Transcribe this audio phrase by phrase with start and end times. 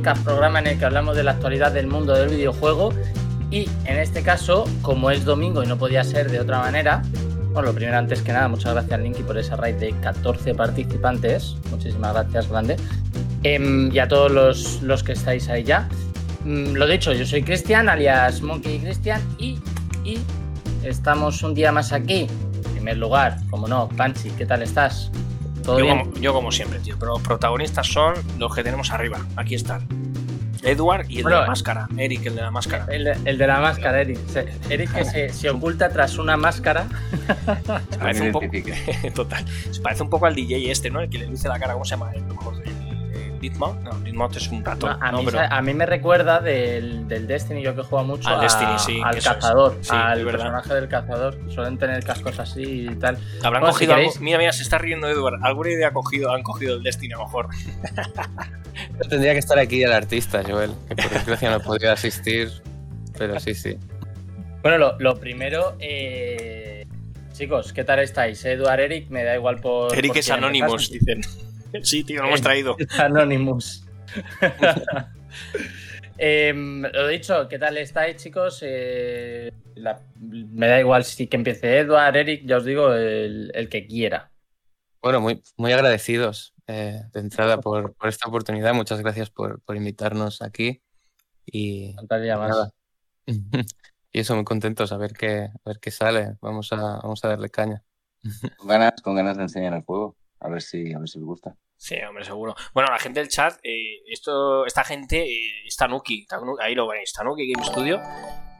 [0.00, 2.90] podcast programa en el que hablamos de la actualidad del mundo del videojuego
[3.50, 7.02] y en este caso, como es domingo y no podía ser de otra manera,
[7.52, 11.54] bueno, lo primero antes que nada, muchas gracias Linky por esa raid de 14 participantes,
[11.70, 12.76] muchísimas gracias grande,
[13.42, 15.86] em, y a todos los, los, que estáis ahí ya.
[16.46, 19.58] Mm, lo dicho, yo soy Cristian, alias Monkey Cristian, y,
[20.02, 20.18] y
[20.82, 22.26] estamos un día más aquí
[22.72, 25.10] primer lugar, como no, Panchi, ¿qué tal estás?
[25.62, 25.98] ¿Todo yo, bien?
[25.98, 29.86] Como, yo como siempre, tío, pero los protagonistas son los que tenemos arriba, aquí están.
[30.62, 32.86] Edward y el bueno, de la máscara, Eric, el de la máscara.
[32.90, 34.18] El, el de la máscara, Eric.
[34.68, 36.86] Eric que se, se, oculta tras una máscara.
[37.90, 38.46] Se parece un poco,
[39.14, 39.44] total.
[39.70, 41.00] Se parece un poco al DJ este, ¿no?
[41.00, 42.12] El que le luce la cara, ¿cómo se llama?
[42.12, 42.69] El mejor de
[43.40, 43.82] Deathmount.
[43.82, 44.98] No, Deathmount es un ratón.
[44.98, 45.40] No, a, no, mí, pero...
[45.40, 49.00] a, mí, me recuerda del, del, Destiny, yo que juego mucho, al, a, Destiny, sí,
[49.02, 49.78] al cazador.
[49.80, 51.38] Sí, al personaje del cazador.
[51.48, 53.16] Suelen tener cascos así y tal.
[53.42, 54.12] Habrán bueno, cogido si algo...
[54.20, 55.40] Mira, mira, se está riendo Edward.
[55.42, 57.48] ¿Alguna idea ha cogido, han cogido el Destiny a lo mejor?
[59.08, 62.50] Tendría que estar aquí el artista, Joel, que por desgracia no podría asistir,
[63.18, 63.78] pero sí, sí.
[64.62, 66.86] Bueno, lo, lo primero, eh,
[67.32, 68.44] chicos, ¿qué tal estáis?
[68.44, 69.96] Eduard, Eric, me da igual por.
[69.96, 71.22] Eric por es Anonymous, dicen.
[71.82, 72.76] Sí, tío, lo hemos traído.
[72.98, 73.86] Anonymous.
[76.18, 78.60] eh, lo dicho, ¿qué tal estáis, chicos?
[78.62, 83.68] Eh, la, me da igual si que empiece Edward, Eric, ya os digo, el, el
[83.68, 84.30] que quiera.
[85.02, 88.74] Bueno, muy, muy agradecidos eh, de entrada por, por, esta oportunidad.
[88.74, 90.82] Muchas gracias por, por invitarnos aquí.
[91.46, 92.70] Y Faltaría más.
[94.12, 96.36] y eso, muy contentos a ver qué, a ver qué sale.
[96.40, 97.82] Vamos a, vamos a darle caña.
[98.58, 100.16] Con ganas, con ganas de enseñar el juego.
[100.40, 101.56] A ver si, a ver si os gusta.
[101.80, 102.54] Sí, hombre, seguro.
[102.74, 106.26] Bueno, la gente del chat, eh, esto, esta gente eh, está Nuki,
[106.60, 108.00] ahí lo veis, Tanuki Game Studio,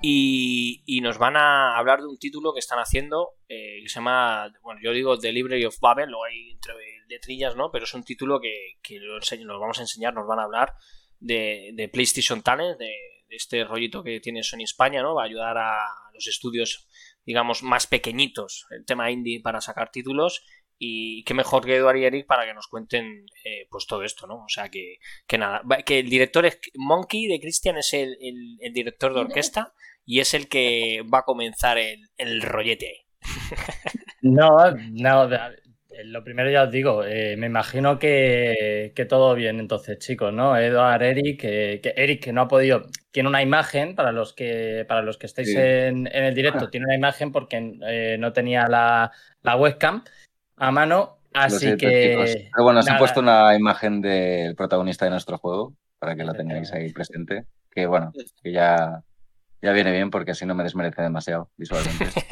[0.00, 3.96] y, y, nos van a hablar de un título que están haciendo eh, que se
[3.96, 6.72] llama, bueno, yo digo The Library of Babel, lo hay entre
[7.08, 7.70] letrillas, ¿no?
[7.70, 10.44] Pero es un título que, que lo enseño, nos vamos a enseñar, nos van a
[10.44, 10.74] hablar
[11.18, 12.86] de, de PlayStation Talent, de,
[13.28, 15.14] de, este rollito que tiene Sony España, ¿no?
[15.14, 15.76] Va a ayudar a
[16.14, 16.88] los estudios,
[17.26, 20.42] digamos, más pequeñitos, el tema indie para sacar títulos
[20.82, 24.26] y qué mejor que Eduard y Eric para que nos cuenten eh, pues todo esto,
[24.26, 24.36] ¿no?
[24.36, 24.96] O sea que,
[25.26, 29.20] que nada, que el director es Monkey de Christian es el, el, el, director de
[29.20, 29.74] orquesta
[30.06, 33.04] y es el que va a comenzar el, el rollete.
[34.22, 34.48] no,
[34.92, 35.28] no,
[36.04, 40.56] lo primero ya os digo, eh, me imagino que, que, todo bien entonces, chicos, ¿no?
[40.56, 44.86] Eduard, Eric, eh, que Eric que no ha podido, tiene una imagen para los que
[44.88, 45.58] para los que estáis sí.
[45.58, 49.12] en, en, el directo, tiene una imagen porque eh, no tenía la,
[49.42, 50.04] la webcam
[50.60, 51.18] a mano.
[51.32, 52.10] Así siento, que.
[52.10, 52.48] Chicos.
[52.52, 56.34] Pero bueno, os he puesto una imagen del protagonista de nuestro juego para que la
[56.34, 57.46] tengáis ahí presente.
[57.70, 58.12] Que bueno,
[58.42, 59.02] que ya,
[59.62, 62.04] ya viene bien porque así no me desmerece demasiado visualmente.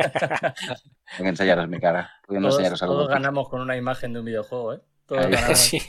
[1.16, 2.11] Tengo que enseñaros mi cara.
[2.27, 4.81] Todos, enseñaros algo todos ganamos con una imagen de un videojuego, ¿eh?
[5.06, 5.59] Todos ganamos.
[5.59, 5.81] Sí.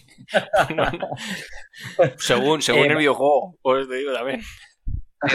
[0.76, 1.10] No, no.
[2.18, 4.42] según según eh, el videojuego, pues te digo también.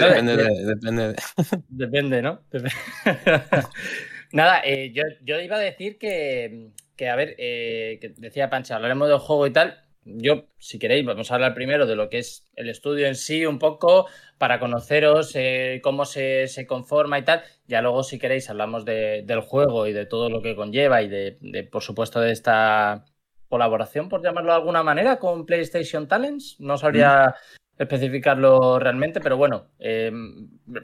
[0.01, 1.17] Depende, de, depende, de...
[1.69, 2.41] depende, ¿no?
[4.33, 8.77] Nada, eh, yo, yo, iba a decir que, que a ver, eh, que decía Pancha,
[8.77, 9.85] hablaremos del juego y tal.
[10.07, 13.47] Yo, si queréis, vamos a hablar primero de lo que es el estudio en sí,
[13.47, 14.07] un poco,
[14.37, 17.43] para conoceros eh, cómo se, se, conforma y tal.
[17.67, 21.09] Ya luego, si queréis, hablamos de, del juego y de todo lo que conlleva y
[21.09, 23.07] de, de, por supuesto, de esta
[23.49, 26.57] colaboración, por llamarlo de alguna manera, con PlayStation Talents.
[26.61, 27.35] No sabría
[27.79, 27.83] mm.
[27.83, 29.71] especificarlo realmente, pero bueno.
[29.79, 30.13] Eh,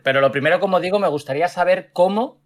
[0.02, 2.42] pero lo primero, como digo, me gustaría saber cómo,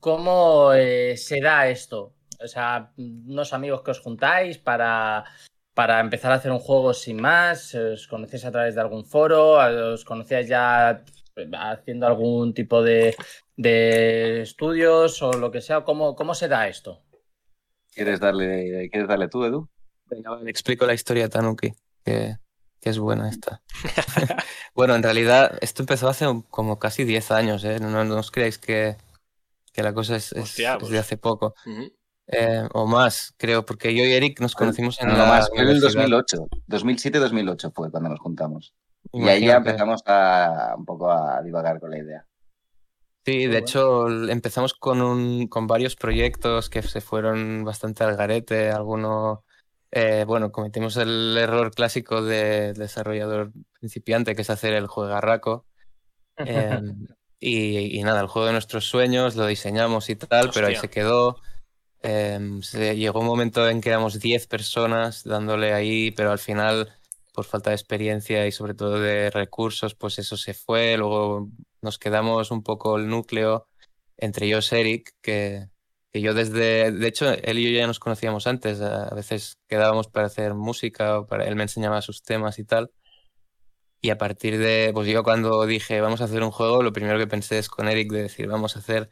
[0.00, 5.24] cómo eh, se da esto o sea, unos amigos que os juntáis para,
[5.74, 9.54] para empezar a hacer un juego sin más, os conocéis a través de algún foro,
[9.92, 11.04] os conocíais ya
[11.52, 13.14] haciendo algún tipo de,
[13.56, 17.02] de estudios o lo que sea, ¿cómo, cómo se da esto?
[17.92, 19.68] ¿Quieres darle, ¿quieres darle tú, Edu?
[20.06, 21.72] Venga, vale, explico la historia de Tanuki,
[22.04, 22.36] que,
[22.80, 23.62] que es buena esta.
[24.74, 27.78] bueno, en realidad esto empezó hace como casi 10 años, ¿eh?
[27.80, 28.96] No, no os creáis que,
[29.72, 30.88] que la cosa es, Hostia, es, pues.
[30.88, 31.54] es de hace poco.
[31.66, 31.92] Uh -huh.
[32.30, 35.66] Eh, o más, creo, porque yo y Eric nos conocimos en no, la más, en
[35.66, 38.74] el 2008, 2007-2008 fue cuando nos juntamos.
[39.12, 42.26] Y ahí ya empezamos a un poco a divagar con la idea.
[43.24, 48.70] Sí, de hecho empezamos con, un, con varios proyectos que se fueron bastante al garete,
[48.70, 49.44] alguno,
[49.90, 55.66] eh, bueno, cometimos el error clásico de desarrollador principiante, que es hacer el juegarraco.
[56.46, 56.80] Eh,
[57.40, 60.52] y, y, nada, el juego de nuestros sueños, lo diseñamos y tal, Hostia.
[60.54, 61.40] pero ahí se quedó.
[62.02, 66.94] Se llegó un momento en que éramos 10 personas dándole ahí, pero al final,
[67.32, 70.96] por falta de experiencia y sobre todo de recursos, pues eso se fue.
[70.96, 71.48] Luego
[71.82, 73.68] nos quedamos un poco el núcleo
[74.18, 75.68] entre ellos, Eric, que,
[76.12, 80.26] yo desde, de hecho, él y yo ya nos conocíamos antes, a veces quedábamos para
[80.26, 82.90] hacer música, para, él me enseñaba sus temas y tal.
[84.00, 87.18] Y a partir de, pues yo cuando dije, vamos a hacer un juego, lo primero
[87.18, 89.10] que pensé es con Eric de decir, vamos a hacer,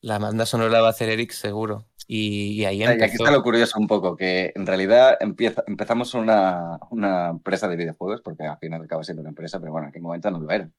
[0.00, 1.87] la banda sonora va a hacer Eric seguro.
[2.10, 2.98] Y, ahí empezó.
[2.98, 7.68] Y aquí está lo curioso un poco, que en realidad empieza, empezamos una, una empresa
[7.68, 10.40] de videojuegos, porque al final acaba siendo una empresa, pero bueno, en aquel momento no
[10.40, 10.70] lo era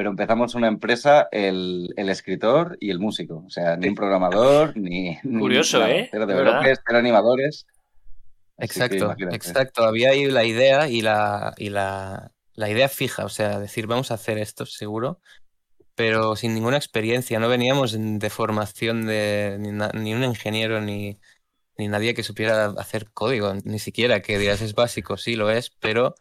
[0.00, 3.44] pero empezamos una empresa, el, el, escritor y el músico.
[3.46, 5.18] O sea, ni un programador, ni.
[5.20, 6.08] Curioso, ¿eh?
[6.10, 7.66] Pero developers, pero animadores.
[8.56, 9.84] Exacto, exacto.
[9.84, 14.10] Había ahí la idea y la, y la, la idea fija, o sea, decir, vamos
[14.10, 15.20] a hacer esto seguro,
[16.00, 17.38] pero sin ninguna experiencia.
[17.38, 21.20] No veníamos de formación de ni, un ingeniero ni,
[21.76, 25.68] ni nadie que supiera hacer código, ni siquiera que digas es básico, sí lo es,
[25.68, 26.14] pero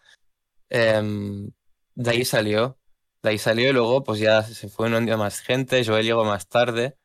[0.69, 1.51] em,
[1.95, 2.77] de ahí salió
[3.23, 6.49] de ahí salió y luego pues ya se fue uniendo más gente, Joel llegó más
[6.49, 6.97] tarde,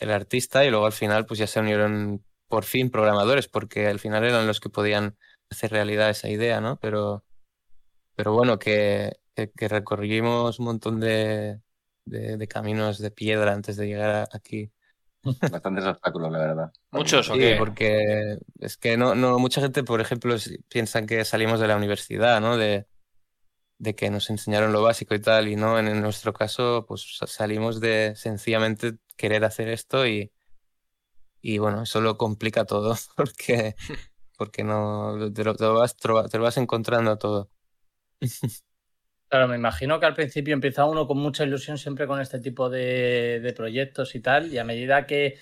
[0.00, 4.00] el artista, y luego al final pues ya se unieron por fin programadores, porque al
[4.00, 5.18] final eran los que podían
[5.50, 6.78] hacer realidad esa idea, ¿no?
[6.80, 7.24] Pero,
[8.14, 11.60] pero bueno, que, que, recorrimos un montón de,
[12.04, 14.70] de, caminos de piedra antes de llegar aquí.
[15.50, 16.72] Bastantes obstáculos, la verdad.
[16.90, 20.34] Muchos, ¿o sí, porque es que no, no, mucha gente, por ejemplo,
[20.68, 22.56] piensan que salimos de la universidad, ¿no?
[22.56, 22.86] De,
[23.78, 27.80] de que nos enseñaron lo básico y tal, y no, en nuestro caso, pues salimos
[27.80, 30.32] de sencillamente querer hacer esto y,
[31.40, 33.74] y bueno, eso lo complica todo, porque,
[34.38, 36.08] porque no, te lo, vas, te
[36.38, 37.50] lo vas encontrando todo.
[39.32, 42.68] Claro, me imagino que al principio empieza uno con mucha ilusión siempre con este tipo
[42.68, 45.38] de, de proyectos y tal, y a medida que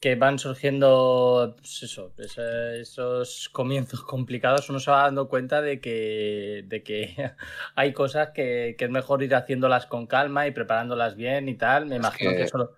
[0.00, 6.64] que van surgiendo pues eso, esos comienzos complicados, uno se va dando cuenta de que,
[6.66, 7.14] de que
[7.76, 11.86] hay cosas que, es mejor ir haciéndolas con calma y preparándolas bien y tal.
[11.86, 12.72] Me imagino que, eso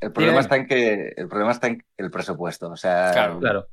[0.00, 2.70] El problema, está en que, el problema está en el presupuesto.
[2.70, 3.68] O sea, claro.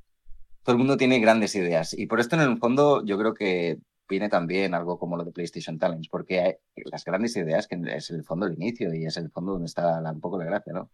[0.63, 1.93] todo el mundo tiene grandes ideas.
[1.93, 3.77] Y por esto, en el fondo, yo creo que
[4.11, 6.59] viene también algo como lo de PlayStation Talents, porque
[6.91, 10.01] las grandes ideas, que es el fondo el inicio y es el fondo donde está
[10.11, 10.91] un poco la gracia, ¿no?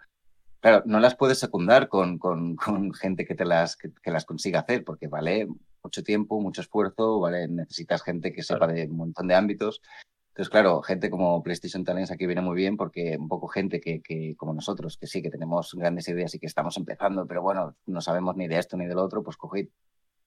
[0.60, 4.60] Claro, no las puedes secundar con, con, con gente que te las, que, las consiga
[4.60, 5.48] hacer, porque vale
[5.84, 9.82] mucho tiempo, mucho esfuerzo, vale, necesitas gente que sepa de un montón de ámbitos.
[10.30, 14.02] Entonces, claro, gente como PlayStation Talents aquí viene muy bien porque un poco gente que,
[14.04, 17.76] que, como nosotros, que sí, que tenemos grandes ideas y que estamos empezando, pero bueno,
[17.88, 19.70] no sabemos ni de esto ni del otro, pues coge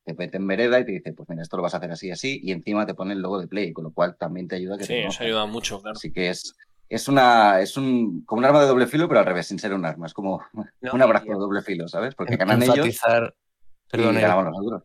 [0.04, 2.10] te mete en vereda y te dice, pues mira, esto lo vas a hacer así,
[2.10, 4.78] así, y encima te pone el logo de Play, con lo cual también te ayuda.
[4.78, 5.96] Que sí, eso ayuda mucho, claro.
[5.96, 6.54] Así que es,
[6.88, 9.74] es una es un como un arma de doble filo, pero al revés, sin ser
[9.74, 10.06] un arma.
[10.06, 10.42] Es como
[10.92, 12.14] un abrazo de doble filo, ¿sabes?
[12.14, 13.34] Porque ganan enfatizar,
[13.92, 14.82] ellos y ganamos nosotros.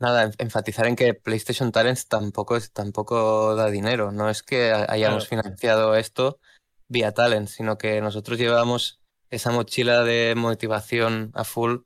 [0.00, 4.12] Nada, enfatizar en que PlayStation Talents tampoco, es, tampoco da dinero.
[4.12, 6.38] No es que hayamos financiado esto
[6.86, 11.78] vía Talents, sino que nosotros llevábamos esa mochila de motivación a full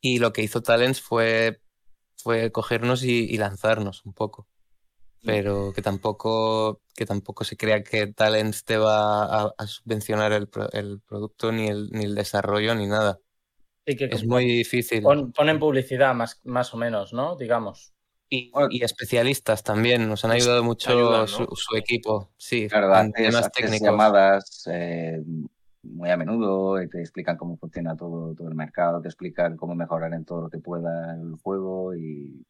[0.00, 1.60] y lo que hizo Talents fue,
[2.16, 4.48] fue cogernos y lanzarnos un poco
[5.24, 11.00] pero que tampoco, que tampoco se crea que Talents te va a, subvencionar el, el,
[11.00, 13.18] producto, ni el, ni el desarrollo, ni nada.
[13.84, 15.02] que es muy difícil.
[15.02, 17.36] ponen publicidad más, más o menos, ¿no?
[17.36, 17.92] Digamos.
[18.32, 22.30] Y, y especialistas también, nos han ayudado mucho su, equipo.
[22.36, 23.88] Sí, claro, en temas técnicos.
[23.88, 25.20] llamadas eh,
[25.82, 29.74] muy a menudo y te explican cómo funciona todo, todo el mercado, te explican cómo
[29.74, 32.44] mejorar en todo lo que pueda el juego y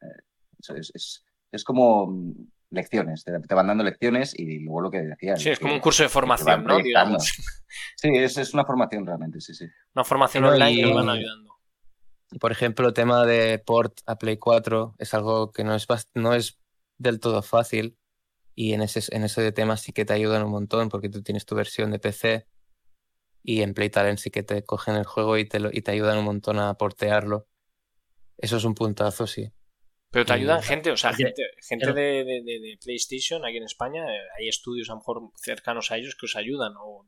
[0.00, 0.22] eh,
[0.58, 2.32] eso es es como mm,
[2.70, 5.36] lecciones, te, van dando lecciones y luego lo que decía.
[5.36, 6.78] Sí, es como un curso de formación, ¿no?
[7.96, 9.66] Sí, es, una formación realmente, sí, sí.
[9.94, 11.54] Una formación online que van ayudando.
[12.38, 16.34] Por ejemplo, el tema de port a Play 4 es algo que no es, no
[16.34, 16.60] es
[16.98, 17.96] del todo fácil
[18.54, 21.46] y en ese, en ese tema sí que te ayudan un montón porque tú tienes
[21.46, 22.46] tu versión de PC
[23.42, 26.24] y en Playtalent sí que te cogen el juego y te, y te ayudan un
[26.24, 27.48] montón a portearlo.
[28.38, 29.52] Eso es un puntazo, sí.
[30.10, 34.20] Pero te ayudan gente, o sea, gente, gente de, de, PlayStation aquí en España, eh,
[34.38, 36.74] hay estudios a lo mejor cercanos a ellos que os ayudan.
[36.76, 37.06] O,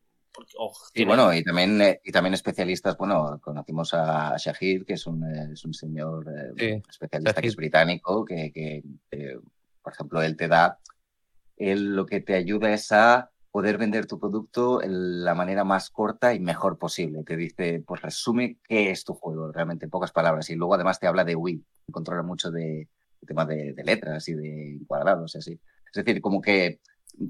[0.95, 5.23] y bueno, y también, eh, y también especialistas, bueno, conocimos a Shahid, que es un,
[5.23, 6.25] eh, es un señor
[6.57, 8.83] especialista que es británico, que, que
[9.85, 10.81] por ejemplo, él te da,
[11.57, 15.89] él lo que te ayuda es a poder vender tu producto en la manera más
[15.89, 17.23] corta y mejor posible.
[17.23, 20.51] Te dice, pues resume qué es tu juego, realmente en pocas palabras.
[20.51, 22.89] Y luego además te habla de Wii, controla mucho de,
[23.25, 25.61] temas de, letras y de cuadrados y así.
[25.87, 26.81] Es decir, como que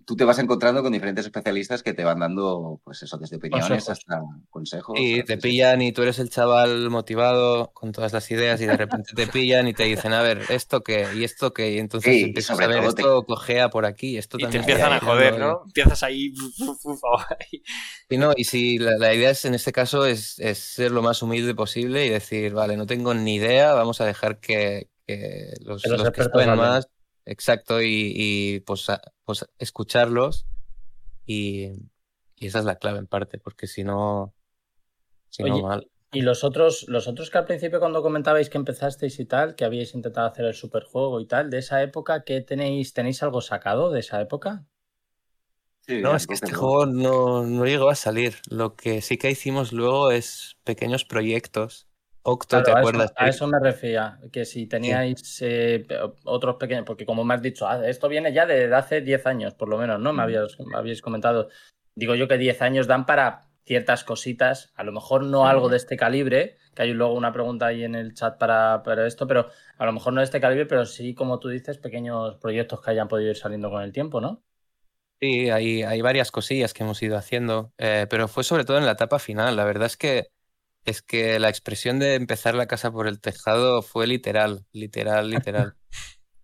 [0.05, 3.89] tú te vas encontrando con diferentes especialistas que te van dando, pues eso, desde opiniones
[3.89, 4.99] hasta consejos.
[4.99, 8.77] Y te pillan y tú eres el chaval motivado con todas las ideas y de
[8.77, 11.07] repente te pillan y te dicen, a ver, ¿esto qué?
[11.15, 11.73] ¿Y esto qué?
[11.73, 15.39] Y entonces empiezas a ver, esto cojea por aquí, esto y te empiezan a joder,
[15.39, 15.63] ¿no?
[15.67, 16.33] Empiezas ahí...
[18.09, 21.55] y no, y si la, idea es, en este caso, es, ser lo más humilde
[21.55, 24.89] posible y decir, vale, no tengo ni idea, vamos a dejar que,
[25.61, 26.89] los, los, que saben más
[27.27, 28.87] Exacto, y, pues,
[29.25, 30.47] pues, escucharlos
[31.27, 31.71] y,
[32.37, 34.35] esa es la clave en parte, porque si no,
[35.31, 35.89] si no mal.
[36.13, 39.65] Y los otros, los otros que al principio cuando comentabais que empezasteis y tal, que
[39.65, 42.93] habíais intentado hacer el superjuego y tal, de esa época, ¿qué tenéis?
[42.93, 44.67] ¿Tenéis algo sacado de esa época?
[45.89, 48.37] no, es que este juego no, no llegó a salir.
[48.49, 51.89] Lo que sí que hicimos luego es pequeños proyectos
[52.27, 53.13] Octo, ¿te acuerdas?
[53.17, 55.87] A eso, me refería, que si teníais eh,
[56.25, 59.53] otros pequeños, porque como me has dicho, ah, esto viene ya de hace 10 años,
[59.53, 60.15] por lo menos, ¿no?
[60.15, 61.51] Me, habías, habíais comentado.
[61.95, 65.77] Digo yo que 10 años dan para ciertas cositas, a lo mejor no algo de
[65.77, 69.51] este calibre, que hay luego una pregunta ahí en el chat para, para, esto, pero
[69.77, 72.91] a lo mejor no de este calibre, pero sí, como tú dices, pequeños proyectos que
[72.91, 74.43] hayan podido ir saliendo con el tiempo, ¿no?
[75.21, 78.87] Sí, hay, hay varias cosillas que hemos ido haciendo, eh, pero fue sobre todo en
[78.87, 79.57] la etapa final.
[79.57, 80.34] La verdad es que
[80.85, 85.77] es que la expresión de empezar la casa por el tejado fue literal, literal, literal.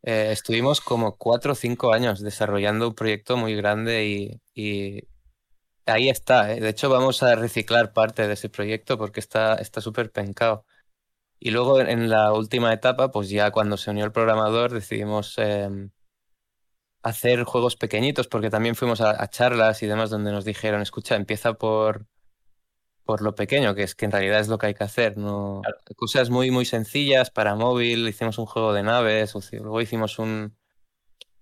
[0.03, 5.09] Eh, estuvimos como cuatro o cinco años desarrollando un proyecto muy grande y,
[5.85, 6.55] ahí está.
[6.55, 6.61] ¿eh?
[6.61, 10.65] De hecho, vamos a reciclar parte de ese proyecto porque está súper pencado.
[11.39, 15.91] Y luego en la última etapa, pues ya cuando se unió el programador, decidimos em,
[17.03, 21.55] hacer juegos pequeñitos porque también fuimos a charlas y demás donde nos dijeron, escucha, empieza
[21.55, 22.07] por
[23.11, 25.17] por lo pequeño, que es que en realidad es lo que hay que hacer.
[25.19, 25.63] ¿no?
[25.97, 30.57] Cosas muy, muy sencillas para móvil, hicimos un juego de naves, luego hicimos un,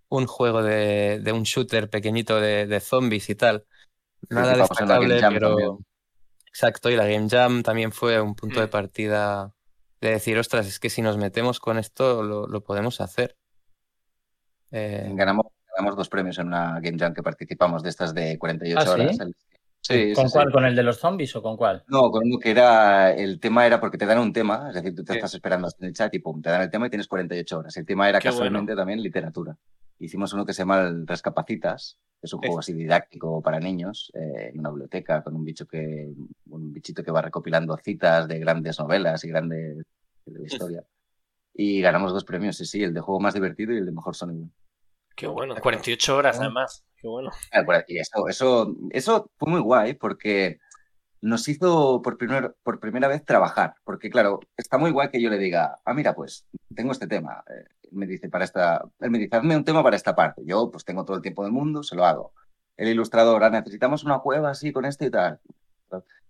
[0.08, 3.66] un juego de, de un shooter pequeñito de, de, zombies y tal.
[4.30, 5.80] Nada destacable, pero...
[6.46, 8.70] Exacto, y la Game Jam también fue un punto de mm.
[8.70, 9.52] partida
[10.00, 13.36] de decir, ostras, es que si nos metemos con esto lo, lo podemos hacer.
[14.70, 15.06] Eh...
[15.12, 18.90] Ganamos, ganamos dos premios en una Game Jam que participamos de estas de 48 ¿Ah,
[18.90, 19.18] horas.
[20.14, 20.52] ¿Con cuál?
[20.52, 21.84] ¿Con el de los zombies o con cuál?
[21.88, 23.12] No, con uno que era.
[23.14, 25.86] El tema era porque te dan un tema, es decir, tú te estás esperando en
[25.86, 27.76] el chat y pum, te dan el tema y tienes 48 horas.
[27.76, 29.56] El tema era casualmente también literatura.
[29.98, 34.12] Hicimos uno que se llama el Rescapacitas, que es un juego así didáctico para niños,
[34.14, 36.12] eh, en una biblioteca con un bicho que.
[36.50, 39.78] un bichito que va recopilando citas de grandes novelas y grandes
[40.26, 40.84] de la historia.
[41.54, 44.14] Y ganamos dos premios, sí, sí, el de juego más divertido y el de mejor
[44.14, 44.48] sonido.
[45.16, 46.84] Qué bueno, 48 horas además.
[47.00, 47.30] Qué bueno.
[48.00, 50.58] Eso, eso, eso fue muy guay porque
[51.20, 53.74] nos hizo por, primer, por primera vez trabajar.
[53.84, 57.44] Porque, claro, está muy guay que yo le diga, ah, mira, pues tengo este tema.
[57.48, 60.42] Eh, me dice, para esta, él me dice, hazme un tema para esta parte.
[60.44, 62.32] Yo, pues tengo todo el tiempo del mundo, se lo hago.
[62.76, 65.40] El ilustrador, ah, necesitamos una cueva así con este y tal.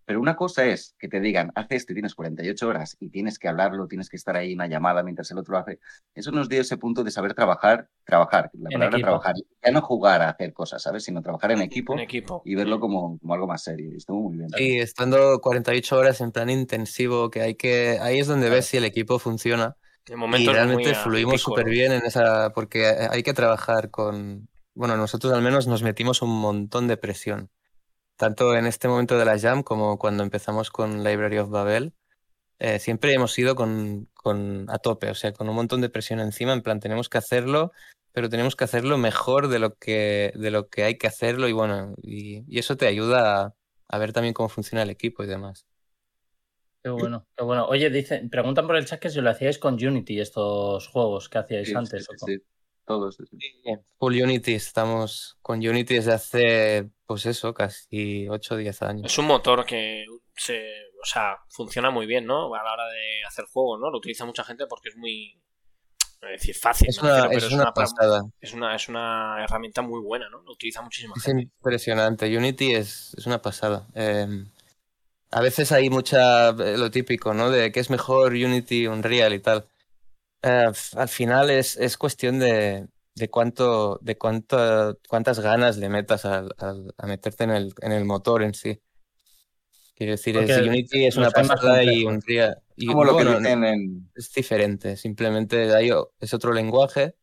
[0.09, 3.38] Pero una cosa es que te digan, haz esto y tienes 48 horas y tienes
[3.38, 5.81] que hablarlo, tienes que estar ahí en una llamada mientras el otro lo hace.
[6.15, 9.35] Eso nos dio ese punto de saber trabajar, trabajar, la palabra trabajar.
[9.62, 11.05] Ya no jugar a hacer cosas, ¿sabes?
[11.05, 11.95] Sino trabajar en equipo,
[12.47, 13.93] y verlo como, como, algo más serio.
[13.93, 14.49] Y estuvo muy bien.
[14.57, 17.99] Y estando 48 horas en plan intensivo, que hay que.
[18.00, 19.77] Ahí es donde ves si el equipo funciona.
[20.07, 22.55] y realmente fluimos súper bien en esa.
[22.55, 24.49] Porque hay que trabajar con.
[24.73, 27.50] Bueno, nosotros al menos nos metimos un montón de presión
[28.18, 31.94] tanto en este momento de la Jam como cuando empezamos con Library of Babel,
[32.58, 34.08] eh, siempre hemos ido con,
[34.68, 37.70] a tope, o sea, con un montón de presión encima, en plan, tenemos que hacerlo,
[38.12, 41.52] pero tenemos que hacerlo mejor de lo que, de lo que hay que hacerlo y
[41.52, 43.54] bueno, y, eso te ayuda
[43.88, 45.64] a, ver también cómo funciona el equipo y demás.
[46.82, 47.66] Qué bueno, qué bueno.
[47.68, 51.38] Oye, dicen, preguntan por el chat que si lo hacíais con Unity, estos juegos que
[51.38, 52.08] hacíais antes.
[52.26, 52.42] Sí,
[52.88, 53.18] todos.
[53.99, 59.12] Full Unity, estamos con Unity desde hace, pues eso, casi 8 o 10 años.
[59.12, 60.59] Es un motor que se,
[61.00, 62.52] o sea, funciona muy bien, ¿no?
[62.54, 63.90] A la hora de hacer juegos, ¿no?
[63.90, 65.40] Lo utiliza mucha gente porque es muy,
[66.23, 66.88] es decir, fácil.
[66.88, 68.23] Es una, es, una, pasada.
[68.40, 70.42] Es una, es una herramienta muy buena, ¿no?
[70.42, 71.42] Lo utiliza muchísima es gente.
[71.42, 72.37] impresionante.
[72.37, 73.87] Unity es, es una pasada.
[73.95, 74.50] Em,
[75.30, 77.50] a veces hay mucha, eh, lo típico, ¿no?
[77.50, 79.68] De que es mejor Unity, Unreal y tal.
[80.42, 86.25] Eh, al final es, es cuestión de, de cuánto, de cuánto, cuántas ganas le metas
[86.25, 88.80] a, a, meterte en el, en el motor en sí.
[89.95, 92.62] Quiero decir, Unity es una pasada y un día.
[92.76, 92.87] Y,
[94.14, 95.68] Es diferente, simplemente
[96.21, 97.16] es otro lenguaje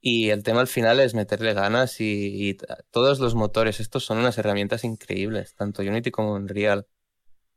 [0.00, 2.56] y el tema al final es meterle ganas y, y,
[2.92, 6.86] todos los motores, estos son unas herramientas increíbles, tanto Unity como Unreal.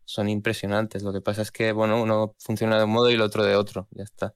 [0.05, 1.03] Son impresionantes.
[1.03, 3.57] Lo que pasa es que, bueno, uno funciona de un modo y el otro de
[3.57, 4.33] otro, ya está.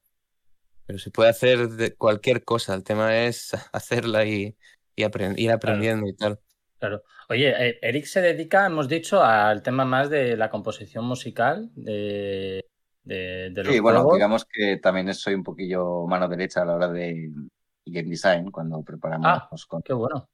[0.91, 4.57] Pero se puede hacer de cualquier cosa, el tema es hacerla y,
[4.93, 5.05] y
[5.37, 6.37] ir aprendiendo y tal.
[6.79, 7.03] Claro.
[7.29, 12.65] Oye, eh, Eric se dedica, hemos dicho, al tema más de la composición musical de,
[13.03, 16.89] de, los Sí, bueno, digamos que también soy un poquillo mano derecha a la hora
[16.89, 17.31] de
[17.85, 20.27] game design, cuando preparamos ah, con qué bueno.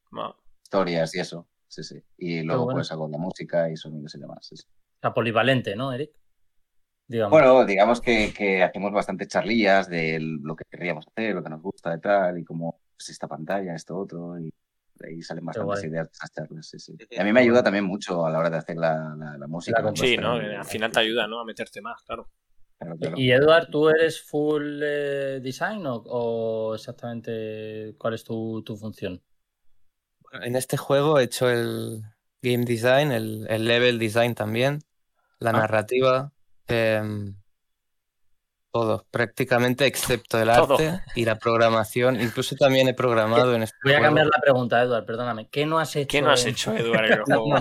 [0.64, 1.48] historias y eso.
[1.68, 2.02] Sí, sí.
[2.18, 4.40] Y luego pues hago la música y sonidos y demás.
[4.42, 4.56] Sí,
[5.04, 6.14] O polivalente, ¿no, Eric?
[7.08, 11.96] Bueno, digamos que, hacemos bastante charlillas de lo que querríamos hacer, lo que nos gusta
[11.96, 14.54] y tal, y como es esta pantalla, esto otro, y
[15.04, 16.68] ahí salen bastantes ideas de esas charlas.
[16.68, 16.98] Sí, sí.
[17.10, 19.82] Y a mí me ayuda también mucho a la hora de hacer la, música.
[19.96, 20.34] sí, ¿no?
[20.34, 21.40] Al final te ayuda, ¿no?
[21.40, 22.28] A meterte más, claro.
[23.16, 29.22] ¿Y Eduard, tú eres full eh, design o, exactamente cuál es tu, función?
[30.42, 32.04] En este juego he hecho el
[32.42, 34.82] game design, el, level design también,
[35.40, 35.54] la ah.
[35.54, 36.34] narrativa,
[36.68, 37.36] em,
[38.72, 42.22] todo, prácticamente excepto el arte y la programación.
[42.22, 45.48] Incluso también he programado en este Voy a cambiar la pregunta, Eduard, perdóname.
[45.50, 46.08] ¿Qué no has hecho?
[46.10, 47.56] ¿Qué no has hecho, Eduard, en el juego?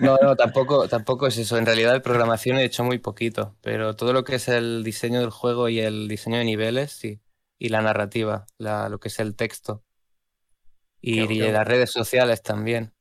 [0.00, 1.56] no, no, tampoco, tampoco es eso.
[1.58, 5.20] En realidad, de programación he hecho muy poquito, pero todo lo que es el diseño
[5.20, 7.20] del juego y el diseño de niveles, sí.
[7.58, 9.84] Y la narrativa, lo que es el texto.
[11.00, 12.93] Y, las redes sociales también.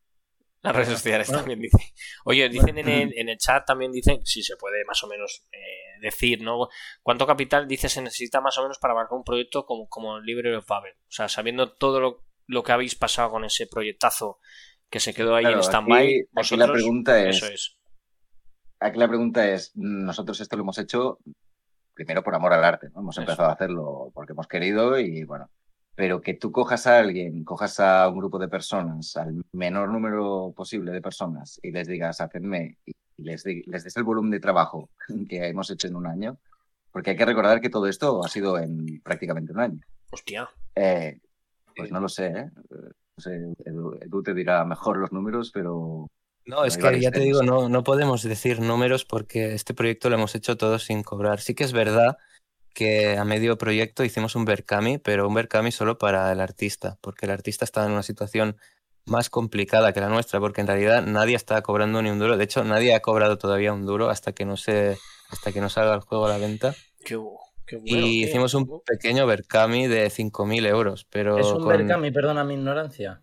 [0.63, 1.81] Las redes sociales también dicen.
[2.23, 5.45] Oye, dicen en el, en el chat también dicen, si se puede más o menos
[5.51, 6.69] eh, decir, ¿no?
[7.01, 10.23] ¿Cuánto capital dice se necesita más o menos para abarcar un proyecto como, como el
[10.23, 10.93] Library of Babel?
[10.93, 14.39] O sea, sabiendo todo lo, que habéis pasado con ese proyectazo
[14.89, 16.27] que se quedó ahí en stand-by.
[16.33, 17.77] Aquí, la pregunta es,
[18.79, 21.19] Aquí la pregunta es: nosotros esto lo hemos hecho
[21.93, 23.01] primero por amor al arte, ¿no?
[23.01, 25.49] Hemos empezado a hacerlo porque hemos querido y bueno
[25.95, 30.53] pero que tú cojas a alguien, cojas a un grupo de personas, al menor número
[30.55, 34.89] posible de personas, y les digas, hacedme, y les, les des el volumen de trabajo
[35.29, 36.37] que hemos hecho en un año,
[36.91, 39.79] porque hay que recordar que todo esto ha sido en prácticamente un año.
[40.11, 40.49] Hostia.
[40.75, 41.19] Eh,
[41.75, 42.51] pues no lo sé, ¿eh?
[43.15, 46.07] No sé, Edu, te dirá mejor los números, pero...
[46.45, 50.15] No, es que ya te digo, no, no podemos decir números porque este proyecto lo
[50.15, 51.39] hemos hecho todo sin cobrar.
[51.39, 52.17] Sí que es verdad
[52.73, 57.25] que a medio proyecto hicimos un Berkami, pero un Berkami solo para el artista, porque
[57.25, 58.57] el artista estaba en una situación
[59.05, 62.37] más complicada que la nuestra, porque en realidad nadie estaba cobrando ni un duro.
[62.37, 64.97] De hecho, nadie ha cobrado todavía un duro hasta que no se,
[65.29, 66.73] hasta que no salga el juego a la venta.
[67.05, 67.19] Qué,
[67.83, 71.05] y hicimos un pequeño Berkami de 5.000 euros.
[71.09, 72.11] Pero ¿Es un Berkami?
[72.11, 73.21] Perdona mi ignorancia.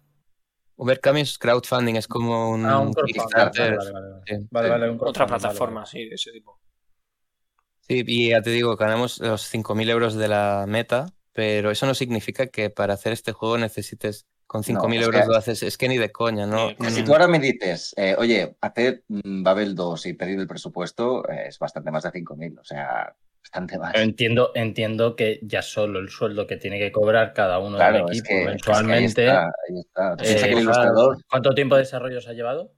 [0.76, 2.90] Un Berkami es crowdfunding, es como un, ah,
[4.50, 6.59] Vale, vale, Otra plataforma, sí, de ese tipo.
[7.90, 11.94] Sí, y ya te digo, ganamos los 5.000 euros de la meta, pero eso no
[11.94, 15.98] significa que para hacer este juego necesites con 5.000 euros lo haces, es que ni
[15.98, 16.68] de coña, ¿no?
[16.88, 21.28] si tú ahora me dices, eh, oye, hacer mm, Babel 2 y pedir el presupuesto
[21.28, 23.92] eh, es bastante más de 5.000, o sea, bastante más.
[23.96, 28.28] entiendo, entiendo que ya solo el sueldo que tiene que cobrar cada uno del equipo
[28.30, 29.28] eventualmente.
[31.28, 32.72] ¿Cuánto tiempo de desarrollo se ha llevado?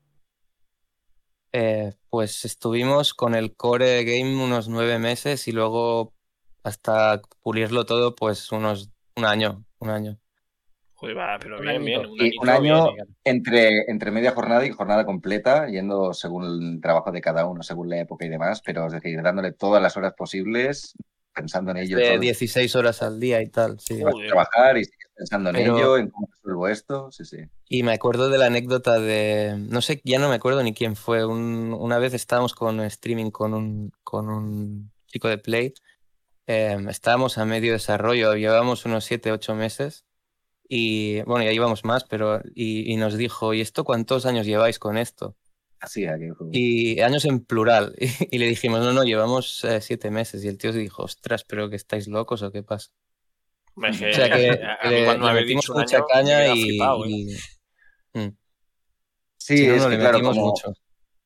[1.53, 6.15] Eh, pues estuvimos con el core game unos nueve meses y luego
[6.63, 10.19] hasta pulirlo todo, pues unos un año, un año.
[10.95, 12.07] Joder, va, pero bien, bien.
[12.41, 12.87] Un, año
[13.25, 17.91] entre, entre media jornada y jornada completa, yendo según el trabajo de cada uno, según
[17.91, 20.95] la época y demás, pero es decir, dándole todas las horas posibles,
[21.35, 21.99] pensando en ello.
[21.99, 24.01] De 16 horas al día y tal, sí.
[24.29, 27.39] Trabajar y pensando en ello, en cómo resuelvo esto, sí, sí.
[27.69, 30.97] Y me acuerdo de la anécdota de, no sé, ya no me acuerdo ni quién
[30.97, 35.75] fue, una vez estábamos con streaming con un, con un chico de Play,
[36.47, 40.05] em, estábamos a medio desarrollo, llevábamos unos 7, 8 meses
[40.69, 44.97] y bueno, ya íbamos más, pero y, nos dijo, ¿y esto cuántos años lleváis con
[44.97, 45.37] esto?
[45.81, 46.07] Así,
[46.53, 47.97] Y años en plural.
[48.31, 50.45] Y, le dijimos, no, no, llevamos eh, siete meses.
[50.45, 52.93] Y el tío dijo, ostras, pero que estáis locos o qué pasa
[53.75, 57.39] o sea que cuando le metimos mucha caña y, ¿eh?
[58.15, 58.29] mm.
[59.39, 60.73] Sí, es que, claro, mucho.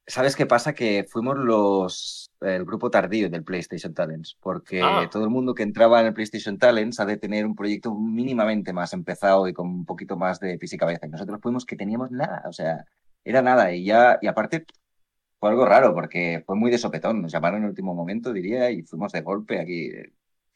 [0.07, 0.73] ¿Sabes qué pasa?
[0.73, 5.09] Que fuimos los el grupo tardío del PlayStation Talents, porque ah.
[5.11, 8.73] todo el mundo que entraba en el PlayStation Talents ha de tener un proyecto mínimamente
[8.73, 11.07] más empezado y con un poquito más de pis y cabeza.
[11.07, 12.85] Y nosotros fuimos que teníamos nada, o sea,
[13.25, 13.73] era nada.
[13.73, 14.67] Y ya, y aparte,
[15.41, 17.23] fue algo raro, porque fue muy de sopetón.
[17.23, 19.91] Nos llamaron en el último momento, diría, y fuimos de golpe aquí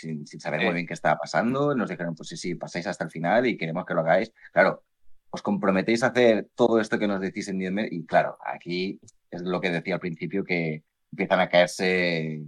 [0.01, 1.75] sin, saber muy bien qué estaba pasando.
[1.75, 4.33] Nos dijeron, pues sí, sí, pasáis hasta el final y queremos que lo hagáis.
[4.53, 4.83] Claro,
[5.31, 7.93] os comprometéis a hacer todo esto que nos decís en 10 meses.
[7.93, 10.83] Y claro, aquí es lo que decía al principio, que
[11.13, 12.43] empiezan a caerse,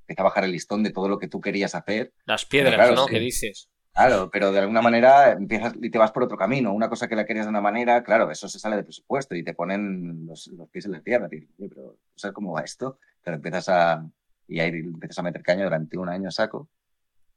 [0.00, 2.12] empieza a bajar el listón de todo lo que tú querías hacer.
[2.26, 3.06] Las piedras, ¿no?
[3.06, 3.68] Que dices.
[3.98, 6.72] Claro, pero de alguna manera empiezas y te vas por otro camino.
[6.72, 9.42] Una cosa que la querías de una manera, claro, eso se sale de presupuesto y
[9.42, 11.28] te ponen los, pies en la tierra.
[11.28, 13.00] pero ¿sabes cómo va esto?
[13.24, 14.08] Pero empiezas a.
[14.46, 16.68] Y ahí empiezas a meter caña durante un año saco.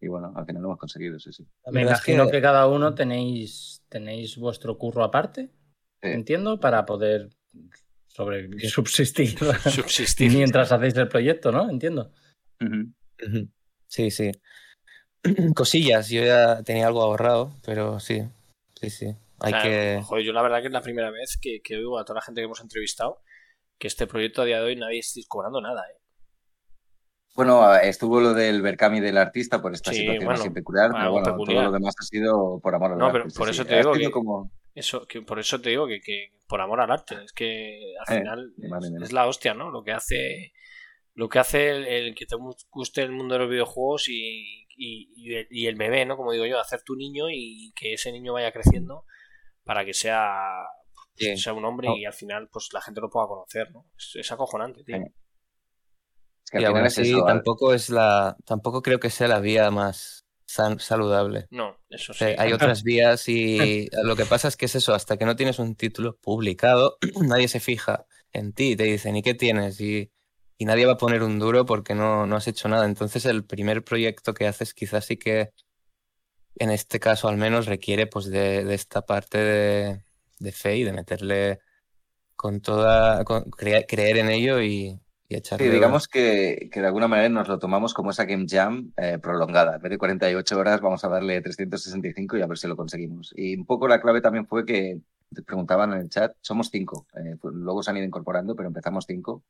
[0.02, 1.48] Y bueno, al final lo hemos conseguido, sí, sí.
[1.72, 2.42] Me imagino que...
[2.42, 5.52] cada uno tenéis, tenéis vuestro curro aparte,
[6.02, 7.30] entiendo, para poder
[8.08, 9.38] sobre subsistir,
[9.70, 11.70] subsistir mientras hacéis el proyecto, ¿no?
[11.70, 12.12] Entiendo.
[13.88, 14.32] Sí, sí.
[15.56, 18.24] Cosillas, yo ya tenía algo ahorrado, pero sí,
[18.80, 19.16] sí, sí.
[19.40, 20.02] Hay que...
[20.04, 22.26] Joder, yo la verdad que es la primera vez que, que oigo a toda la
[22.26, 23.22] gente que hemos entrevistado
[23.82, 26.01] que este proyecto a día de hoy nadie esté cobrando nada, ¿eh?
[27.34, 31.64] Bueno, estuvo lo del Berkami del artista por esta situación así peculiar, pero bueno, todo
[31.64, 33.06] lo demás ha sido por amor al arte.
[33.06, 36.34] No, pero por eso te digo que, eso, que por eso te digo que, que,
[36.48, 38.54] por amor al arte, es que al eh, final
[39.02, 39.72] es, la hostia, ¿no?
[39.72, 40.52] Lo que hace
[41.14, 42.36] lo que hace el, que te
[42.70, 46.18] guste el mundo de los videojuegos y, y, el bebé, ¿no?
[46.18, 49.06] Como digo yo, hacer tu niño y que ese niño vaya creciendo
[49.64, 50.64] para que sea,
[51.18, 53.86] pues, sea un hombre y al final pues la gente lo pueda conocer, ¿no?
[53.96, 54.98] Es, acojonante, tío.
[56.54, 61.48] Y aún así tampoco es la, tampoco creo que sea la vía más saludable.
[61.50, 62.26] No, eso sí.
[62.38, 65.60] hay otras vías y lo que pasa es que es eso, hasta que no tienes
[65.60, 69.80] un título publicado, nadie se fija en ti, te dicen, ¿y qué tienes?
[69.80, 70.12] Y
[70.62, 72.86] y nadie va a poner un duro porque no, no has hecho nada.
[72.86, 75.54] Entonces el primer proyecto que haces quizás sí que,
[76.60, 80.04] en este caso al menos, requiere pues de, esta parte de,
[80.38, 81.62] de, fe y de meterle
[82.36, 83.26] con toda,
[83.58, 85.00] creer en ello y,
[85.32, 85.66] y echarle...
[85.66, 89.18] Sí, digamos que, que, de alguna manera nos lo tomamos como esa Game Jam eh,
[89.18, 89.78] prolongada.
[89.78, 93.34] En vez de 48 horas vamos a darle 365 y a ver si lo conseguimos.
[93.36, 95.00] Y un poco la clave también fue que
[95.34, 97.08] te preguntaban en el chat, somos cinco.
[97.16, 99.44] Eh, luego se han ido incorporando, pero empezamos cinco.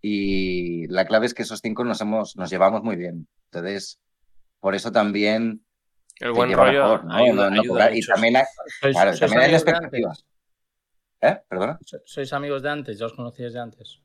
[0.00, 3.28] Y la clave es que esos cinco nos, hemos, nos llevamos muy bien.
[3.50, 4.00] Entonces,
[4.60, 5.62] por eso también...
[6.18, 7.02] El buen rollo
[7.92, 8.44] y también hay,
[8.92, 10.24] claro, también hay expectativas.
[11.20, 11.38] ¿Eh?
[11.48, 11.78] ¿Perdona?
[12.04, 12.98] ¿Sois amigos de antes?
[12.98, 14.02] ¿Ya os conocíais de antes?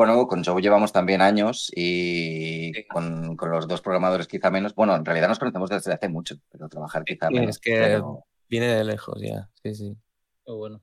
[0.00, 4.74] Bueno, con Joe llevamos también años y con, con, los dos programadores quizá menos.
[4.74, 7.50] Bueno, en realidad nos conocemos desde hace mucho, pero trabajar quizá menos.
[7.50, 8.02] Es que
[8.48, 9.98] viene de lejos ya, sí, sí.
[10.42, 10.80] Qué bueno.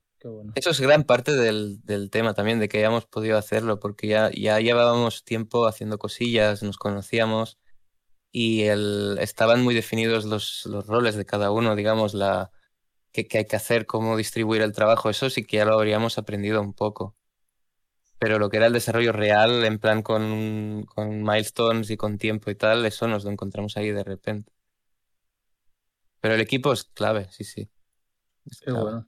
[0.54, 1.80] Eso es gran parte del,
[2.12, 6.78] tema también, de que hayamos podido hacerlo, porque ya, ya llevábamos tiempo haciendo cosillas, nos
[6.78, 7.58] conocíamos
[8.30, 12.52] y el, estaban muy definidos los, los roles de cada uno, digamos, la
[13.10, 16.60] que, hay que hacer, cómo distribuir el trabajo, eso sí que ya lo habríamos aprendido
[16.60, 17.17] un poco.
[18.18, 22.50] Pero lo que era el desarrollo real, en plan con, con milestones y con tiempo
[22.50, 24.52] y tal, eso nos lo encontramos ahí de repente.
[26.20, 27.70] Pero el equipo es clave, sí, sí.
[28.64, 29.06] Qué bueno.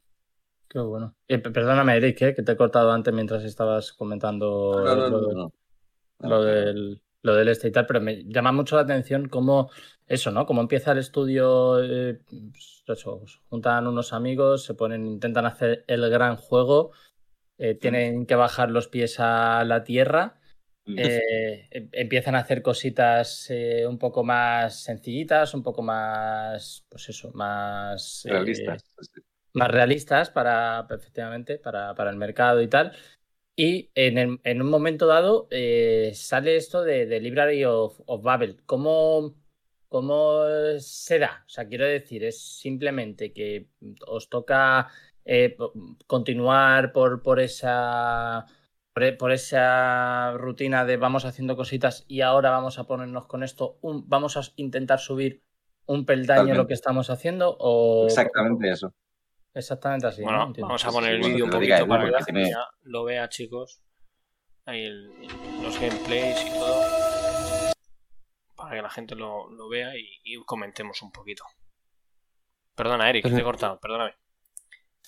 [0.69, 1.17] Qué bueno.
[1.27, 4.85] Eh, perdóname, Eric, eh, que te he cortado antes mientras estabas comentando
[6.21, 9.71] lo, del, lo del este y tal, pero me llama mucho la atención cómo
[10.07, 10.47] eso, ¿no?
[10.47, 16.09] Cómo empieza el estudio, eh, pues eso, juntan unos amigos, se ponen, intentan hacer el
[16.09, 16.93] gran juego,
[17.81, 20.41] tienen que bajar los pies a la tierra.
[20.87, 23.49] Em, empiezan a hacer cositas
[23.87, 28.85] un poco más sencillitas, un poco más, pues eso, más realistas
[29.53, 32.93] más realistas para, efectivamente, para, para el mercado y tal.
[33.57, 38.63] Y en, en un momento dado eh, sale esto de, de Library of, of, Babel.
[38.65, 39.35] ¿Cómo,
[39.89, 40.45] ¿Cómo
[40.79, 41.45] se da?
[41.47, 43.69] O sea, quiero decir, es simplemente que
[44.07, 44.89] os toca
[45.25, 45.57] eh,
[46.07, 48.47] continuar por, por esa
[49.19, 54.09] por, esa rutina de vamos haciendo cositas y ahora vamos a ponernos con esto, un,
[54.09, 55.43] vamos a intentar subir
[55.87, 58.95] un peldaño lo que estamos haciendo o exactamente eso
[59.53, 60.23] Exactamente así.
[60.23, 62.53] Bueno, vamos a poner el vídeo un poquito para que la gente
[62.83, 63.83] lo vea, chicos.
[64.65, 64.89] Ahí
[65.63, 66.85] los gameplays y todo.
[68.55, 71.45] Para que la gente lo, vea y, comentemos un poquito.
[72.77, 74.15] Perdona, Eric, te he cortado, perdóname.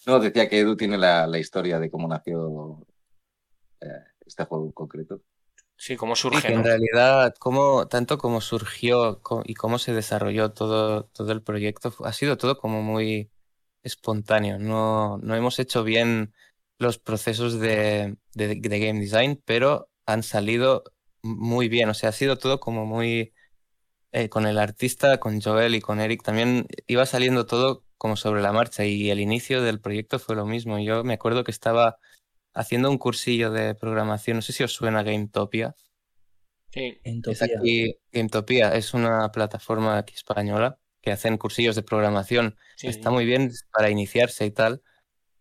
[0.07, 2.87] No, decía que Edu tiene la, historia de cómo nació
[3.81, 3.87] eh,
[4.27, 5.21] este juego en concreto.
[5.77, 6.53] Sí, cómo surge.
[6.53, 12.13] en realidad, cómo, tanto como surgió y cómo se desarrolló todo, todo el proyecto, ha
[12.13, 13.31] sido todo como muy,
[13.83, 14.59] espontáneo.
[14.59, 16.35] No, no hemos hecho bien
[16.79, 20.85] los procesos de, de, game design, pero han salido
[21.23, 21.89] muy bien.
[21.89, 23.33] O sea, ha sido todo como muy...
[24.13, 28.43] Eh, con el artista, con Joel y con Eric también iba saliendo todo como sobre
[28.43, 30.77] la marcha y el inicio del proyecto fue lo mismo.
[30.81, 31.99] Yo me acuerdo que estaba
[32.53, 35.77] haciendo un cursillo de programación, no sé si os suena GameTopia.
[36.73, 42.57] Sí, es aquí, GameTopia es una plataforma aquí española que hacen cursillos de programación.
[42.83, 44.83] Está muy bien para iniciarse y tal.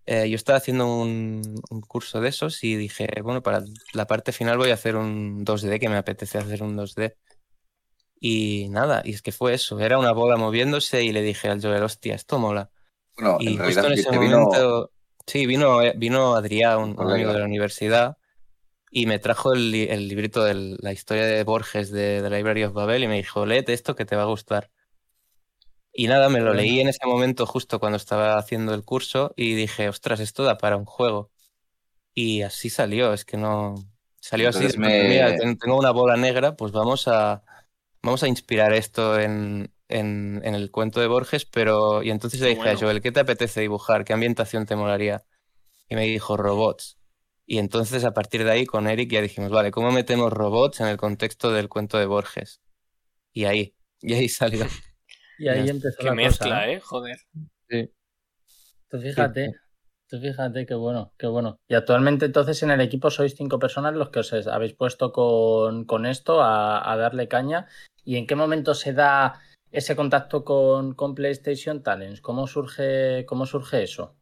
[0.06, 1.42] Eh, yo estaba haciendo un,
[1.88, 5.80] curso de esos y dije, bueno, para la parte final voy a hacer un 2D,
[5.80, 7.16] que me apetece hacer un 2D.
[8.24, 11.60] Y nada, y es que fue eso, era una bola moviéndose y le dije al
[11.60, 12.70] Joel, hostia, esto mola.
[13.18, 14.92] Bueno, y justo en ese momento,
[15.26, 18.18] sí, vino, vino Adrián, un, amigo de la universidad,
[18.92, 23.04] y me trajo el, librito de la historia de Borges de, The Library of Babel
[23.04, 24.70] y me dijo, léete esto que te va a gustar.
[25.92, 29.56] Y nada, me lo leí en ese momento justo cuando estaba haciendo el curso y
[29.56, 31.32] dije, ostras, esto da para un juego.
[32.14, 33.74] Y así salió, es que no...
[34.20, 37.44] Salió así, mira, tengo una bola negra, pues vamos a,
[38.04, 42.04] vamos a inspirar esto en, en, el cuento de Borges, pero...
[42.04, 44.04] Y entonces le dije a Joel, ¿qué te apetece dibujar?
[44.04, 45.24] ¿Qué ambientación te molaría?
[45.90, 46.98] Y me dijo, robots.
[47.46, 50.88] Y entonces a partir de ahí con Eric ya dijimos, vale, ¿cómo metemos robots en
[50.88, 52.62] el contexto del cuento de Borges?
[53.34, 54.66] Y ahí, y ahí salió.
[55.38, 56.80] y ahí empezó Qué mezcla, ¿eh?
[56.80, 57.18] Joder.
[57.70, 57.92] Sí.
[58.90, 59.54] Tú fíjate,
[60.08, 61.60] tú fíjate qué bueno, qué bueno.
[61.68, 66.06] Y actualmente entonces en el equipo sois cinco personas los que os habéis puesto con,
[66.06, 67.68] esto a, darle caña.
[68.04, 69.40] ¿Y en qué momento se da
[69.72, 72.22] ese contacto con, con PlayStation Talents?
[72.22, 74.16] ¿Cómo surge, cómo surge eso?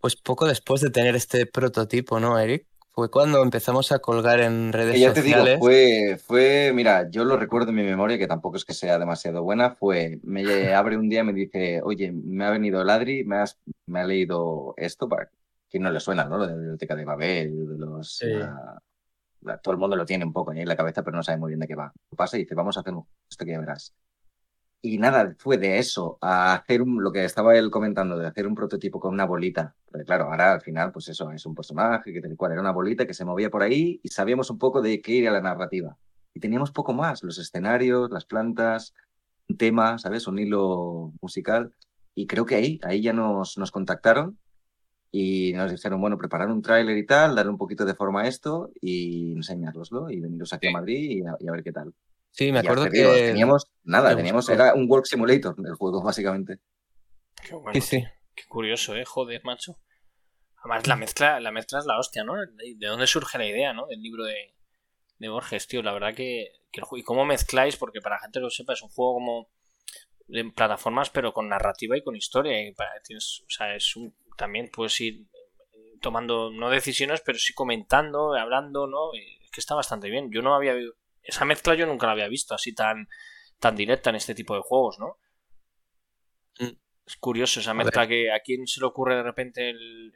[0.00, 2.66] Pues poco después de tener este prototipo, ¿no, Eric?
[2.92, 5.14] Fue cuando empezamos a colgar en redes sociales.
[5.14, 8.64] Ya te digo, fue, fue, mira, yo lo recuerdo en mi memoria, que tampoco es
[8.64, 10.42] que sea demasiado buena, fue, me
[10.74, 14.04] abre un día y me dice, oye, me ha venido Ladri, me, has, me ha
[14.04, 15.30] leído esto, para
[15.68, 16.38] quien no le suena, ¿no?
[16.38, 18.24] Lo de la biblioteca de Babel, de los...
[19.62, 21.60] todo el mundo lo tiene un poco en la cabeza, pero no sabe muy bien
[21.60, 21.92] de qué va.
[22.16, 22.94] Pasa y dice, vamos a hacer
[23.28, 23.94] esto que ya verás.
[24.82, 28.46] Y nada, fue de eso a hacer un, lo que estaba él comentando, de hacer
[28.46, 29.74] un prototipo con una bolita.
[29.84, 32.72] Porque claro, ahora al final, pues eso, es un personaje que tal cual era una
[32.72, 35.98] bolita que se movía por ahí y sabíamos un poco de qué iría la narrativa.
[36.32, 38.94] Y teníamos poco más, los escenarios, las plantas,
[39.48, 40.26] un tema, ¿sabes?
[40.26, 41.74] Un hilo musical.
[42.14, 44.38] Y creo que ahí, ahí ya nos, nos contactaron
[45.12, 48.28] y nos dijeron, bueno, preparar un tráiler y tal, darle un poquito de forma a
[48.28, 51.94] esto y enseñároslo y veniros aquí a Madrid y a ver qué tal.
[52.30, 53.02] Sí, me acuerdo que.
[53.02, 54.48] teníamos nada, teníamos.
[54.48, 56.58] Era un Work Simulator del juego, básicamente.
[57.42, 57.80] Qué bueno.
[57.80, 59.04] Sí, Qué curioso, ¿eh?
[59.04, 59.78] Joder, macho.
[60.62, 62.34] Además, la mezcla, la mezcla es la hostia, ¿no?
[62.36, 63.86] ¿De dónde surge la idea, ¿no?
[63.86, 64.54] Del libro de,
[65.18, 65.82] de Borges, tío.
[65.82, 66.52] La verdad que,
[66.92, 67.76] ¿Y cómo mezcláis?
[67.76, 69.48] Porque para la gente que lo sepa, es un juego como
[70.28, 72.66] de plataformas, pero con narrativa y con historia.
[72.66, 75.26] Y para, tienes, o sea, es un, también puedes ir
[76.00, 79.12] tomando, no decisiones, pero sí comentando, hablando, ¿no?
[79.14, 80.30] Es que está bastante bien.
[80.32, 80.74] Yo no había
[81.22, 83.06] esa mezcla yo nunca la había visto así tan,
[83.58, 85.18] tan directa en este tipo de juegos, ¿no?
[86.58, 86.76] Mm.
[87.06, 90.12] Es curioso esa mezcla que a quién se le ocurre de repente el,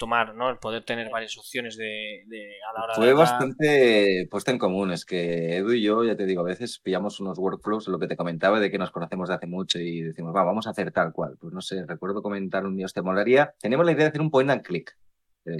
[0.00, 0.48] tomar, ¿no?
[0.48, 2.24] El poder tener varias opciones de,
[2.68, 4.92] a la hora Fue bastante puesta en común.
[4.92, 8.08] Es que Edu y yo, ya te digo, a veces pillamos unos workflows, lo que
[8.08, 10.90] te comentaba, de que nos conocemos de hace mucho y decimos, va, vamos a hacer
[10.90, 11.36] tal cual.
[11.38, 13.54] Pues no sé, recuerdo comentar un día, te molaría.
[13.60, 14.96] Tenemos la idea de hacer un point and click.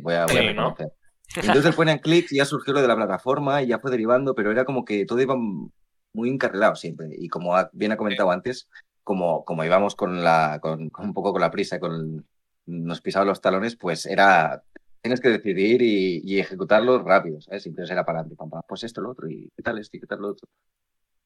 [0.02, 0.38] voy a, voy
[1.36, 4.34] entonces el point and click ya surgió lo de la plataforma y ya fue derivando,
[4.34, 7.08] pero era como que todo iba muy encarrilado siempre.
[7.12, 8.68] Y como bien ha comentado antes,
[9.04, 12.26] como, como íbamos con la, con, un poco con la prisa, con
[12.70, 14.62] nos pisaban los talones, pues era
[15.00, 17.66] tienes que decidir y, ejecutarlo rápido, ¿sabes?
[17.66, 20.20] Entonces era para adelante, pues esto, lo otro, y qué tal esto, y qué tal
[20.20, 20.48] lo otro.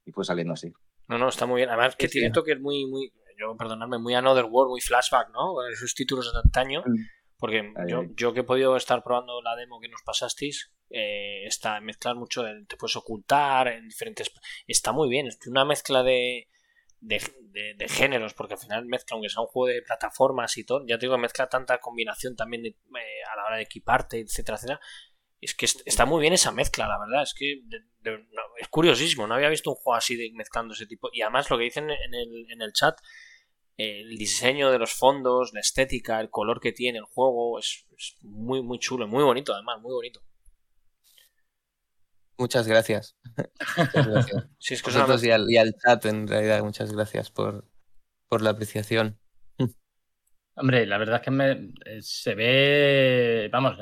[0.05, 0.73] Y fue saliendo así.
[1.09, 1.71] No, no, está muy bien.
[1.71, 5.67] Además que tiene toques muy, muy, yo perdonadme, muy Another World, muy flashback, ¿no?
[5.67, 6.83] Esos títulos de antaño.
[6.87, 6.97] Mm.
[7.37, 11.81] Porque yo, yo, que he podido estar probando la demo que nos pasasteis, eh, está
[11.81, 14.31] mezclar mucho, te puedes ocultar en diferentes...
[14.67, 16.49] Está muy bien, es una mezcla de,
[17.07, 20.99] de, géneros, porque al final mezcla, aunque sea un juego de plataformas y todo, ya
[20.99, 22.75] te digo, mezcla tanta combinación también eh,
[23.33, 24.81] a la hora de equiparte, etcétera, etcétera.
[25.41, 27.23] Es que está muy bien esa mezcla, la verdad.
[27.23, 27.61] Es que
[28.57, 29.27] es curiosísimo.
[29.27, 31.11] No había visto un juego así de mezclando ese tipo.
[31.13, 32.99] Y además lo que dicen en el, en el chat
[33.77, 37.87] el diseño de los fondos, la estética, el color que tiene el juego, es,
[38.23, 40.21] muy, muy chulo, muy bonito además, muy bonito.
[42.39, 43.17] Muchas gracias.
[43.77, 44.47] muchas gracias.
[44.59, 44.91] Sí, es que
[45.51, 47.65] y, al, chat, en realidad, muchas gracias por,
[48.29, 49.19] por la apreciación.
[50.57, 51.51] Hombre, la verdad es que me,
[51.85, 53.77] eh, se ve, vamos,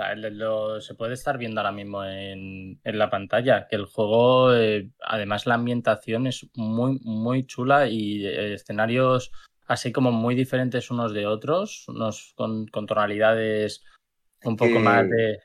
[0.81, 5.47] se puede estar viendo ahora mismo en, en la pantalla, que el juego, eh, además
[5.47, 9.31] la ambientación es muy, muy chula y eh, escenarios
[9.67, 13.85] así como muy diferentes unos de otros, unos con, tonalidades
[14.45, 15.39] un poco más de...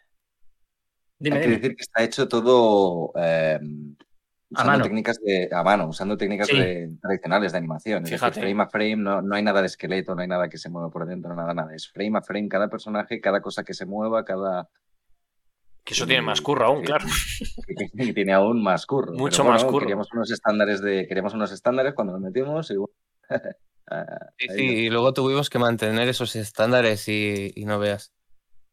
[1.20, 3.96] Dime, Hay que decir que está hecho todo em,
[4.50, 4.84] usando a mano.
[4.84, 8.06] técnicas de a mano, usando técnicas tradicionales de animación.
[8.06, 10.90] frame a frame, no, no, hay nada de esqueleto, no hay nada que se mueva
[10.90, 11.74] por dentro, nada, nada.
[11.76, 14.70] Es frame a frame, cada personaje, cada cosa que se mueva, cada.
[15.84, 17.06] Que eso tiene más curro aún, claro.
[17.98, 19.14] Que, tiene aún más curro.
[19.14, 19.80] Mucho más curro.
[19.80, 22.76] Queríamos unos estándares de, queríamos unos estándares cuando nos metimos y
[23.90, 28.14] Ah, sí, y luego tuvimos que mantener esos estándares y, no veas.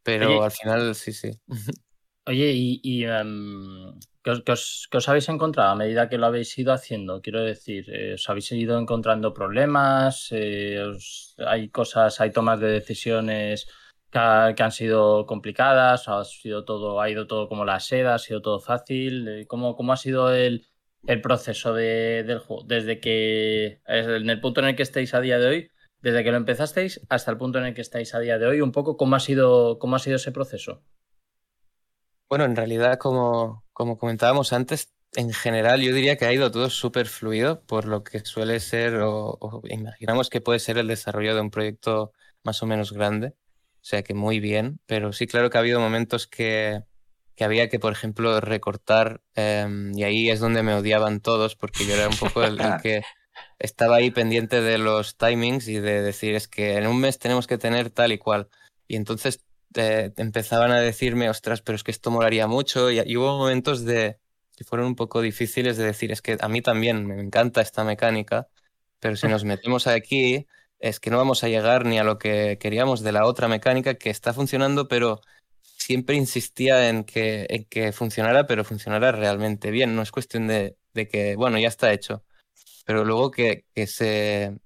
[0.03, 1.41] Pero al final, sí, sí.
[2.27, 7.21] Oye, ¿y, em, ¿qué, os, habéis encontrado a medida que lo habéis ido haciendo?
[7.21, 10.29] Quiero decir, eh, ¿os habéis ido encontrando problemas?
[10.31, 10.83] Eh,
[11.47, 13.67] ¿Hay cosas, hay tomas de decisiones
[14.11, 18.41] que, han sido complicadas, ha sido todo, ha ido todo como la seda, ha sido
[18.41, 19.29] todo fácil.
[19.29, 20.67] Eh, ¿Cómo, cómo ha sido el,
[21.07, 22.65] el proceso del juego?
[22.67, 26.31] Desde que, en el punto en el que estáis a día de hoy, desde que
[26.31, 28.97] lo empezasteis hasta el punto en el que estáis a día de hoy, un poco
[28.97, 30.83] cómo ha sido, cómo ha sido ese proceso.
[32.29, 36.71] Bueno, en realidad, como, como comentábamos antes, en general yo diría que ha ido todo
[36.71, 41.41] súper fluido por lo que suele ser o, imaginamos que puede ser el desarrollo de
[41.41, 43.29] un proyecto más o menos grande.
[43.29, 46.83] O sea que muy bien, pero sí, claro que ha habido momentos que,
[47.37, 51.87] que había que, por ejemplo, recortar em, y ahí es donde me odiaban todos porque
[51.87, 53.03] yo era un poco el, que
[53.59, 57.47] estaba ahí pendiente de los timings y de decir es que en un mes tenemos
[57.47, 58.49] que tener tal y cual.
[58.89, 63.39] Y entonces eh, empezaban a decirme, ostras, pero es que esto molaría mucho y hubo
[63.39, 64.19] momentos de
[64.57, 67.85] que fueron un poco difíciles de decir, es que a mí también me encanta esta
[67.85, 68.49] mecánica,
[69.01, 70.47] pero si nos metemos aquí,
[70.79, 73.95] es que no vamos a llegar ni a lo que queríamos de la otra mecánica
[73.95, 75.21] que está funcionando, pero
[75.63, 79.97] siempre insistía en que, en que funcionara, pero funcionara realmente bien.
[79.97, 82.25] No es cuestión de, de que, bueno, ya está hecho,
[82.85, 84.59] pero luego que, que se...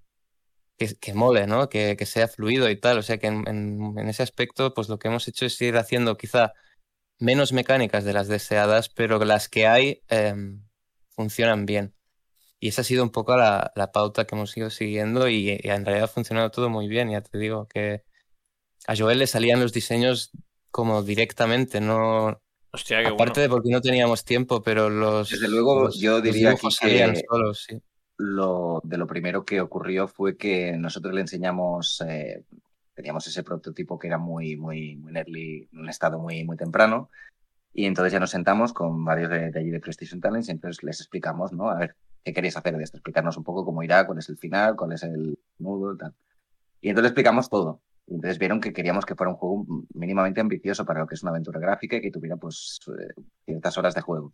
[0.78, 1.68] Que, que mole, ¿no?
[1.68, 2.98] Que, que, sea fluido y tal.
[2.98, 5.76] O sea que en, en, en ese aspecto, pues lo que hemos hecho es ir
[5.76, 6.54] haciendo quizá
[7.18, 10.62] menos mecánicas de las deseadas, pero las que hay em,
[11.10, 11.94] funcionan bien.
[12.60, 16.04] Y esa ha sido un poco la, pauta que hemos ido siguiendo y, en realidad
[16.04, 17.10] ha funcionado todo muy bien.
[17.10, 18.02] Ya te digo que
[18.86, 20.30] a Joel le salían los diseños
[20.70, 22.40] como directamente, no...
[22.70, 25.30] Hostia, qué Aparte de porque no teníamos tiempo, pero los...
[25.30, 27.80] Desde luego yo diría que salían solos, sí.
[28.18, 32.44] Lo, de lo primero que ocurrió fue que nosotros le enseñamos eh,
[32.98, 37.10] teníamos ese prototipo que era muy, muy, muy early, en un estado muy, muy temprano.
[37.72, 40.98] Y entonces ya nos sentamos con varios de, allí de PlayStation Talents y entonces les
[41.00, 41.70] explicamos, ¿no?
[41.70, 42.96] A ver, ¿qué queréis hacer de esto?
[42.96, 46.12] Explicarnos un poco cómo irá, cuál es el final, cuál es el nudo, tal.
[46.80, 47.80] Y entonces explicamos todo.
[48.08, 51.22] Y entonces vieron que queríamos que fuera un juego mínimamente ambicioso para lo que es
[51.22, 54.32] una aventura gráfica y que tuviera pues eh, ciertas horas de juego.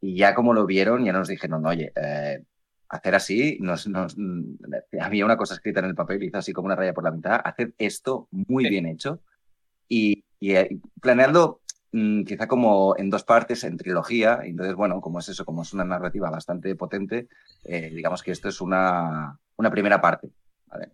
[0.00, 2.42] Y ya como lo vieron, ya nos dijeron, oye, eh,
[2.92, 4.56] hacer así, nos, mm,
[5.00, 7.40] había una cosa escrita en el papel, hizo así como una raya por la mitad,
[7.42, 9.20] hacer esto muy bien hecho
[9.88, 15.28] y, eh, planeando mm, quizá como en dos partes, en trilogía, entonces bueno, como es
[15.30, 17.28] eso, como es una narrativa bastante potente,
[17.64, 20.30] eh, digamos que esto es una, una primera parte.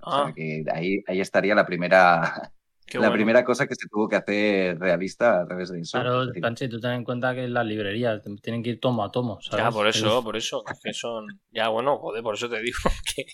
[0.02, 0.32] Ah.
[0.34, 2.50] que ahí, ahí estaría la primera,
[2.94, 6.00] la primera cosa que se tuvo que hacer realista a través de eso.
[6.00, 9.38] Claro, Panchi, tú ten en cuenta que las librerías tienen que ir tomo a tomo.
[9.42, 9.64] ¿sabes?
[9.64, 10.62] Ya, por eso, por eso.
[10.82, 11.26] Que son...
[11.50, 12.78] Ya, bueno, joder, por eso te digo
[13.14, 13.26] que.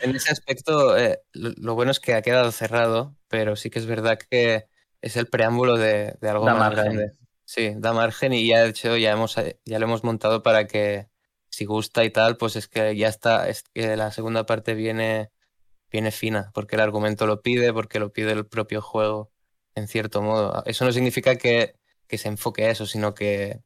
[0.00, 3.86] en ese aspecto, eh, lo, bueno es que ha quedado cerrado, pero sí que es
[3.86, 4.66] verdad que
[5.00, 7.12] es el preámbulo de, algo más grande.
[7.44, 11.08] Sí, da margen y ya de hecho ya, hemos, ya lo hemos montado para que
[11.50, 15.31] si gusta y tal, pues es que ya está, es que la segunda parte viene
[15.92, 19.30] viene fina, porque el argumento lo pide, porque lo pide el propio juego,
[19.74, 20.64] en cierto modo.
[20.66, 21.76] Eso no significa que,
[22.08, 23.62] se enfoque a eso, sino que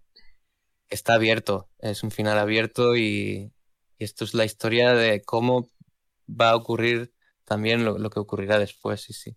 [0.88, 3.52] está abierto, es un final abierto y,
[3.98, 5.70] esto es la historia de cómo
[6.28, 9.36] va a ocurrir también lo, que ocurrirá después, sí, sí.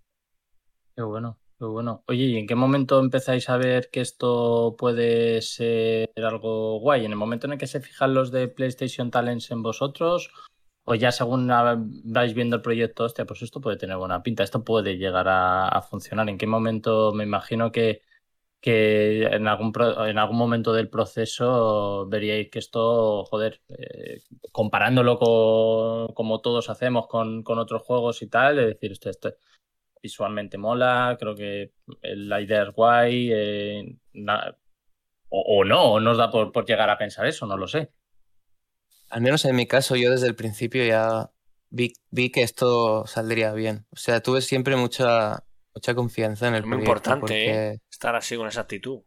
[0.95, 2.04] Qué bueno, qué bueno.
[2.08, 7.06] Oye, ¿y en qué momento empezáis a ver que esto puede ser algo guay?
[7.06, 10.30] ¿En el momento en el que se fijan los de PlayStation Talents en vosotros?
[10.89, 11.47] O ya según
[12.15, 15.82] vais viendo el proyecto, hostia, pues esto puede tener buena pinta, esto puede llegar a,
[15.84, 16.28] funcionar.
[16.30, 18.02] ¿En qué momento me imagino que,
[18.63, 19.71] en, algún
[20.08, 24.21] en algún momento del proceso veríais que esto, joder, eh,
[24.52, 29.36] comparándolo con como todos hacemos con, otros juegos y tal, es decir, esto, esto
[30.02, 33.95] visualmente mola, creo que la idea es guay, eh,
[35.30, 37.91] o, no, o nos da por llegar a pensar eso, no lo sé.
[39.10, 41.32] Al menos en mi caso, yo desde el principio ya
[41.69, 43.86] vi, vi que esto saldría bien.
[43.91, 45.43] O sea, tuve siempre mucha,
[45.74, 47.80] mucha confianza en el Muy importante ¿eh?
[47.89, 49.02] estar así con esa actitud.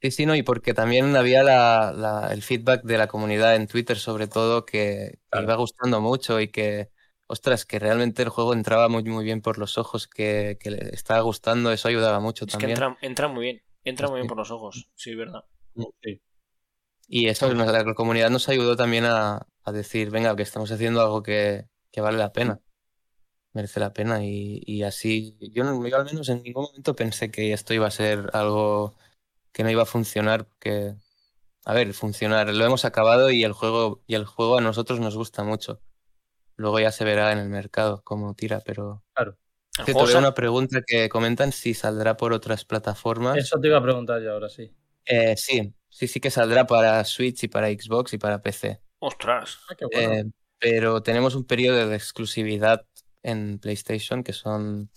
[0.00, 3.98] Sí, sí, no, y porque también había la, el feedback de la comunidad en Twitter,
[3.98, 6.90] sobre todo, que, iba gustando mucho y que,
[7.26, 10.90] ostras, que realmente el juego entraba muy, muy bien por los ojos, que, que le
[10.94, 12.68] estaba gustando, eso ayudaba mucho también.
[12.68, 15.44] Que entra, entra, muy bien, entra muy bien por los ojos, sí, verdad.
[16.00, 16.20] Sí.
[17.10, 21.66] Y eso, la comunidad nos ayudó también a, decir, venga, que estamos haciendo algo que,
[21.96, 22.60] vale la pena,
[23.54, 24.22] merece la pena.
[24.22, 28.28] Y, así, yo, yo, al menos en ningún momento pensé que esto iba a ser
[28.34, 28.94] algo
[29.52, 30.96] que no iba a funcionar, porque,
[31.64, 35.16] a ver, funcionar, lo hemos acabado y el juego, y el juego a nosotros nos
[35.16, 35.80] gusta mucho.
[36.56, 39.02] Luego ya se verá en el mercado cómo tira, pero...
[39.14, 39.38] Claro.
[39.86, 43.38] Te tuve una pregunta que comentan si saldrá por otras plataformas.
[43.38, 44.74] Eso te iba a preguntar yo ahora, sí.
[45.04, 48.80] Eh, sí, Sí, sí que saldrá para Switch y para Xbox y para PC.
[49.00, 49.58] Ostras.
[49.68, 50.12] Ah, qué bueno.
[50.12, 50.24] Eh,
[50.60, 52.86] pero tenemos un periodo de exclusividad
[53.24, 54.90] en PlayStation que son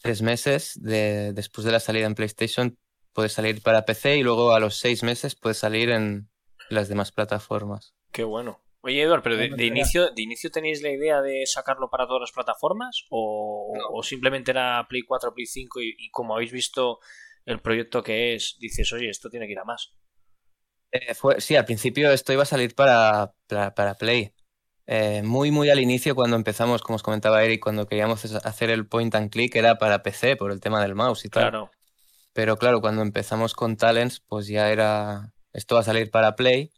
[0.00, 2.78] tres meses de, después de la salida en PlayStation
[3.12, 6.30] puede salir para PC y luego a los seis meses puede salir en
[6.70, 7.94] las demás plataformas.
[8.10, 8.62] Qué bueno.
[8.80, 12.32] Oye, Eduard, pero de, inicio, ¿de inicio tenéis la idea de sacarlo para todas las
[12.32, 13.04] plataformas?
[13.10, 16.98] ¿O, simplemente era Play 4, Play 5 y, como habéis visto
[17.44, 19.94] el proyecto que es, dices, oye, esto tiene que ir a más?
[20.94, 24.32] Eh, fue, sí, al principio esto iba a salir para, para, Play.
[24.86, 28.86] Eh, muy, muy al inicio, cuando empezamos, como os comentaba Eric, cuando queríamos hacer el
[28.86, 31.50] point and click, era para PC por el tema del mouse y tal.
[31.50, 31.70] Claro.
[32.32, 35.32] Pero claro, cuando empezamos con Talents, pues ya era.
[35.52, 36.70] Esto va a salir para Play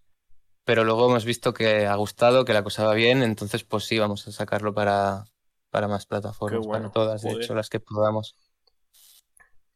[0.66, 4.00] pero luego hemos visto que ha gustado, que la cosa va bien, entonces pues sí,
[4.00, 5.26] vamos a sacarlo para,
[5.70, 8.34] para más plataformas, para todas, de hecho, las que podamos.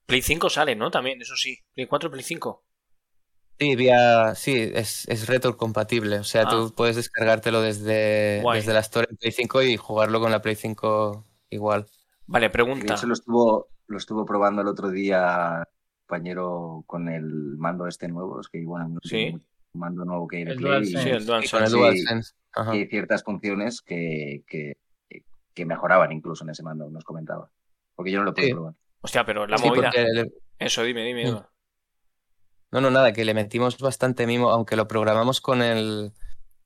[0.04, 0.90] Play 5 sale, ¿no?
[0.90, 1.60] También, eso sí.
[1.74, 2.64] Play 4, Play 5.
[3.60, 6.18] Sí, vía, sí, es, es compatible.
[6.18, 6.72] O sea, tú ah.
[6.74, 11.26] puedes descargártelo desde, desde la Store en Play 5 y jugarlo con la Play 5
[11.50, 11.86] igual.
[12.26, 12.94] Vale, pregunta.
[12.94, 15.62] Eso lo estuvo, lo estuvo probando el otro día
[16.06, 19.36] compañero con el mando este nuevo, es que igual no sí
[19.72, 20.86] mando nuevo que hay de Play.
[20.86, 22.32] Sí, el DualSense.
[22.72, 24.76] Y, ciertas funciones que, que,
[25.54, 27.48] que, mejoraban incluso en ese mando, nos comentaba.
[27.94, 28.74] Porque yo no lo pude probar.
[29.02, 29.92] Hostia, pero la movida.
[30.58, 31.42] Eso, dime, dime.
[32.72, 36.12] No, no, nada, que le metimos bastante mimo, aunque lo programamos con el.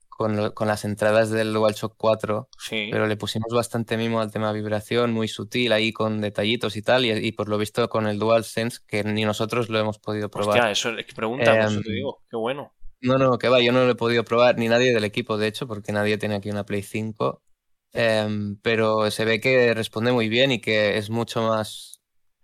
[0.09, 2.89] Con, con las entradas del DualShock 4, sí.
[2.93, 7.05] pero le pusimos bastante mimo al tema vibración, muy sutil ahí con detallitos y tal,
[7.05, 10.57] y, por lo visto con el DualSense, que ni nosotros lo hemos podido probar.
[10.57, 12.73] Hostia, eso es pregunta, eso te em, digo, qué bueno.
[13.01, 15.49] No, no, que va, yo no lo he podido probar, ni nadie del equipo, de
[15.49, 17.43] hecho, porque nadie tiene aquí una Play 5.
[17.93, 21.94] Em, pero se ve que responde muy bien y que es mucho más.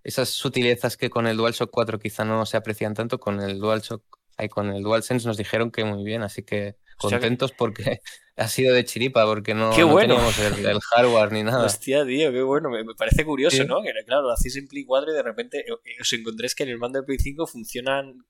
[0.02, 4.02] Esas sutilezas que con el DualShock 4 quizá no se aprecian tanto, con el DualShock
[4.42, 8.00] y con el DualSense nos dijeron que muy bien, así que contentos porque
[8.36, 11.64] ha sido de chiripa, porque no, teníamos el, hardware ni nada.
[11.64, 12.70] Hostia, tío, qué bueno.
[12.70, 13.82] Me, parece curioso, ¿no?
[13.82, 15.64] Que claro, lo hacéis en Play 4 y de repente
[16.00, 18.24] os encontréis que en el mando de Play 5 funcionan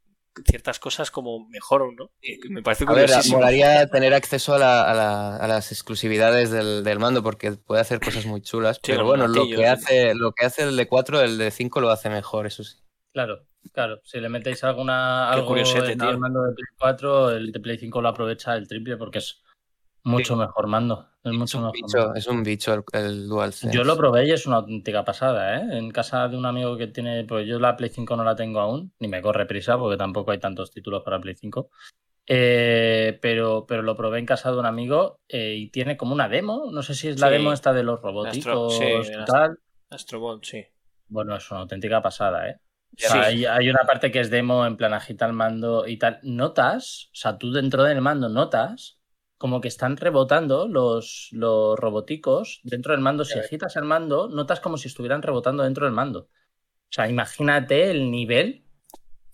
[0.44, 2.10] ciertas cosas como mejor, ¿no?
[2.48, 7.22] Me parece a ver, molaría tener acceso a, la, a, las exclusividades del, del, mando
[7.22, 10.76] porque puede hacer cosas muy chulas, pero bueno, lo que, hace, lo que hace el
[10.76, 12.78] de 4, el de 5 lo hace mejor, eso sí.
[13.12, 14.00] Claro, claro.
[14.04, 18.00] Si le metéis alguna algo en el mando de Play 4, el de Play 5
[18.00, 19.42] lo aprovecha el triple porque es
[20.04, 21.08] mucho mejor mando.
[21.22, 23.76] Es, mucho un mejor bicho, es un bicho el, el DualSense.
[23.76, 25.78] Yo lo probé y es una auténtica pasada, ¿eh?
[25.78, 28.60] En casa de un amigo que tiene, pues yo la Play 5 no la tengo
[28.60, 31.70] aún, ni me corre prisa porque tampoco hay tantos títulos para Play 5.
[32.26, 36.28] Eh, pero, pero lo probé en casa de un amigo eh, y tiene como una
[36.28, 36.70] demo.
[36.72, 39.58] No sé si es la demo esta de los robotitos sí, y tal.
[39.90, 40.64] Astrobot, sí.
[41.08, 42.60] Bueno, es una auténtica pasada, ¿eh?
[43.10, 46.20] hay, hay, una parte que es demo en plan agita el mando y tal.
[46.22, 48.99] Notas, o sea, tú dentro del mando notas
[49.40, 53.24] como que están rebotando los, los roboticos dentro del mando.
[53.24, 56.28] Si agitas el mando, notas como si estuvieran rebotando dentro del mando.
[56.28, 58.66] O sea, imagínate el nivel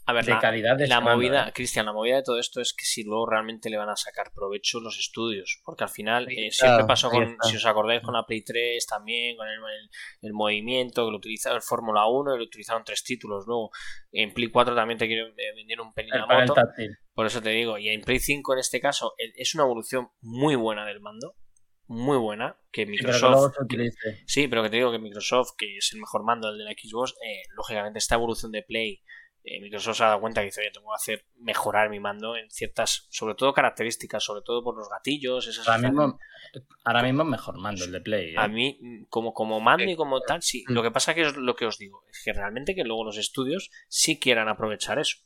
[0.07, 1.53] a ver, la, calidad de la movida, ¿eh?
[1.53, 4.31] Cristian, la movida de todo esto es que si luego realmente le van a sacar
[4.33, 8.25] provecho los estudios, porque al final eh, siempre pasó con, si os acordáis, con la
[8.25, 9.59] Play 3 también, con el,
[10.23, 13.45] el, movimiento, que lo utilizaron el Fórmula 1 y lo utilizaron tres títulos.
[13.49, 13.71] Luego
[14.13, 16.55] en Play 4 también te quieren vender un pelín la moto.
[17.13, 20.55] Por eso te digo, y en Play 5 en este caso es una evolución muy
[20.55, 21.35] buena del mando,
[21.89, 23.55] muy buena que Microsoft
[24.27, 26.73] sí pero, que te digo que Microsoft que es el mejor mando el de la
[26.73, 29.01] Xbox eh, lógicamente esta evolución de Play eh,
[29.61, 32.51] Microsoft se ha dado cuenta que dice, oye, tengo que hacer mejorar mi mando en
[32.51, 35.47] ciertas, sobre todo características, sobre todo por los gatillos.
[35.47, 36.19] Esas ahora, mismo,
[36.85, 38.35] ahora mismo es mejor mando el de Play.
[38.35, 38.39] ¿eh?
[38.39, 40.65] A mí, como, como mando y como tal, sí.
[40.69, 43.19] Lo que pasa que es lo que os digo, es que realmente que luego los
[43.19, 45.19] estudios sí quieran aprovechar eso.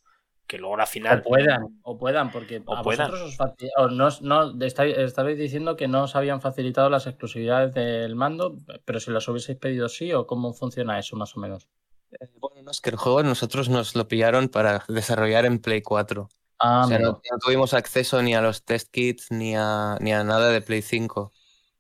[0.46, 1.20] Que luego la final.
[1.20, 3.38] O puedan, o puedan, porque a vosotros
[3.76, 8.98] os no, no, estabais diciendo que no os habían facilitado las exclusividades del mando, pero
[8.98, 11.68] si las hubieseis pedido sí, o cómo funciona eso más o menos.
[12.12, 15.82] Eh, bueno, no es que el juego nosotros nos lo pillaron para desarrollar en Play
[15.82, 16.28] 4.
[16.58, 20.24] Ah, o sea, no, tuvimos acceso ni a los test kits ni a, ni a
[20.24, 21.32] nada de Play 5.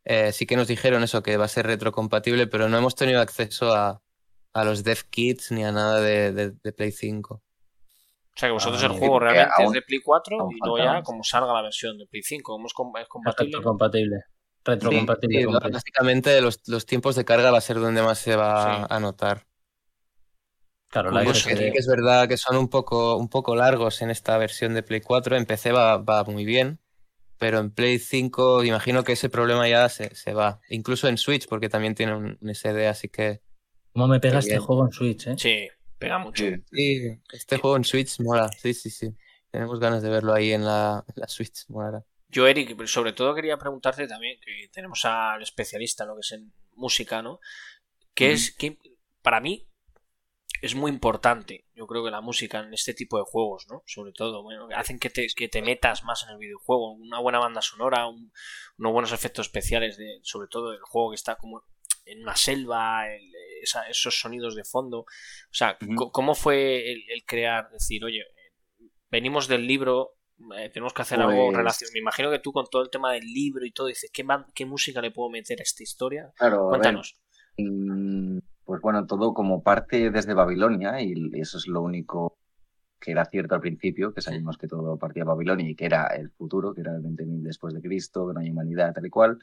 [0.04, 3.20] Eh, sí que nos dijeron eso, que va a ser retrocompatible, pero no hemos tenido
[3.20, 4.02] acceso a,
[4.52, 7.34] a los dev kits ni a nada de, de, Play 5.
[7.34, 7.42] O
[8.34, 11.22] sea que vosotros ah, el juego realmente es de Play 4 y luego ya como
[11.24, 13.58] salga la versión de Play 5, ¿cómo es, compatible?
[13.58, 14.16] Retrocompatible.
[14.64, 15.46] Retrocompatible.
[15.70, 19.46] básicamente los, los, tiempos de carga va a ser donde más se va a notar.
[20.90, 24.74] Claro, la que, es verdad que son un poco, un poco largos en esta versión
[24.74, 25.36] de Play 4.
[25.36, 26.80] En PC va, va muy bien,
[27.38, 30.60] pero en Play 5 imagino que ese problema ya se, se va.
[30.68, 33.40] Incluso en Switch, porque también tiene un, SD, así que.
[33.92, 35.34] ¿Cómo me pega este juego en Switch, eh?
[35.38, 36.44] Sí, pega mucho.
[36.72, 39.14] Sí, este juego en Switch mola, sí, sí, sí.
[39.52, 42.04] Tenemos ganas de verlo ahí en la, la Switch, molará.
[42.28, 46.32] Yo, Eric, sobre todo quería preguntarte también, que tenemos al especialista en lo que es
[46.32, 47.38] en música, ¿no?
[48.12, 48.76] ¿Qué es, qué,
[49.22, 49.69] para mí
[50.62, 53.82] es muy importante, yo creo que la música en este tipo de juegos, ¿no?
[53.86, 57.38] Sobre todo, bueno, hacen que te, que te metas más en el videojuego, una buena
[57.38, 61.64] banda sonora, unos buenos efectos especiales, de, sobre todo el juego que está como
[62.04, 63.04] en una selva,
[63.88, 65.00] esos sonidos de fondo.
[65.00, 65.06] O
[65.52, 65.78] sea,
[66.12, 67.70] ¿cómo fue el, crear?
[67.70, 68.24] Decir, oye,
[69.10, 70.16] venimos del libro,
[70.56, 71.86] eh, tenemos que hacer algo en relación.
[71.86, 74.26] Pues Me imagino que tú con todo el tema del libro y todo dices, ¿qué,
[74.54, 76.32] qué música le puedo meter a esta historia?
[76.36, 77.18] Claro, Cuéntanos.
[77.56, 78.38] Mm,
[78.70, 82.38] pues bueno, todo como parte desde Babilonia y eso es lo único
[83.00, 86.06] que era cierto al principio, que sabíamos que todo partía de Babilonia y que era
[86.06, 89.10] el futuro, que era el 20.000 después de Cristo, que no hay humanidad, tal y
[89.10, 89.40] cual.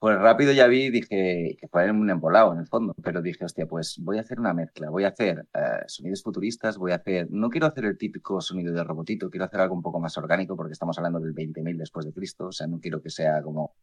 [0.00, 3.66] Pues rápido ya vi, dije que fue un embolado en el fondo, pero dije, hostia,
[3.66, 7.28] pues voy a hacer una mezcla, voy a hacer eh, sonidos futuristas, voy a hacer,
[7.30, 10.56] no quiero hacer el típico sonido de robotito, quiero hacer algo un poco más orgánico
[10.56, 13.76] porque estamos hablando del 20.000 después de Cristo, o sea, no quiero que sea como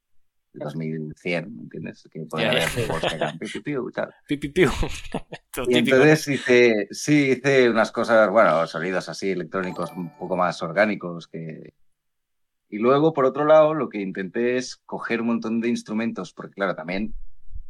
[0.57, 2.07] el 2100, ¿entiendes?
[2.11, 2.63] Que puede haber
[3.89, 4.13] y tal.
[5.67, 11.27] y entonces hice, sí, hice unas cosas, bueno, sonidos así electrónicos un poco más orgánicos
[11.27, 11.73] que
[12.69, 16.55] y luego, por otro lado, lo que intenté es coger un montón de instrumentos, porque
[16.55, 17.13] claro, también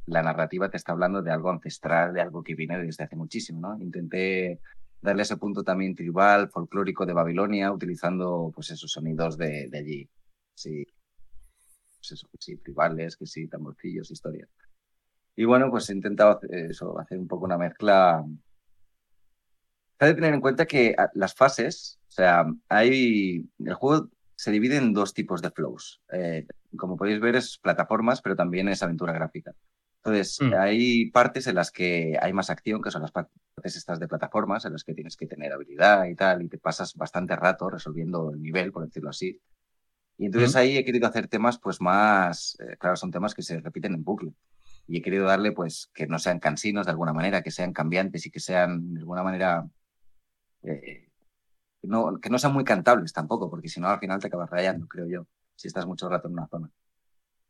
[0.05, 3.59] la narrativa te está hablando de algo ancestral, de algo que viene desde hace muchísimo,
[3.59, 3.79] ¿no?
[3.81, 4.59] Intenté
[5.01, 10.09] darle ese punto también tribal, folclórico de Babilonia, utilizando pues esos sonidos de, de allí.
[10.55, 10.87] Sí,
[12.07, 14.49] pues eso, sí, tribales, que sí, tamborcillos, historias.
[15.35, 18.23] Y bueno, pues he intentado eso, hacer un poco una mezcla.
[19.99, 23.47] Hay que tener en cuenta que ah, las fases, o sea, hay.
[23.59, 26.01] El juego se divide en dos tipos de flows.
[26.11, 26.47] Eh,
[26.77, 29.53] como podéis ver, es plataformas, pero también es aventura gráfica.
[30.03, 30.53] Entonces, mm.
[30.57, 34.65] hay partes en las que hay más acción, que son las partes estas de plataformas,
[34.65, 38.31] en las que tienes que tener habilidad y tal, y te pasas bastante rato resolviendo
[38.31, 39.41] el nivel, por decirlo así.
[40.17, 43.59] Y entonces ahí he querido hacer temas, pues más, eh, claro, son temas que se
[43.59, 44.33] repiten en bucle.
[44.87, 48.25] Y he querido darle, pues, que no sean cansinos de alguna manera, que sean cambiantes
[48.25, 49.67] y que sean de alguna manera
[50.63, 51.07] eh,
[51.83, 54.87] no, que no sean muy cantables tampoco, porque si no al final te acabas rayando,
[54.87, 56.69] creo yo, si estás mucho rato en una zona.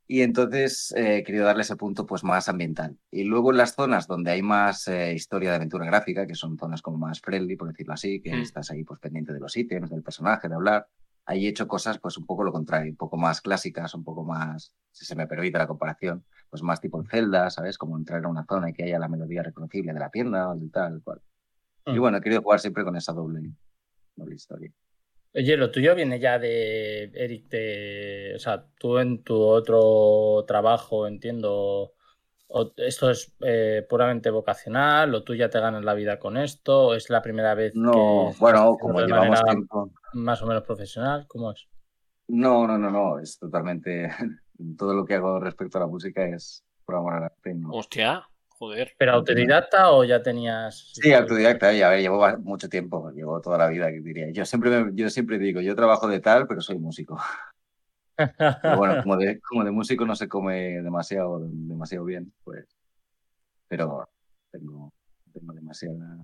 [0.10, 2.98] Y entonces eh, he querido darle ese punto pues más ambiental.
[3.12, 6.58] Y luego en las zonas donde hay más eh, historia de aventura gráfica, que son
[6.58, 8.42] zonas como más friendly, por decirlo así, que mm.
[8.42, 10.88] estás ahí pues pendiente de los ítems, del personaje, de hablar,
[11.28, 14.24] ahí he hecho cosas pues un poco lo contrario, un poco más clásicas, un poco
[14.24, 17.78] más, si se me permite la comparación, pues más tipo en Zelda, ¿sabes?
[17.78, 20.56] Como entrar a una zona y que haya la melodía reconocible de la tienda o
[20.56, 21.22] del tal, cual.
[21.86, 22.00] Y mm.
[22.00, 23.52] bueno, he querido jugar siempre con esa doble
[24.16, 24.72] la historia.
[25.36, 31.08] Oye, lo tuyo viene ya de Eric, de, o sea, tú en tu otro trabajo,
[31.08, 31.94] entiendo,
[32.78, 36.94] esto es eh, puramente vocacional, o tú ya te ganas la vida con esto, o
[36.94, 39.92] es la primera vez no, bueno, como llevamos tiempo.
[40.14, 41.68] más o menos profesional, ¿cómo es?
[42.28, 44.10] No, no, no, no, es totalmente,
[44.78, 47.34] todo lo que hago respecto a la música es por amor a la
[47.70, 48.28] Hostia,
[48.60, 48.94] Joder.
[48.98, 50.92] ¿Pero autodidacta o ya tenías.?
[50.94, 54.32] Sí, autodidacta, ya ver, llevo mucho tiempo, llevo toda la vida, diría.
[54.32, 57.18] Yo siempre, yo siempre digo, yo trabajo de tal, pero soy músico.
[58.78, 62.66] bueno, como de, como de músico no se come demasiado, demasiado bien, pues.
[63.68, 64.08] Pero
[64.52, 64.94] tengo,
[65.34, 66.24] tengo demasiada,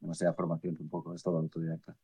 [0.00, 1.96] demasiada formación un poco, es todo autodidacta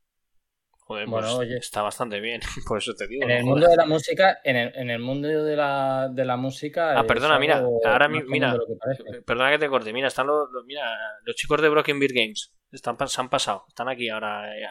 [0.86, 3.24] bueno, pues oye, está bastante bien, por eso te digo.
[3.24, 6.36] En el mundo de la música, en el, en el mundo de la, de la
[6.36, 6.98] música.
[6.98, 8.56] Ah, perdona, mira, ahora mira,
[9.24, 10.82] perdona que te corte, mira, están los, mira,
[11.24, 14.62] los chicos de Broken Beer Games, están, se han pasado, están aquí ahora, eh,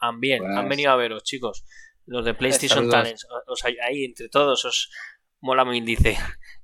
[0.00, 1.64] han bien, han venido a veros, chicos,
[2.10, 4.90] los de PlayStation Talents, o sea, ahí entre todos os
[5.38, 6.18] mola muy índice.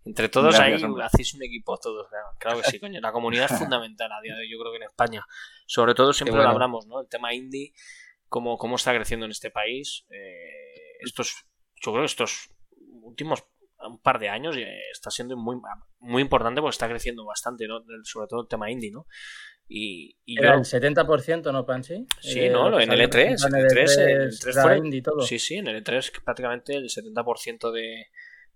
[0.04, 4.10] Entre todos ahí hacéis un equipo todos, claro, que sí, coño, la comunidad es fundamental
[4.10, 5.24] a día de hoy, yo creo que en España.
[5.66, 7.00] Sobre todo siempre lo hablamos, ¿no?
[7.00, 7.72] El tema indie
[8.28, 10.04] cómo, cómo está creciendo en este país.
[10.10, 12.50] Eh, estos, yo creo que estos
[13.02, 13.44] últimos
[13.86, 15.60] un par de años eh, está siendo muy,
[16.00, 17.84] muy importante porque está creciendo bastante, ¿no?
[18.02, 19.06] sobre todo el tema indie, ¿no?
[19.68, 22.06] Y, y el 70%, ¿no, Panchi?
[22.20, 23.48] Sí, eh, no, en el E3.
[23.48, 25.20] En el E3, el E3 indie todo.
[25.22, 28.06] Sí, sí, en el E3 prácticamente el 70% de,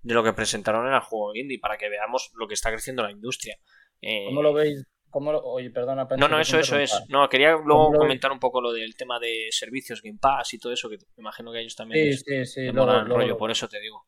[0.03, 3.11] de lo que presentaron era juego indie, para que veamos lo que está creciendo la
[3.11, 3.59] industria.
[4.01, 6.93] ¿Cómo lo veis Oye, perdona, no, no, eso, eso es.
[7.09, 10.73] No, quería luego comentar un poco lo del tema de servicios, Game Pass y todo
[10.73, 13.81] eso, que me imagino que a ellos también sí, sí, sí, rollo, por eso te
[13.81, 14.07] digo.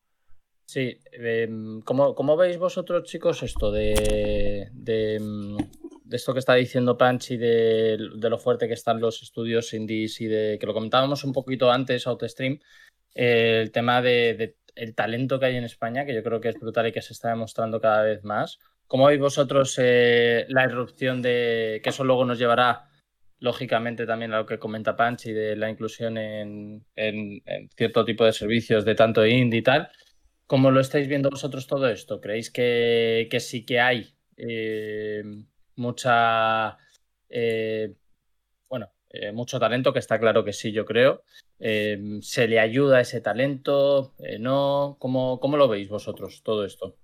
[0.65, 5.19] Sí, em, ¿cómo, veis vosotros, chicos, esto de, de,
[6.13, 10.21] em, esto que está diciendo Panchi, de, de, lo fuerte que están los estudios indies
[10.21, 12.59] y de que lo comentábamos un poquito antes, Outstream,
[13.15, 16.59] eh, el tema de, el talento que hay en España, que yo creo que es
[16.59, 18.59] brutal y que se está demostrando cada vez más.
[18.87, 22.89] ¿Cómo veis vosotros eh, la irrupción de que eso luego nos llevará,
[23.39, 26.85] lógicamente, también a lo que comenta Panchi de la inclusión en,
[27.75, 29.89] cierto tipo de servicios de tanto indie y tal?
[30.47, 32.21] ¿Cómo lo estáis viendo vosotros todo esto?
[32.21, 35.23] ¿Creéis que, sí que hay eh,
[35.75, 36.77] mucha,
[37.29, 37.93] eh,
[38.69, 41.23] bueno, eh, mucho talento, que está claro que sí, yo creo.
[41.59, 44.13] Eh, ¿Se le ayuda ese talento?
[44.39, 44.97] ¿No?
[44.99, 46.97] ¿Cómo, ¿Cómo, lo veis vosotros todo esto?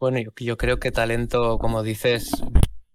[0.00, 2.30] Bueno, yo, creo que talento, como dices,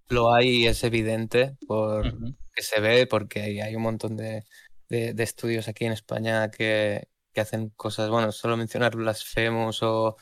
[0.09, 2.13] lo hay y es evidente por
[2.53, 4.45] que se ve, porque hay, un montón de,
[4.89, 10.17] estudios aquí en España que, hacen cosas, bueno, solo mencionar Blasphemous o,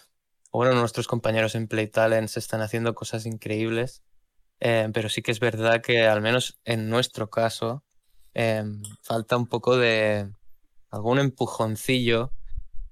[0.52, 4.04] bueno, nuestros compañeros en Play Talents están haciendo cosas increíbles,
[4.60, 7.84] eh, pero sí que es verdad que al menos en nuestro caso
[8.34, 10.30] em, falta un poco de
[10.90, 12.32] algún empujoncillo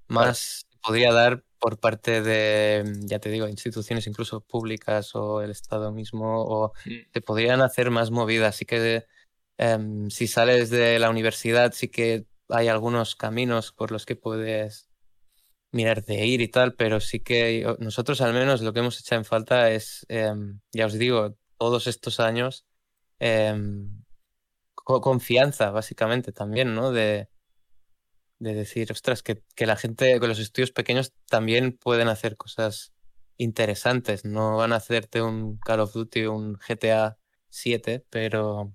[0.07, 5.91] más podría dar por parte de, ya te digo, instituciones incluso públicas o el Estado
[5.91, 7.11] mismo, o mm.
[7.11, 8.55] te podrían hacer más movidas.
[8.55, 9.05] Así que
[9.57, 14.88] em, si sales de la universidad, sí que hay algunos caminos por los que puedes
[15.71, 19.15] mirar de ir y tal, pero sí que nosotros al menos lo que hemos hecho
[19.15, 22.65] en falta es, em, ya os digo, todos estos años,
[23.19, 24.03] em,
[24.83, 26.91] confianza básicamente también, ¿no?
[26.91, 27.29] De,
[28.39, 32.93] de decir, ostras, que, que, la gente con los estudios pequeños también pueden hacer cosas
[33.39, 34.25] interesantes.
[34.25, 37.17] No van a hacerte un Call of Duty un GTA
[37.49, 38.73] 7, pero,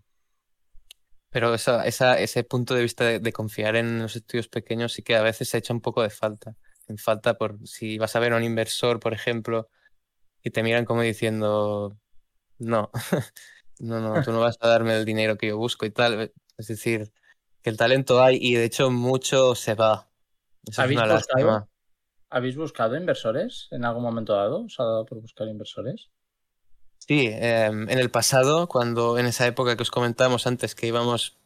[1.31, 5.49] pero ese punto de vista de, confiar en los estudios pequeños sí que a veces
[5.49, 6.57] se echa un poco de falta.
[6.87, 9.71] En falta por si vas a ver a un inversor, por ejemplo,
[10.43, 11.97] y te miran como diciendo,
[12.59, 12.91] no,
[13.79, 16.33] no, no, tú no vas a darme el dinero que yo busco y tal.
[16.59, 17.13] Es decir,
[17.63, 20.09] que el talento hay y de hecho mucho se va.
[20.77, 21.69] ¿Habéis, buscado,
[22.31, 24.65] ¿Habéis buscado inversores en algún momento dado?
[24.65, 26.11] ¿Os ha dado por buscar inversores?
[26.99, 31.39] Sí, em, en el pasado, cuando en esa época que os comentamos antes que íbamos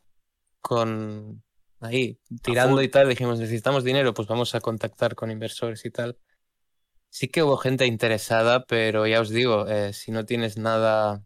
[0.61, 1.43] con
[1.81, 6.18] ahí tirando y tal, dijimos necesitamos dinero, pues vamos a contactar con inversores y tal.
[7.11, 11.24] Sí que hubo gente interesada, pero ya os digo, eh, si no tienes nada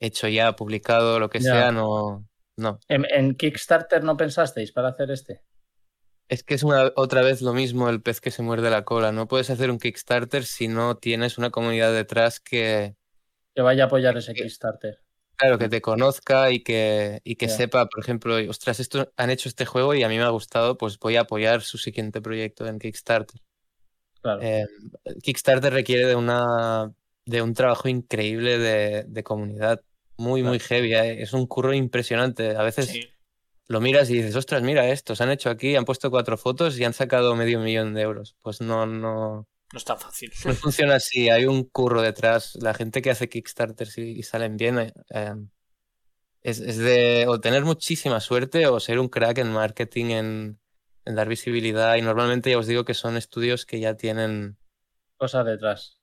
[0.00, 2.80] hecho ya, publicado, lo que sea, no, no.
[2.88, 5.42] ¿En, Kickstarter no pensasteis para hacer este?
[6.28, 9.12] Es que es una, otra vez lo mismo el pez que se muerde la cola.
[9.12, 12.96] No puedes hacer un Kickstarter si no tienes una comunidad detrás que...
[13.54, 15.00] Que vaya a apoyar ese Kickstarter.
[15.38, 19.48] Claro, que te conozca y que, y que sepa, por ejemplo, ostras, esto, han hecho
[19.48, 22.66] este juego y a mí me ha gustado, pues voy a apoyar su siguiente proyecto
[22.66, 23.40] en Kickstarter.
[24.20, 24.40] Claro.
[24.42, 24.66] Eh,
[25.22, 26.92] Kickstarter requiere de, una,
[27.24, 29.80] de un trabajo increíble de, de comunidad
[30.16, 30.94] muy, muy heavy.
[30.94, 31.22] ¿eh?
[31.22, 32.56] Es un curro impresionante.
[32.56, 33.08] A veces
[33.68, 36.76] lo miras y dices, ostras, mira esto, se han hecho aquí, han puesto cuatro fotos
[36.80, 38.34] y han sacado medio millón de euros.
[38.42, 39.46] Pues no, no.
[39.72, 40.32] No es tan fácil.
[40.44, 42.56] No funciona así, hay un curro detrás.
[42.60, 45.50] La gente que hace Kickstarters y, salen bien eh, em,
[46.40, 50.60] es, es, de o tener muchísima suerte o ser un crack en marketing, en,
[51.04, 51.96] en dar visibilidad.
[51.96, 54.56] Y normalmente ya os digo que son estudios que ya tienen
[55.18, 55.97] cosas detrás.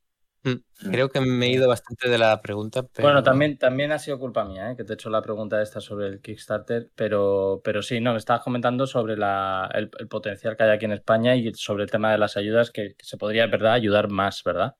[0.45, 2.85] Mm, creo que me he ido bastante de la pregunta.
[2.99, 4.75] Bueno, también, también ha sido culpa mía, ¿eh?
[4.75, 8.19] que te he hecho la pregunta esta sobre el Kickstarter, pero, pero sí, no, me
[8.19, 12.11] estabas comentando sobre la, el, potencial que hay aquí en España y sobre el tema
[12.11, 14.75] de las ayudas, que, se podría, ¿verdad?, ayudar más, ¿verdad?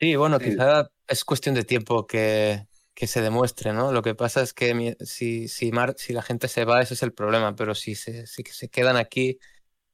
[0.00, 3.92] Sí, bueno, quizá es cuestión de tiempo que, que, se demuestre, ¿no?
[3.92, 7.12] Lo que pasa es que si, si, si la gente se va, ese es el
[7.12, 9.38] problema, pero si se, si se quedan aquí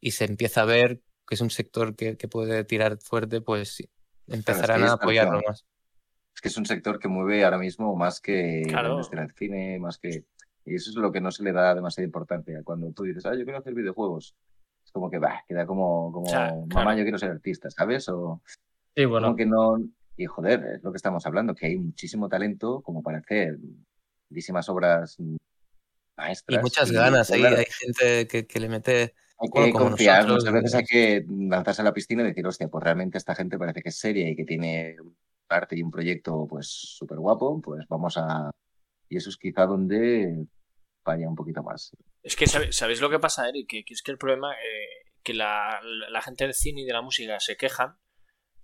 [0.01, 3.75] y se empieza a ver que es un sector que, que puede tirar fuerte, pues
[3.75, 3.91] sí
[4.29, 5.67] empezarán a apoyarlo más.
[6.35, 9.79] Es que es un sector que mueve ahora mismo más que la industria del cine,
[9.79, 10.25] más que...
[10.65, 12.61] Y eso es lo que no se le da demasiada importancia.
[12.65, 14.35] Cuando tú dices, ah, yo quiero hacer videojuegos,
[14.85, 16.31] es como que, va, queda como, como
[16.67, 18.09] mamá, yo quiero ser artista, ¿sabes?
[18.09, 18.43] O
[18.95, 19.29] sí, bueno.
[19.29, 19.79] Como que no...
[20.17, 23.59] Y joder, es lo que estamos hablando, que hay muchísimo talento como para hacer
[24.29, 25.17] muchísimas obras
[26.17, 26.59] maestras.
[26.59, 30.75] Y muchas ganas, hay, hay gente que, que le mete hay que confiar, muchas veces
[30.75, 33.91] hay que lanzarse a la piscina y decir, hostia, pues realmente esta gente parece que
[33.91, 34.97] es seria y que tiene
[35.49, 38.51] arte y un proyecto pues súper guapo, pues vamos a...
[39.09, 40.47] Y eso es quizá donde
[41.05, 41.93] vaya un poquito más.
[42.23, 43.69] Es que, ¿sabéis lo que pasa, Eric?
[43.69, 45.81] Que, es que el problema, eh, que la,
[46.11, 47.97] la, gente del cine y de la música se quejan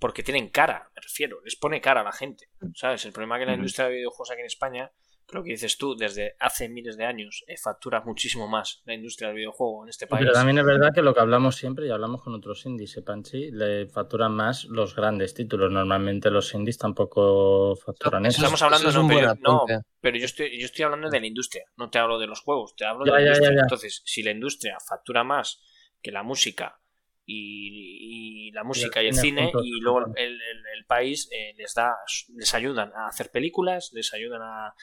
[0.01, 2.73] porque tienen cara, me refiero, les pone cara a la gente, mm.
[2.75, 3.05] ¿sabes?
[3.05, 4.93] El problema es que la industria de videojuegos aquí en España
[5.33, 9.29] lo que dices tú, desde hace miles de años eh, factura muchísimo más la industria
[9.29, 10.21] del videojuego en este país.
[10.21, 13.03] Pero también es verdad que lo que hablamos siempre, y hablamos con otros indies, ¿eh,
[13.03, 15.71] Panchi, le facturan más los grandes títulos.
[15.71, 18.39] Normalmente los indies tampoco facturan eso.
[18.39, 19.65] Estamos hablando de un no,
[20.01, 22.75] pero yo estoy, yo estoy hablando de la industria, no te hablo de los juegos,
[22.77, 23.61] te hablo de la industria.
[23.63, 25.61] Entonces, si la industria factura más
[26.03, 26.81] que la música
[27.25, 30.39] y, la música y el cine y luego el,
[30.87, 31.95] país eh, les da
[32.37, 34.75] les ayudan a hacer películas les ayudan a,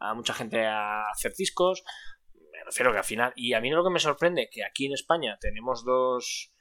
[0.00, 1.82] a mucha gente a hacer discos.
[2.52, 3.32] Me refiero que al final.
[3.36, 6.52] Y a mí lo que me sorprende que aquí en España tenemos dos.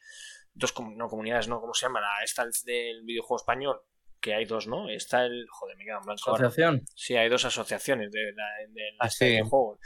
[0.54, 1.62] Dos no, comunidades, ¿no?
[1.62, 2.02] ¿Cómo se llama?
[2.02, 3.80] La, esta del videojuego español.
[4.20, 4.90] que hay dos, ¿no?
[4.90, 5.46] Está el.
[5.50, 6.34] Joder, me queda en blanco.
[6.34, 6.84] ¿Asociación?
[6.96, 8.34] Sí, hay dos asociaciones de, de,
[8.70, 9.38] de, Ah, sí.
[9.48, 9.80] juego.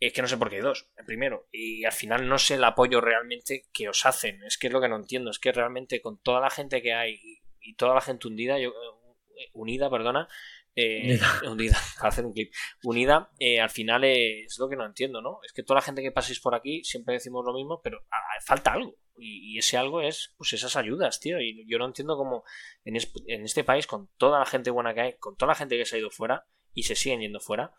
[0.00, 1.46] Es que no sé por qué hay dos, primero.
[1.52, 4.42] Y al final no sé el apoyo realmente que os hacen.
[4.42, 5.30] Es que es lo que no entiendo.
[5.30, 8.58] Es que realmente con toda la gente que hay y, y toda la gente hundida,
[8.58, 10.28] yo, eh, unida, perdona,
[10.76, 11.18] eh,
[11.48, 12.52] unida, para hacer un clip,
[12.82, 15.38] unida, eh, al final es lo que no entiendo, ¿no?
[15.44, 18.16] Es que toda la gente que paséis por aquí siempre decimos lo mismo, pero ah,
[18.44, 18.96] falta algo.
[19.16, 21.40] Y, y ese algo es, pues esas ayudas, tío.
[21.40, 22.42] Y yo no entiendo cómo
[22.84, 25.54] en, es- en este país, con toda la gente buena que hay, con toda la
[25.56, 27.72] gente que se ha ido fuera y se siguen yendo fuera,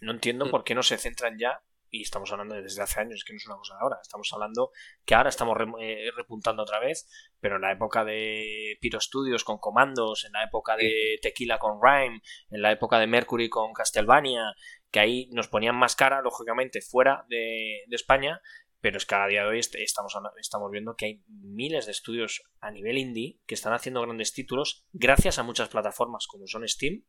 [0.00, 0.50] no entiendo Mm.
[0.50, 3.32] por qué no se centran ya, y estamos hablando de desde hace años, es que
[3.32, 4.70] no es una cosa de ahora, estamos hablando
[5.04, 7.08] que ahora estamos re- eh, repuntando otra vez,
[7.40, 11.80] pero en la época de Piro Studios con Comandos, en la época de Tequila con
[11.82, 12.20] Rhyme,
[12.50, 14.54] en la época de Mercury con Castlevania,
[14.90, 18.40] que ahí nos ponían más cara, lógicamente, fuera de, de España,
[18.80, 21.92] pero es que a día de hoy est- estamos, estamos viendo que hay miles de
[21.92, 26.66] estudios a nivel indie que están haciendo grandes títulos gracias a muchas plataformas como son
[26.66, 27.04] Steam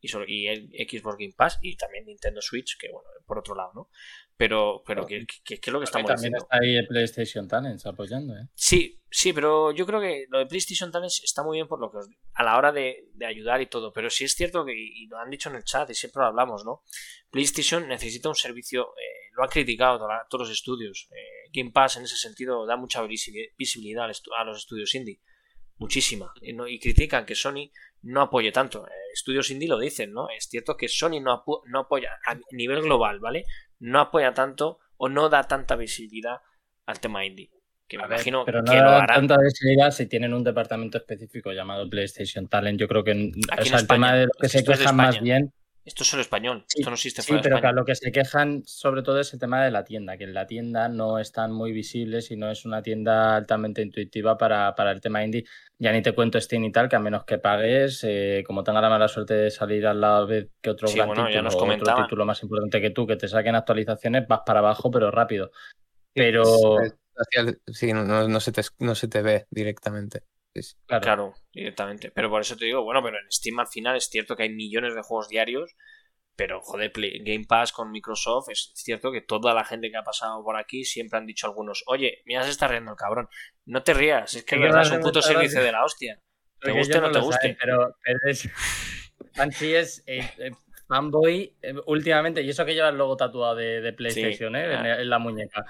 [0.00, 3.54] y, sobre- y el Xbox Game Pass y también Nintendo Switch, que bueno, por otro
[3.54, 3.88] lado, ¿no?
[4.36, 6.38] Pero, pero ¿qué, qué- qué es lo que estamos también diciendo?
[6.50, 8.48] está ahí el PlayStation Talents apoyando, ¿eh?
[8.54, 11.90] Sí, sí, pero yo creo que lo de PlayStation Talents está muy bien por lo
[11.90, 13.92] que os- a la hora de, de ayudar y todo.
[13.92, 16.28] Pero sí es cierto que, y lo han dicho en el chat y siempre lo
[16.28, 16.82] hablamos, ¿no?
[17.30, 19.98] PlayStation necesita un servicio, eh, lo han criticado
[20.30, 21.08] todos los estudios.
[21.10, 25.20] eh, Game Pass en ese sentido da mucha visibili- visibilidad a los estudios indie.
[25.80, 26.32] Muchísima.
[26.42, 27.70] Y, no- y critican que Sony
[28.02, 28.86] no apoye tanto.
[28.86, 30.28] Eh, estudios indie lo dicen, ¿no?
[30.28, 33.44] Es cierto que Sony no, no apoya a nivel global, ¿vale?
[33.80, 36.36] No apoya tanto o no da tanta visibilidad
[36.86, 37.50] al tema indie.
[37.88, 39.26] Que me A ver, imagino pero no que lo dan harán.
[39.26, 42.78] tanta visibilidad si tienen un departamento específico llamado PlayStation Talent.
[42.78, 43.32] Yo creo que
[43.64, 45.52] sea, el tema de lo que se es quejan más bien.
[45.84, 46.64] Esto es solo español.
[46.68, 47.80] Sí, Esto no existe Sí, fuera de pero que a España.
[47.80, 50.46] lo que se quejan sobre todo es el tema de la tienda, que en la
[50.46, 55.00] tienda no están muy visibles y no es una tienda altamente intuitiva para, para el
[55.00, 55.44] tema indie.
[55.78, 58.80] Ya ni te cuento Steam y tal, que a menos que pagues, eh, como tenga
[58.82, 61.74] la mala suerte de salir al lado vez que otro Sí, gran bueno, ya título
[61.74, 65.50] otro título más importante que tú, que te saquen actualizaciones, vas para abajo, pero rápido.
[66.12, 66.78] Pero,
[67.66, 70.22] Sí, no, no- no se te, no se te ve directamente.
[70.86, 72.10] Claro, Claro, directamente.
[72.10, 74.50] Pero por eso te digo, bueno, pero en Steam al final es cierto que hay
[74.50, 75.74] millones de juegos diarios.
[76.36, 80.02] Pero, joder, Play- Game Pass con Microsoft, es cierto que toda la gente que ha
[80.02, 83.28] pasado por aquí siempre han dicho algunos, oye, mira, se está riendo el cabrón.
[83.66, 86.18] No te rías, es que Sí, verdad es un puto servicio de la hostia.
[86.60, 87.56] Te guste o no te guste.
[87.60, 88.48] pero, pero es.
[89.60, 90.50] Es eh, eh,
[90.88, 94.64] fanboy eh, últimamente, y eso que lleva el logo tatuado de, de PlayStation ¿eh?
[94.64, 95.00] en, ah.
[95.00, 95.64] en la muñeca.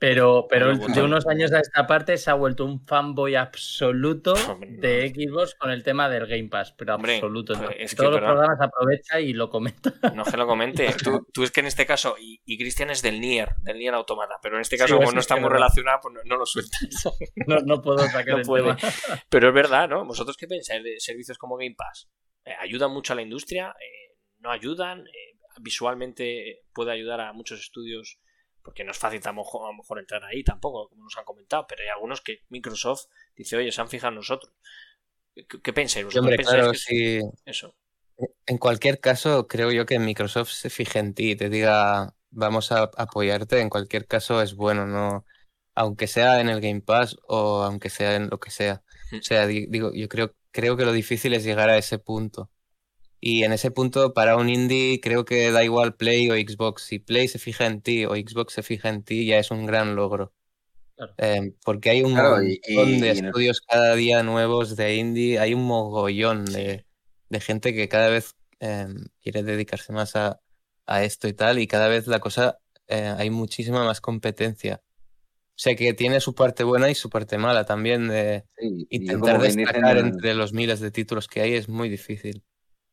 [0.00, 4.32] Pero, pero de unos años a esta parte se ha vuelto un fanboy absoluto
[4.66, 7.52] de Xbox con el tema del Game Pass, pero Hombre, absoluto.
[7.76, 9.92] es que todos los programas aprovecha y lo comenta.
[10.14, 10.88] No es que lo comente.
[11.04, 13.92] Tú, tú es que en este caso, y, y Cristian es del Nier, del Nier
[13.92, 16.46] Automata, pero en este caso, como no es está muy relacionado, pues no, no lo
[16.46, 16.80] sueltas.
[17.46, 18.74] No, no puedo sacar No el puede.
[18.74, 18.90] tema.
[19.28, 20.06] Pero es verdad, ¿no?
[20.06, 22.08] ¿Vosotros qué pensáis de servicios como Game Pass?
[22.46, 23.74] Eh, ¿Ayudan mucho a la industria?
[23.78, 25.00] Eh, ¿No ayudan?
[25.00, 28.18] Eh, visualmente puede ayudar a muchos estudios,
[28.62, 31.82] porque no es fácil a lo mejor entrar ahí tampoco, como nos han comentado, pero
[31.82, 33.06] hay algunos que Microsoft
[33.36, 34.52] dice, oye, se han fijado en nosotros.
[35.34, 36.04] ¿Qué, qué pensáis?
[36.06, 37.20] ¿Vosotros hombre, pensáis claro, que sí.
[37.44, 37.74] eso?
[38.46, 42.72] En cualquier caso, creo yo que Microsoft se fije en ti y te diga, vamos
[42.72, 43.60] a apoyarte.
[43.60, 45.24] En cualquier caso es bueno, no,
[45.74, 48.82] aunque sea en el Game Pass o aunque sea en lo que sea.
[48.84, 52.50] O sea, di- digo, yo creo, creo que lo difícil es llegar a ese punto.
[53.20, 56.82] Y en ese punto, para un indie, creo que da igual Play o Xbox.
[56.82, 59.66] Si Play se fija en ti o Xbox se fija en ti, ya es un
[59.66, 60.32] gran logro.
[60.96, 61.14] Claro.
[61.18, 62.48] Eh, porque hay un Claro, montón
[62.94, 66.86] y- de y estudios cada día nuevos de indie, hay un mogollón de,
[67.28, 68.86] de gente que cada vez eh,
[69.22, 70.40] quiere dedicarse más a,
[70.86, 72.58] a esto y tal, y cada vez la cosa,
[72.88, 74.82] eh, hay muchísima más competencia.
[75.50, 78.08] O sea que tiene su parte buena y su parte mala también.
[78.08, 82.42] De Sí, intentar destacar en- entre los miles de títulos que hay es muy difícil.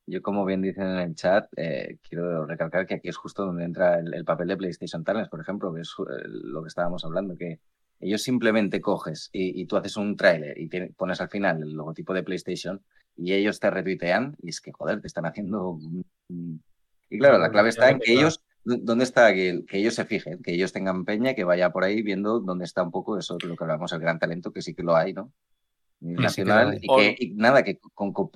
[0.10, 3.66] Yo, como bien dicen en el chat, eh, quiero recalcar que aquí es justo donde
[3.66, 7.04] entra el, el papel de PlayStation Talents, por ejemplo, que es eh, lo que estábamos
[7.04, 7.60] hablando, que
[8.00, 11.74] ellos simplemente coges y, y tú haces un tráiler y tiene- pones al final el
[11.74, 12.82] logotipo de PlayStation
[13.18, 15.78] y ellos te retuitean y es que, joder, te están haciendo...
[17.10, 19.34] Y claro, la clave está en que ellos, ¿dónde está?
[19.34, 22.66] Que, que ellos se fijen, que ellos tengan peña, que vaya por ahí viendo dónde
[22.66, 25.14] está un poco eso, lo que hablamos, el gran talento, que sí que lo hay,
[25.14, 25.32] ¿no?
[26.00, 28.30] Nacional, y que y nada, que con, con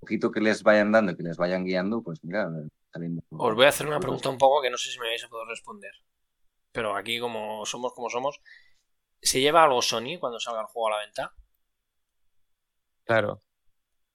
[0.00, 2.48] poquito que les vayan dando, que les vayan guiando, pues mira,
[2.92, 3.22] saliendo.
[3.30, 5.28] Os voy a hacer una pregunta un poco que no sé si me vais a
[5.28, 5.92] poder responder.
[6.72, 8.40] Pero aquí, como somos como somos,
[9.20, 11.34] ¿se lleva algo Sony cuando salga el juego a la venta?
[13.04, 13.42] Claro.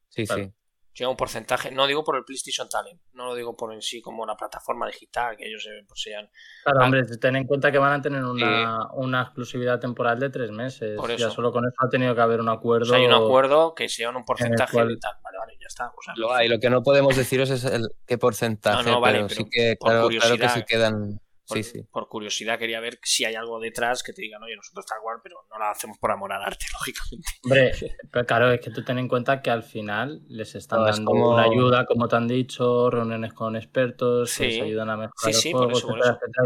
[0.09, 0.43] Sí, Claro.
[0.43, 0.53] sí.
[0.95, 3.99] llega un porcentaje, no digo por el PlayStation Talent, no lo digo por en sí
[3.99, 6.29] como la plataforma digital, que ellos se posean.
[6.63, 10.51] Claro, hombre, ten en cuenta que van a tener una, una exclusividad temporal de tres
[10.51, 10.95] meses.
[10.95, 11.27] Por eso.
[11.27, 12.85] Ya solo con eso ha tenido que haber un acuerdo.
[12.85, 15.15] O sea, hay un acuerdo que sea un porcentaje y tal.
[15.23, 15.93] Vale, vale, está.
[16.15, 19.29] lo, hay, lo que no podemos deciros es el qué porcentaje, no, no, vale, pero,
[19.29, 21.83] sí que, claro, claro que se quedan por, sí, sí.
[21.91, 25.19] por, curiosidad quería ver si hay algo detrás que te digan, oye, nosotros Star Wars,
[25.21, 27.29] pero no la hacemos por amor al arte, lógicamente.
[27.43, 27.71] Hombre,
[28.11, 31.43] pero claro, es que tú ten en cuenta que al final les están dando una
[31.43, 35.77] ayuda, como te han dicho, reuniones con expertos, les ayudan a mejorar sí, el juego,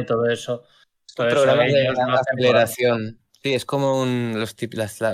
[0.01, 0.63] y todo eso.
[1.15, 3.19] Todo eso de aceleración.
[3.43, 4.55] Sí, es como un, los,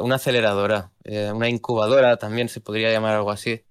[0.02, 3.66] una aceleradora, eh, una incubadora también se podría llamar algo así.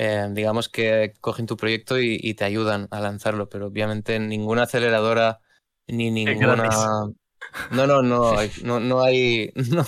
[0.00, 5.40] Eh, digamos que cogen tu proyecto y, te ayudan a lanzarlo, pero obviamente ninguna aceleradora
[5.88, 6.68] ni ninguna...
[7.72, 9.52] No, no, no, no, no hay...
[9.56, 9.84] No,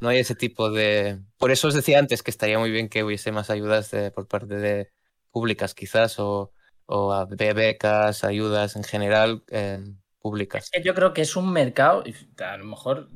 [0.00, 1.20] no hay ese tipo de...
[1.38, 4.56] Por eso os decía antes que estaría muy bien que hubiese más ayudas por parte
[4.56, 4.90] de
[5.30, 6.52] públicas quizás o,
[6.86, 9.78] o de becas, ayudas en general eh,
[10.18, 10.68] públicas.
[10.82, 12.02] yo creo que es un mercado,
[12.38, 13.10] a lo mejor,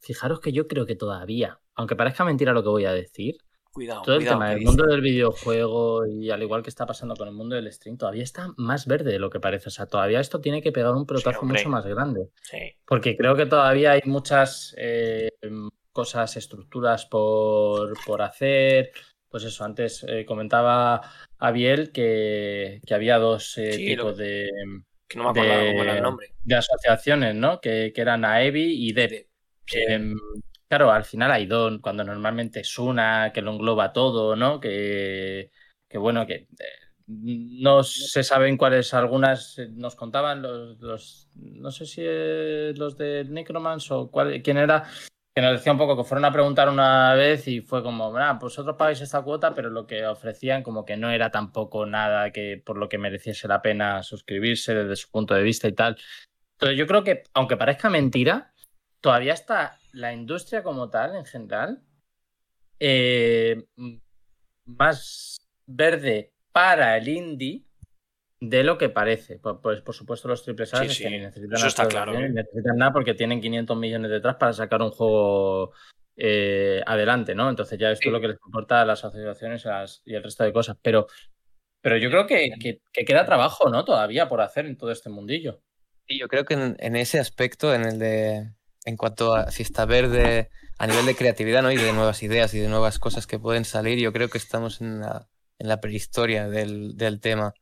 [0.00, 3.36] fijaros que yo creo que todavía, aunque parezca mentira lo que voy a decir,
[3.74, 7.26] Cuidado, Todo el tema del mundo del videojuego y al igual que está pasando con
[7.26, 9.66] el mundo del stream, todavía está más verde de lo que parece.
[9.68, 12.28] O sea, todavía esto tiene que pegar un pelotazo mucho más grande.
[12.86, 15.28] Porque creo que todavía hay muchas eh,
[15.90, 18.92] cosas, estructuras por, por, hacer.
[19.28, 21.00] Pues eso, antes eh, comentaba
[21.38, 24.48] Abiel que, que había dos eh, tipos de.
[25.08, 26.28] Que no me acuerdo cómo era el nombre.
[26.44, 27.60] De asociaciones, ¿no?
[27.60, 29.26] Que, que eran AEBI y DEP.
[29.72, 30.14] Em,
[30.68, 34.60] Claro, al final hay dos, cuando normalmente es una que lo engloba todo, ¿no?
[34.60, 35.50] Que,
[35.88, 36.48] que bueno, que eh,
[37.06, 42.02] no se saben cuáles, algunas eh, nos contaban los, los no sé si
[42.78, 44.10] los de Necromans o
[44.42, 44.84] quién era,
[45.34, 48.38] que nos decía un poco que fueron a preguntar una vez y fue como, ah,
[48.38, 52.30] pues vosotros pagáis esta cuota, pero lo que ofrecían como que no era tampoco nada
[52.30, 55.96] que por lo que mereciese la pena suscribirse desde su punto de vista y tal.
[56.52, 58.54] Entonces yo creo que, aunque parezca mentira,
[59.00, 61.82] todavía está la industria como tal, en general,
[62.80, 63.64] eh,
[64.66, 65.36] más
[65.66, 67.64] verde para el indie
[68.40, 69.38] de lo que parece.
[69.38, 72.28] Pues, por supuesto, los triple A necesitan, Eso está claro, ¿eh?
[72.28, 75.72] necesitan nada porque tienen 500 millones detrás para sacar un juego
[76.16, 77.48] eh, adelante, ¿no?
[77.48, 79.64] Entonces ya esto es lo que les importa a las asociaciones
[80.04, 80.76] y el resto de cosas.
[80.82, 81.06] Pero,
[81.80, 83.84] pero yo creo que, queda trabajo, ¿no?
[83.84, 85.62] Todavía por hacer en todo este mundillo.
[86.06, 88.50] Sí, yo creo que en ese aspecto, en el de
[88.84, 91.72] en cuanto a si está verde a nivel de creatividad ¿no?
[91.72, 94.80] y de nuevas ideas y de nuevas cosas que pueden salir, yo creo que estamos
[94.80, 97.54] en la, prehistoria del, tema.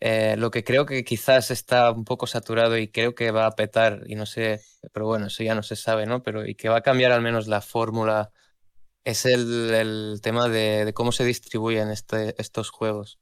[0.00, 3.54] Eh, lo que creo que quizás está un poco saturado y creo que va a
[3.56, 4.60] petar, y no sé,
[4.92, 6.22] pero bueno, eso ya no se sabe, ¿no?
[6.22, 8.30] Pero y que va a cambiar al menos la fórmula,
[9.04, 13.18] es el, tema de, de, cómo se distribuyen este, estos juegos,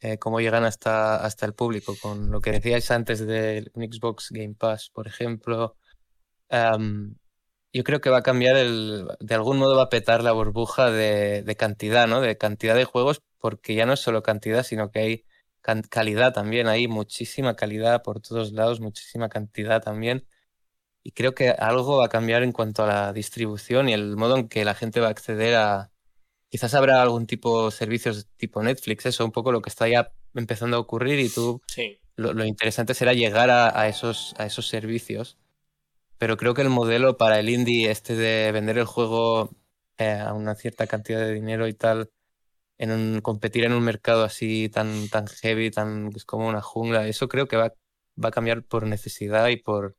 [0.00, 4.54] eh, cómo llegan hasta, hasta el público, con lo que decíais antes del Xbox Game
[4.54, 5.76] Pass, por ejemplo,
[6.50, 10.90] yo creo que va a cambiar el, de algún modo va a petar la burbuja
[10.90, 12.20] de, de, cantidad, ¿no?
[12.20, 15.24] De cantidad de juegos, porque ya no es solo cantidad, sino que hay
[15.90, 20.26] calidad también, hay muchísima calidad por todos lados, muchísima cantidad también.
[21.02, 24.36] Y creo que algo va a cambiar en cuanto a la distribución y el modo
[24.36, 25.90] en que la gente va a acceder a...
[26.50, 30.12] Quizás habrá algún tipo de servicios tipo Netflix, eso, un poco lo que está ya
[30.34, 31.62] empezando a ocurrir y tú...
[31.66, 32.00] Sí.
[32.16, 35.38] Lo, lo interesante será llegar a, a, esos, a esos servicios
[36.18, 39.50] pero creo que el modelo para el indie, este de vender el juego
[39.98, 42.10] eh, a una cierta cantidad de dinero y tal,
[42.78, 47.08] en un, competir en un mercado así tan, tan heavy, tan es como una jungla,
[47.08, 47.72] eso creo que va,
[48.22, 49.96] va a cambiar por necesidad y por,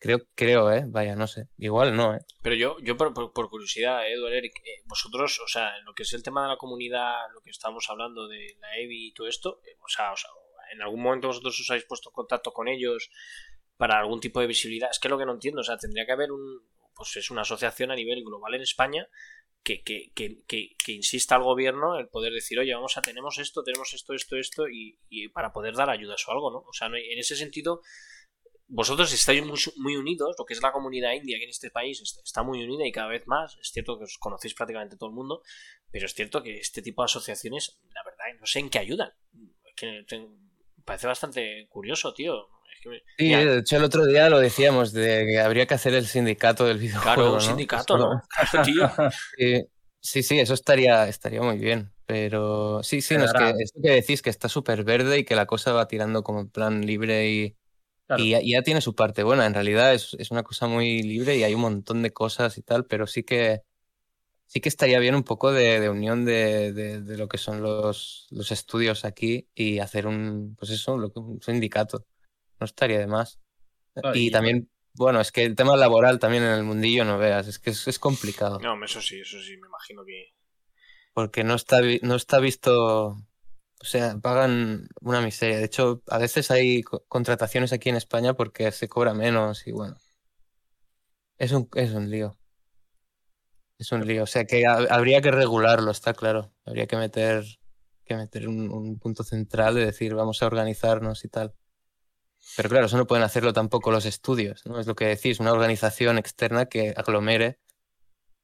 [0.00, 0.84] Creo, creo, ¿eh?
[0.86, 1.48] Vaya, no sé.
[1.56, 2.20] Igual no, ¿eh?
[2.42, 6.04] Pero yo, yo por, por, curiosidad, ¿eh, Eric, eh, vosotros, o sea, en lo que
[6.04, 9.26] es el tema de la comunidad, lo que estamos hablando de la EVI y todo
[9.26, 10.30] esto, eh, o, sea, o sea,
[10.72, 13.10] en algún momento vosotros os habéis puesto en contacto con ellos
[13.78, 14.90] para algún tipo de visibilidad.
[14.90, 16.60] Es que lo que no entiendo, o sea, tendría que haber un,
[16.94, 19.08] pues es una asociación a nivel global en España
[19.62, 23.62] que, que, que, que, insista al gobierno el poder decir, oye, vamos a, tenemos esto,
[23.62, 26.58] tenemos esto, esto, esto, y, y para poder dar ayudas o algo, ¿no?
[26.58, 27.82] O sea, en ese sentido,
[28.66, 32.00] vosotros estáis muy, muy, unidos, lo que es la comunidad india aquí en este país
[32.22, 35.14] está muy unida y cada vez más, es cierto que os conocéis prácticamente todo el
[35.14, 35.42] mundo,
[35.90, 39.12] pero es cierto que este tipo de asociaciones, la verdad, no sé en qué ayudan.
[39.74, 40.04] Que
[40.84, 42.48] parece bastante curioso, tío.
[43.18, 46.66] Sí, de hecho el otro día lo decíamos, de que habría que hacer el sindicato
[46.66, 47.14] del videojuego.
[47.14, 48.22] Claro, un sindicato, ¿no?
[50.00, 51.92] sí, sí, eso estaría, estaría muy bien.
[52.06, 55.36] Pero sí, sí, no, es que, esto que decís que está súper verde y que
[55.36, 57.56] la cosa va tirando como en plan libre y,
[58.16, 59.44] y ya, tiene su parte buena.
[59.44, 62.62] En realidad es, es, una cosa muy libre y hay un montón de cosas y
[62.62, 63.62] tal, pero sí que
[64.48, 69.04] sí que estaría bien un poco de, unión de, lo que son los, los, estudios
[69.04, 72.06] aquí y hacer un, pues eso, un sindicato.
[72.60, 73.40] No estaría de más.
[74.14, 77.58] y, también, bueno, es que el tema laboral también en el mundillo no veas, es
[77.58, 78.58] que es, complicado.
[78.60, 80.34] No, eso sí, eso sí, me imagino que...
[81.14, 83.16] Porque no está, no está visto,
[83.80, 85.58] o sea, pagan una miseria.
[85.58, 89.96] De hecho, a veces hay contrataciones aquí en España porque se cobra menos y bueno.
[91.38, 92.36] Es un, es un lío.
[93.78, 94.24] Es un lío.
[94.24, 96.52] O sea que habría que regularlo, está claro.
[96.64, 97.44] Habría que meter,
[98.04, 101.54] que meter un, punto central de decir vamos a organizarnos y tal.
[102.56, 104.80] Pero claro, eso no pueden hacerlo tampoco los estudios, ¿no?
[104.80, 107.58] Es lo que decís, una organización externa que aglomere.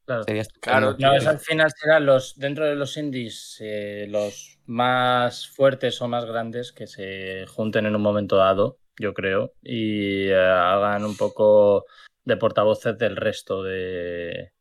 [0.07, 0.25] Claro,
[0.61, 6.09] claro no, al final serán los, dentro de los indies, eh, los más fuertes o
[6.09, 11.17] más grandes que se junten en un momento dado, yo creo, y eh, hagan un
[11.17, 11.87] poco
[12.25, 14.53] de portavoces del resto de,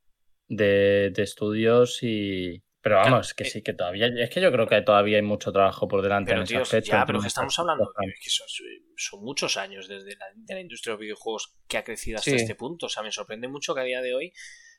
[0.47, 4.07] de, estudios y, pero vamos, que eh sí, que todavía.
[4.07, 6.91] Es que yo creo que todavía hay mucho trabajo por delante en ese aspecto.
[6.91, 11.55] Ya, pero que estamos hablando que son, muchos años desde la, industria de los videojuegos
[11.65, 12.87] que ha crecido hasta este punto.
[12.87, 14.33] O sea, me sorprende mucho que a día de hoy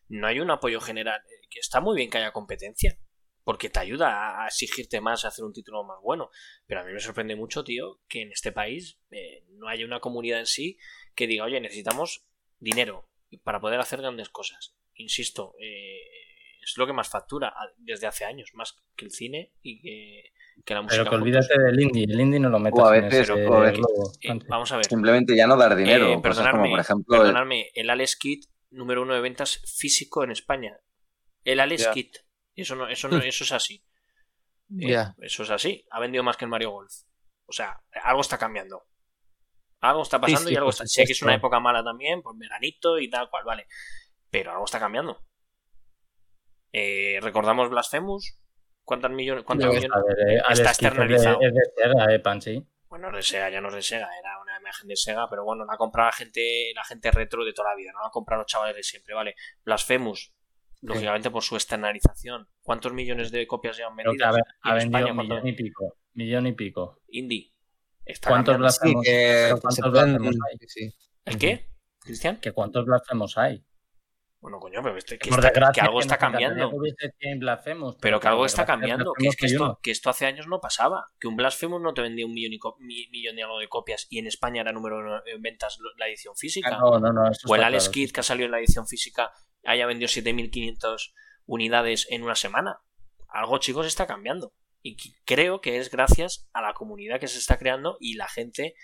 [0.08, 1.18] no hay un apoyo general.
[1.20, 2.98] Eh, que está muy bien que haya competencia,
[3.42, 6.28] porque te ayuda a exigirte más, a hacer un título más bueno.
[6.66, 10.00] Pero a mí me sorprende mucho, tío, que en este país eh, no haya una
[10.00, 10.76] comunidad en sí
[11.14, 12.26] que diga, oye, necesitamos
[12.58, 13.08] dinero
[13.42, 16.00] para poder hacer grandes cosas insisto, eh,
[16.64, 19.80] es lo que más factura desde hace años, más que el cine y
[20.64, 21.02] que, la música.
[21.02, 24.72] Pero que olvídate del indie, el indie no lo metes a veces, en eh, vamos
[24.72, 24.86] a ver.
[24.86, 26.12] Simplemente ya no dar dinero.
[26.12, 30.76] Eh, perdonadme, por ejemplo, perdonadme, el Alex Kit número uno de ventas físico en España.
[31.44, 32.16] El Alex Kit.
[32.54, 33.84] Eso no, eso no, eso es así.
[35.18, 35.84] Eso es así.
[35.90, 36.92] Ha vendido más que el Mario Golf.
[37.46, 38.82] O sea, algo está cambiando.
[39.80, 40.86] Algo está pasando y algo está.
[40.86, 43.66] Sé que es una época mala también, por veranito y tal cual, vale
[44.34, 45.24] pero algo está cambiando.
[46.76, 48.36] Eh, ¿Recordamos Blasphemous?
[48.82, 49.90] ¿Cuántos millones, cuántos millones
[50.28, 51.38] eh, está externalizado?
[51.40, 52.66] Es de, Sega, eh.
[52.88, 55.64] Bueno, de Sega, ya no es de Sega, era una imagen de Sega, pero bueno,
[55.64, 58.10] la ha comprado la gente, la gente retro de toda la vida, no la ha
[58.10, 59.36] comprado los chavales de siempre, ¿vale?
[59.64, 60.34] Blasphemous,
[60.82, 62.48] lógicamente por su externalización.
[62.60, 64.36] ¿Cuántos millones de copias llevan vendidas?
[64.62, 65.96] Ha, vendido un millón y pico.
[66.14, 67.00] Millón y pico.
[67.06, 67.52] Indie.
[68.26, 70.90] ¿Cuántos Blasphemous, hay?
[71.24, 71.70] ¿El qué,
[72.00, 72.40] Cristian?
[72.40, 73.64] ¿Que ¿Cuántos Blasphemous hay?
[74.44, 75.30] Bueno, coño, pero este, que,
[75.80, 76.70] algo está cambiando.
[77.98, 79.14] pero que algo está cambiando.
[79.14, 81.06] Que, es que, esto, que esto hace años no pasaba.
[81.18, 84.18] Que un Blasphemous no te vendía un millón y, millón y algo de copias y
[84.18, 86.74] en España era número en ventas la edición física.
[86.74, 89.32] Ah, no, no, o el Alex Kid que ha salido en la edición física
[89.64, 91.14] haya vendido 7.500
[91.46, 92.80] unidades en una semana.
[93.28, 94.52] Algo, chicos, está cambiando.
[94.82, 98.74] Y creo que es gracias a la comunidad que se está creando y la gente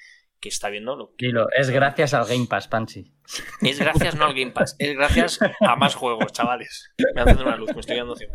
[0.41, 1.33] que está viendo lo que...
[1.57, 3.13] es gracias al Game Pass, Panchi.
[3.61, 6.91] Es gracias no al Game Pass, es gracias a más juegos, chavales.
[7.15, 8.35] Me hacen una luz, me estoy dando ciego.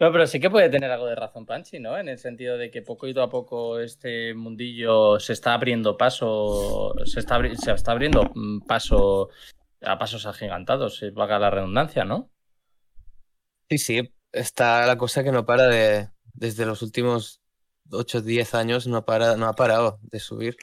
[0.00, 1.98] No, pero sí que puede tener algo de razón Panchi, ¿no?
[1.98, 7.20] En el sentido de que poco a poco este mundillo se está abriendo paso, se
[7.20, 8.32] está, se está abriendo
[8.66, 9.28] paso
[9.82, 12.30] a pasos agigantados, si vaga la redundancia, ¿no?
[13.68, 17.39] Sí, sí, está la cosa que no para de, desde los últimos
[17.90, 20.56] 8 10 años no ha, parado, no ha parado de subir.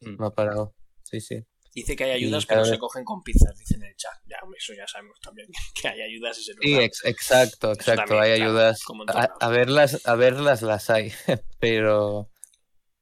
[0.00, 0.16] Mm.
[0.18, 0.74] No ha parado.
[1.02, 1.44] Sí, sí.
[1.74, 4.14] Dice que hay ayudas, pero se cogen con pizzas, dicen en el chat.
[4.26, 5.48] Ya, eso ya sabemos también.
[5.80, 6.74] Que hay ayudas y se Sí,
[7.04, 8.20] exacto, exacto.
[8.20, 8.80] hay ayudas.
[9.40, 11.12] a, verlas, a verlas las hay.
[11.58, 12.30] pero.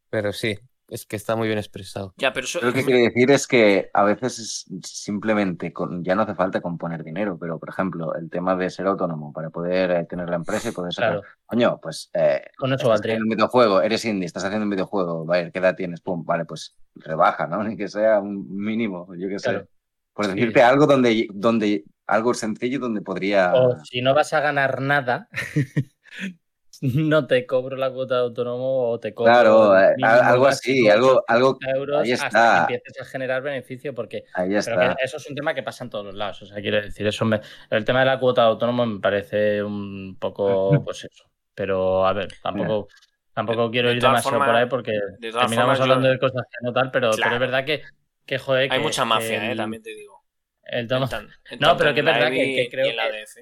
[0.08, 0.58] Pero sí,
[0.92, 2.12] es que está muy bien expresado.
[2.18, 6.22] Ya, pero Lo que quiere decir es que a veces es simplemente, con, ya no
[6.22, 10.04] hace falta componer dinero, pero por ejemplo, el tema de ser autónomo para poder eh,
[10.04, 11.22] tener la empresa y poder sacar.
[11.46, 12.10] Coño, pues.
[12.12, 13.16] Eh, con eso valdría.
[13.16, 16.02] un videojuego, eres indie, estás haciendo un videojuego, vale, ¿qué edad tienes?
[16.02, 17.64] Pum, vale, pues rebaja, ¿no?
[17.64, 19.66] Ni que sea un mínimo, yo qué sé.
[20.12, 21.84] Por decirte algo donde, donde.
[22.04, 23.54] Algo sencillo donde podría.
[23.54, 25.28] O si no vas a ganar nada.
[26.94, 29.32] no te cobro la cuota de autónomo o te cobro.
[29.32, 32.66] Claro, eh, algo así, algo, algo euros ahí está.
[32.66, 34.72] que empieces a generar beneficio, porque ahí eso
[35.16, 36.42] es un tema que pasa en todos los lados.
[36.42, 37.24] O sea, quiero decir, eso
[37.70, 41.24] el tema de la cuota de autónomo me parece un poco, pues eso.
[41.54, 42.88] Pero a ver, tampoco.
[43.34, 47.12] Tampoco quiero ir demasiado por ahí porque terminamos hablando de cosas que no tal, pero,
[47.16, 47.82] pero es verdad que,
[48.26, 48.70] que joder.
[48.70, 50.22] Hay mucha mafia, eh, también te digo.
[50.64, 50.86] El
[51.60, 52.86] no, pero que es verdad que, creo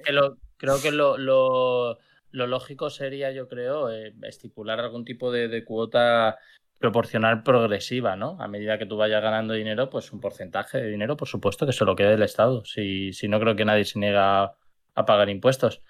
[0.05, 1.97] que, lo, creo que lo lo
[2.31, 6.37] lógico sería, yo creo, eh, estipular algún tipo de, cuota
[6.79, 8.37] proporcional progresiva, ¿no?
[8.41, 11.73] A medida que tú vayas ganando dinero, pues un porcentaje de dinero, por supuesto, que
[11.73, 12.65] se lo quede el Estado.
[12.65, 14.55] Si, si no creo que nadie se niega
[14.95, 15.81] a pagar impuestos.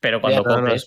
[0.00, 0.86] Pero cuando Ya, no, no, cobres,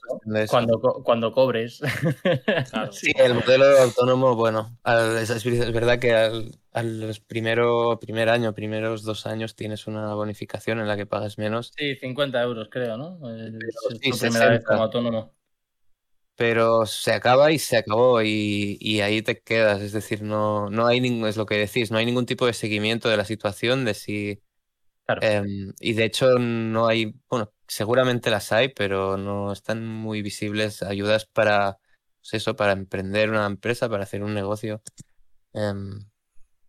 [0.49, 1.81] cuando, cuando cobres.
[2.69, 2.91] Claro.
[2.91, 8.53] Sí, el modelo autónomo, bueno, al- es, es verdad que al, al primero, primer año,
[8.53, 12.95] primeros dos años tienes una bonificación en la que pagas menos, Sí, 50 euros, creo,
[12.97, 13.17] ¿no?
[13.35, 14.65] Es, tu primera vez 60.
[14.65, 15.33] como autónomo.
[16.35, 19.81] pero se acaba y se acabó y, y ahí te quedas.
[19.81, 22.53] Es decir, no, no hay ningún, es lo que decís, no hay ningún tipo de
[22.53, 24.41] seguimiento de la situación, de si...
[25.09, 25.21] Claro.
[25.21, 30.81] em, y de hecho no hay, bueno, seguramente las hay, pero no están muy visibles
[30.83, 31.79] ayudas para,
[32.21, 34.81] pues eso, para emprender una empresa, para hacer un negocio.
[35.53, 35.99] Em,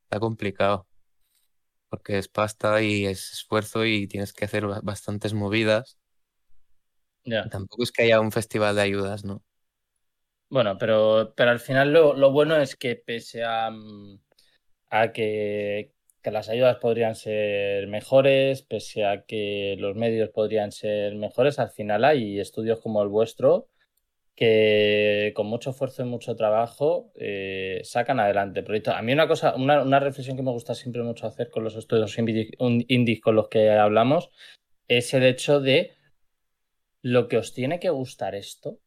[0.05, 0.89] está complicado.
[1.89, 5.99] Porque es pasta y es esfuerzo y tienes que hacer ba- bastantes movidas.
[7.51, 9.43] Tampoco es que haya un festival de ayudas, ¿no?
[10.49, 14.19] Bueno, pero, pero al final lo, lo bueno es que pese a, mm,
[14.91, 15.93] a que,
[16.23, 21.71] que las ayudas podrían ser mejores, pese a que los medios podrían ser mejores, al
[21.71, 23.69] final hay estudios como el vuestro
[24.35, 28.95] que con mucho esfuerzo y mucho trabajo eh, sacan adelante proyectos.
[28.95, 31.77] A mí una cosa, una, una reflexión que me gusta siempre mucho hacer con los
[31.77, 34.31] estudios indies con los que hablamos
[34.89, 35.93] es el hecho de
[37.03, 38.79] lo que os tiene que gustar esto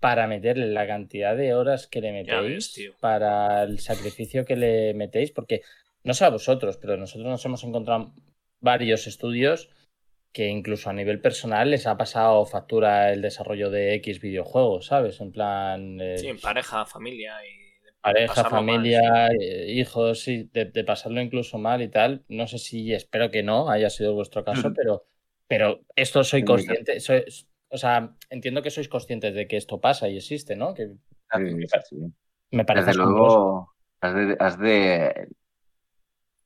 [0.00, 4.94] para meterle la cantidad de horas que le ves, metéis, para el sacrificio que le
[4.94, 5.60] metéis, porque
[6.04, 8.12] no sé a vosotros, pero nosotros nos hemos encontrado
[8.60, 9.70] varios estudios
[10.32, 15.20] que incluso a nivel personal les ha pasado factura el desarrollo de X videojuegos, ¿sabes?
[15.20, 17.58] En plan, eh, Sí, en pareja, familia y.
[18.00, 22.24] pareja, pasarlo mal, familia, eh, hijos, sí, de, de pasarlo incluso mal y tal.
[22.28, 24.74] No sé si, espero que no haya sido vuestro caso, Ujú.
[24.76, 25.04] pero,
[25.48, 27.24] pero esto soy consciente, soy-
[27.68, 30.74] o sea, entiendo que sois conscientes de que esto pasa y existe, ¿no?
[30.74, 30.90] Que
[31.36, 31.96] Sí, sí.
[32.52, 35.28] me parece Desde luego, has de, has de-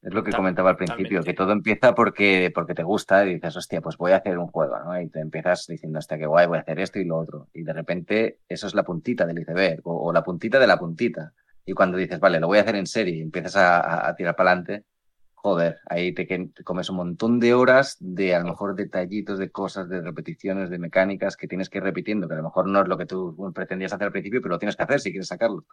[0.04, 1.30] Es lo que Tal- comentaba al principio, totalmente.
[1.30, 4.48] que todo empieza porque, porque te gusta y dices, hostia, pues voy a hacer un
[4.48, 5.00] juego, ¿no?
[5.00, 7.48] Y te empiezas diciendo, hostia, qué guay, voy a hacer esto y lo otro.
[7.54, 10.78] Y de repente eso es la puntita del iceberg o, o la puntita de la
[10.78, 11.32] puntita.
[11.64, 14.14] Y cuando dices, vale, lo voy a hacer en serie y empiezas a, a- a
[14.14, 14.84] tirar para adelante,
[15.32, 16.26] joder, ahí te,
[16.64, 20.78] comes un montón de horas de a lo mejor detallitos, de cosas, de repeticiones, de
[20.78, 23.52] mecánicas que tienes que ir repitiendo, que a lo mejor no es lo que tú
[23.54, 25.64] pretendías hacer al principio, pero lo tienes que hacer si quieres sacarlo.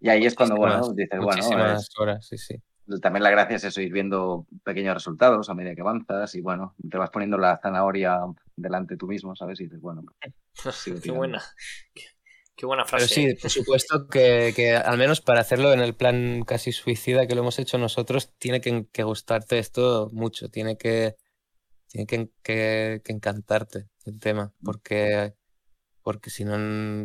[0.00, 1.90] Y ahí es cuando, bueno, dices, bueno, horas,
[2.26, 2.56] sí, sí.
[3.00, 6.74] También la gracia es eso, ir viendo pequeños resultados a medida que avanzas y bueno,
[6.90, 8.18] te vas poniendo la zanahoria
[8.56, 9.60] delante tú mismo, ¿sabes?
[9.60, 10.02] Y dices, bueno,
[10.72, 11.18] sigo Qué tirando.
[11.20, 11.42] buena.
[12.56, 13.14] Qué, buena Pero frase.
[13.14, 17.34] sí, por supuesto que, que al menos para hacerlo en el plan casi suicida que
[17.34, 21.16] lo hemos hecho nosotros, tiene que, que gustarte esto mucho, tiene que,
[21.88, 25.34] tiene que, que- que encantarte el tema, porque,
[26.02, 26.56] porque si no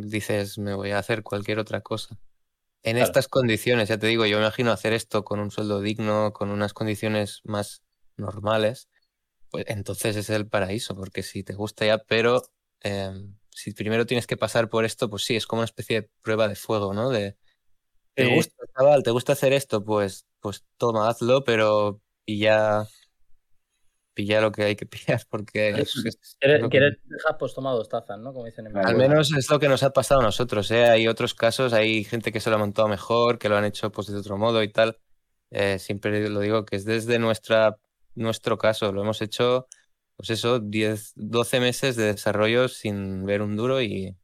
[0.02, 2.18] dices, me voy a hacer cualquier otra cosa.
[2.84, 3.08] En Claro.
[3.08, 6.50] estas condiciones, ya te digo, yo me imagino hacer esto con un sueldo digno, con
[6.50, 7.82] unas condiciones más
[8.16, 8.88] normales,
[9.50, 12.42] pues entonces es el paraíso, porque si te gusta ya, pero
[12.80, 16.10] em, si primero tienes que pasar por esto, pues sí, es como una especie de
[16.22, 17.10] prueba de fuego, ¿no?
[17.10, 17.36] De,
[18.14, 19.02] ¿te gusta, chaval?
[19.02, 19.84] ¿Te gusta hacer esto?
[19.84, 22.86] Pues, pues toma, hazlo, pero pilla,
[24.18, 27.70] pilla lo que hay que pillar, porque es- es- es ¿Quieres, que- dejar pues toma
[27.70, 28.32] dos tazas, ¿no?
[28.32, 30.86] Como dicen en Al menos es lo que nos ha pasado a nosotros, ¿eh?
[30.86, 33.92] Hay otros casos, hay gente que se lo ha montado mejor, que lo han hecho
[33.92, 34.98] pues de otro modo y tal.
[35.50, 37.76] Eh, siempre lo digo que es desde nuestra,
[38.16, 39.68] nuestro caso, lo hemos hecho,
[40.16, 44.16] pues eso, 10, 12 meses de desarrollo sin ver un duro y,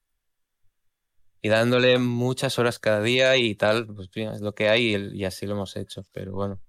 [1.40, 5.20] y dándole muchas horas cada día y tal, pues mira, es lo que hay y,
[5.20, 6.02] y así lo hemos hecho.
[6.12, 6.60] Pero bueno,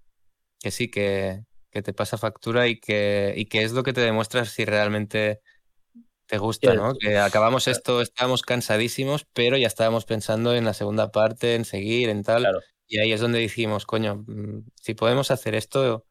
[0.61, 1.43] que sí, que,
[1.75, 5.41] que te pasa factura y que, y que es lo que te demuestra si realmente
[6.25, 6.93] te gusta, Sí, ¿no?
[6.93, 6.99] sí.
[7.01, 7.77] Que acabamos Claro.
[7.77, 12.43] esto, estábamos cansadísimos, pero ya estábamos pensando en la segunda parte, en seguir, en tal.
[12.43, 12.61] Claro.
[12.87, 16.05] Y ahí es donde dijimos, coño, mm, si podemos hacer esto,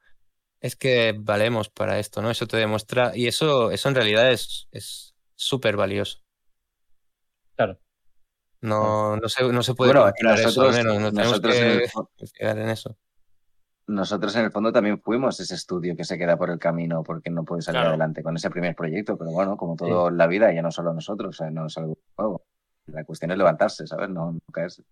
[0.60, 2.30] es que valemos para esto, ¿no?
[2.30, 6.18] Eso te demuestra, y eso, eso en realidad es es súper valioso.
[7.56, 7.80] Claro.
[8.60, 11.56] No, no se, no se puede Bueno, comprar eso, al nosotros- menos, no tenemos nosotros
[11.56, 11.80] en el
[12.18, 12.98] que fijar en eso.
[13.86, 17.28] Nosotros en el fondo también fuimos ese estudio que se queda por el camino porque
[17.30, 17.90] no puede salir Claro.
[17.90, 20.94] adelante con ese primer proyecto, pero bueno, como todo en la vida, ya no solo
[20.94, 22.42] nosotros, o sea, no es algo nuevo.
[22.86, 24.08] La cuestión es levantarse, ¿sabes?
[24.08, 24.82] No, no caerse.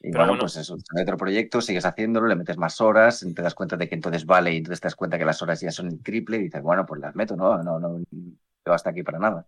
[0.00, 0.42] Y Pero bueno, bueno.
[0.42, 3.88] pues eso, sale otro proyecto, sigues haciéndolo, le metes más horas, te das cuenta de
[3.88, 6.36] que entonces vale y entonces te das cuenta que las horas ya son el triple
[6.38, 9.46] y dices, bueno, pues las meto, no, no, no, no hasta aquí para nada.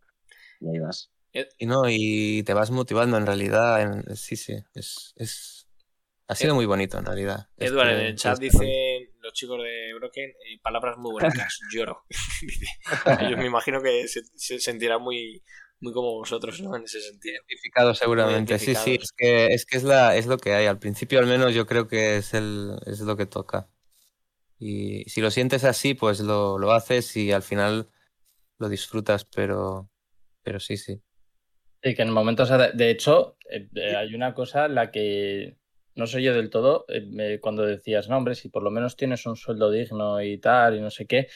[0.60, 1.10] Y ahí vas.
[1.58, 3.82] Y no, y te vas motivando en realidad.
[3.82, 5.65] en- sí, sí, es, es,
[6.28, 7.48] ha sido muy bonito en realidad.
[7.56, 11.58] Edward, en este- el chat este dicen los chicos de Broken eh, palabras muy bonitas.
[11.72, 12.04] Lloro.
[13.30, 15.42] Yo me imagino que se, se sentirá muy,
[15.80, 16.76] muy como vosotros, ¿no?
[16.76, 17.36] En ese sentido.
[17.48, 20.66] Identificado seguramente, sí, sí, es que, es que es, la, es lo que hay.
[20.66, 23.68] Al principio al menos yo creo que es, el, es lo que toca.
[24.58, 27.90] Y si lo sientes así, pues lo, lo haces y al final
[28.58, 29.90] lo disfrutas, pero,
[30.42, 31.02] pero sí, sí.
[31.82, 35.58] Sí, que en momentos, de hecho, eh, eh, hay una cosa en la que
[35.96, 39.26] no sé yo del todo, eh, cuando decías, no, hombre, si por lo menos tienes
[39.26, 41.28] un sueldo digno y tal, y no sé qué,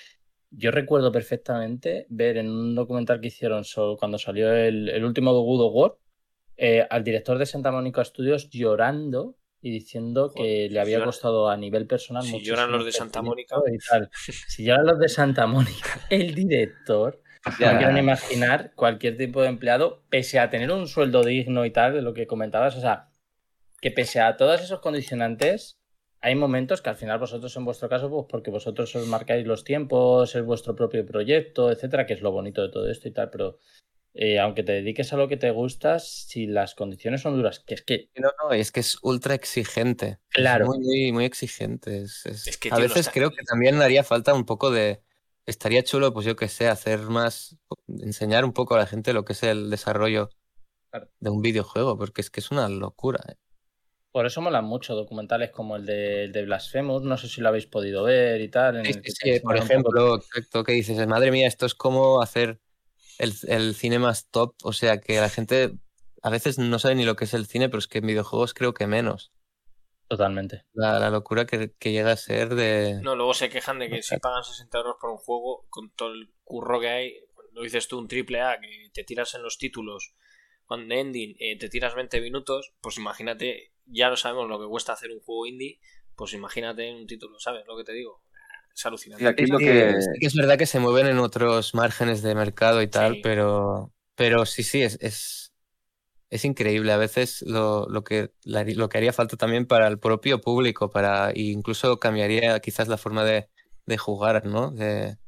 [0.50, 3.64] yo recuerdo perfectamente ver en un documental que hicieron
[3.98, 9.70] cuando salió el, último God of War, al director de Santa Mónica Studios llorando y
[9.70, 12.22] diciendo que le había costado a nivel personal.
[12.22, 13.56] Si lloran los de Santa Mónica.
[14.48, 17.22] Si lloran los de Santa Mónica, el director.
[17.58, 21.94] No quieren imaginar cualquier tipo de empleado, pese a tener un sueldo digno y tal,
[21.94, 23.09] de lo que comentabas, o sea,
[23.80, 25.78] que pese a todos esos condicionantes,
[26.20, 29.64] hay momentos que al final vosotros en vuestro caso, pues porque vosotros os marcáis los
[29.64, 33.30] tiempos, es vuestro propio proyecto, etcétera, que es lo bonito de todo esto y tal,
[33.30, 33.58] pero
[34.12, 37.74] eh, aunque te dediques a lo que te gustas, si las condiciones son duras, que
[37.74, 38.10] es que...
[38.16, 40.18] No, no, es que es ultra exigente.
[40.28, 40.66] Claro.
[40.66, 42.04] muy, muy, muy exigente.
[42.70, 45.02] a veces creo que también haría falta un poco de...
[45.46, 47.56] Estaría chulo, pues yo que sé, hacer más,
[47.88, 50.28] enseñar un poco a la gente lo que es el desarrollo
[51.18, 53.20] de un videojuego, porque es que es una locura.
[53.28, 53.36] ¿eh?
[54.12, 57.66] Por eso molan mucho documentales como el de, de Blasphemous, no sé si lo habéis
[57.66, 58.84] podido ver y tal.
[58.84, 62.60] sí, por ejemplo, exacto, que dices, madre mía, esto es como hacer
[63.18, 64.54] el, cine más top.
[64.64, 65.74] O sea, que la gente
[66.22, 68.54] a veces no sabe ni lo que es el cine, pero es que en videojuegos
[68.54, 69.32] creo que menos.
[70.08, 70.64] Totalmente.
[70.72, 73.00] La, locura que, llega a ser de...
[73.02, 76.12] No, luego se quejan de que si pagan 60 euros por un juego, con todo
[76.12, 77.14] el curro que hay,
[77.52, 80.14] lo dices tú, un triple A, que te tiras en los títulos,
[80.66, 84.92] cuando ending eh, te tiras 20 minutos, pues imagínate, ya lo sabemos lo que cuesta
[84.92, 85.80] hacer un juego indie,
[86.16, 88.22] pues imagínate en un título, ¿sabes lo que te digo?
[88.74, 89.34] es alucinante.
[90.20, 94.62] es, verdad que se mueven en otros márgenes de mercado y tal, pero, pero sí,
[94.62, 95.52] sí, es, es,
[96.30, 96.92] es increíble.
[96.92, 101.32] A veces lo, lo, que, lo que haría falta también para el propio público, para
[101.34, 103.48] incluso cambiaría quizás la forma de,
[103.86, 104.70] de jugar, ¿no?
[104.70, 105.18] De,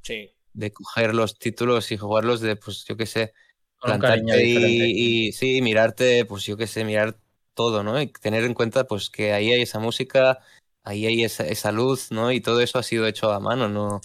[0.55, 3.33] de coger los títulos y jugarlos de, pues yo qué sé,
[3.81, 7.19] plantarte y, y, sí, mirarte, pues yo qué sé, mirar
[7.55, 8.01] todo, ¿no?
[8.01, 10.41] Y tener en cuenta pues que ahí hay esa música,
[10.85, 12.33] ahí hay esa, luz, ¿no?
[12.33, 14.01] Y todo eso ha sido hecho a mano, ¿no?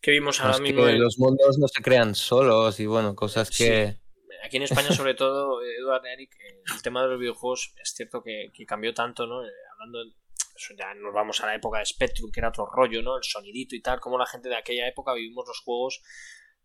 [0.00, 0.86] Que vimos ahora mismo.
[0.86, 3.96] Los mundos no se crean solos y bueno, cosas que.
[4.44, 6.30] Aquí en España, sobre todo, Eduard Eric,
[6.72, 9.44] el tema de los videojuegos es cierto que, cambió tanto, ¿no?
[9.44, 9.98] Eh, hablando.
[10.78, 13.16] ya nos vamos a la época de Spectrum, que era otro rollo, ¿no?
[13.16, 16.02] El sonidito y tal, como la gente de aquella época vivimos los juegos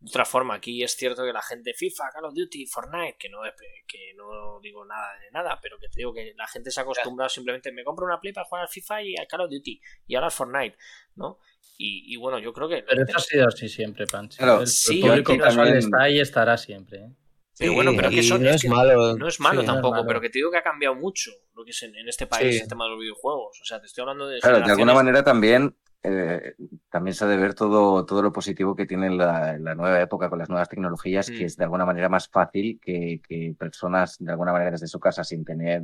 [0.02, 0.56] de otra forma.
[0.56, 3.40] Aquí es cierto que la gente FIFA, Call of Duty, Fortnite, que no,
[3.88, 6.84] que no digo nada de nada, pero que te digo que la gente se ha
[6.84, 9.82] acostumbrado simplemente, me compro una Play para jugar al FIFA y al Call of Duty
[10.08, 10.78] y ahora al Fortnite,
[11.16, 11.40] ¿no?
[11.84, 12.84] Y, bueno, yo creo que...
[12.84, 14.44] Pero eso ha sido así siempre, Pancho.
[14.44, 17.00] el, público casual está ahí y estará siempre.
[17.00, 17.10] ¿eh?
[17.58, 19.18] Pero bueno, pero que eso no es, malo.
[19.18, 21.84] No es malo tampoco, pero que te digo que ha cambiado mucho lo que es
[21.84, 23.60] en, este país el tema de los videojuegos.
[23.62, 24.40] O sea, te estoy hablando de.
[24.40, 26.56] Claro, de alguna manera también eh,
[26.90, 30.30] también se ha de ver todo, todo lo positivo que tiene la, la nueva época
[30.30, 31.46] con las nuevas tecnologías, que mm.
[31.46, 35.24] es de alguna manera más fácil que, que, personas, de alguna manera desde su casa,
[35.24, 35.84] sin tener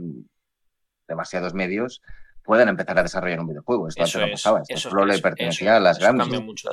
[1.08, 2.02] demasiados medios,
[2.44, 3.90] puedan empezar a desarrollar un videojuego.
[3.90, 6.28] Esto antes no pasaba, esto solo le pertenecía a las grandes.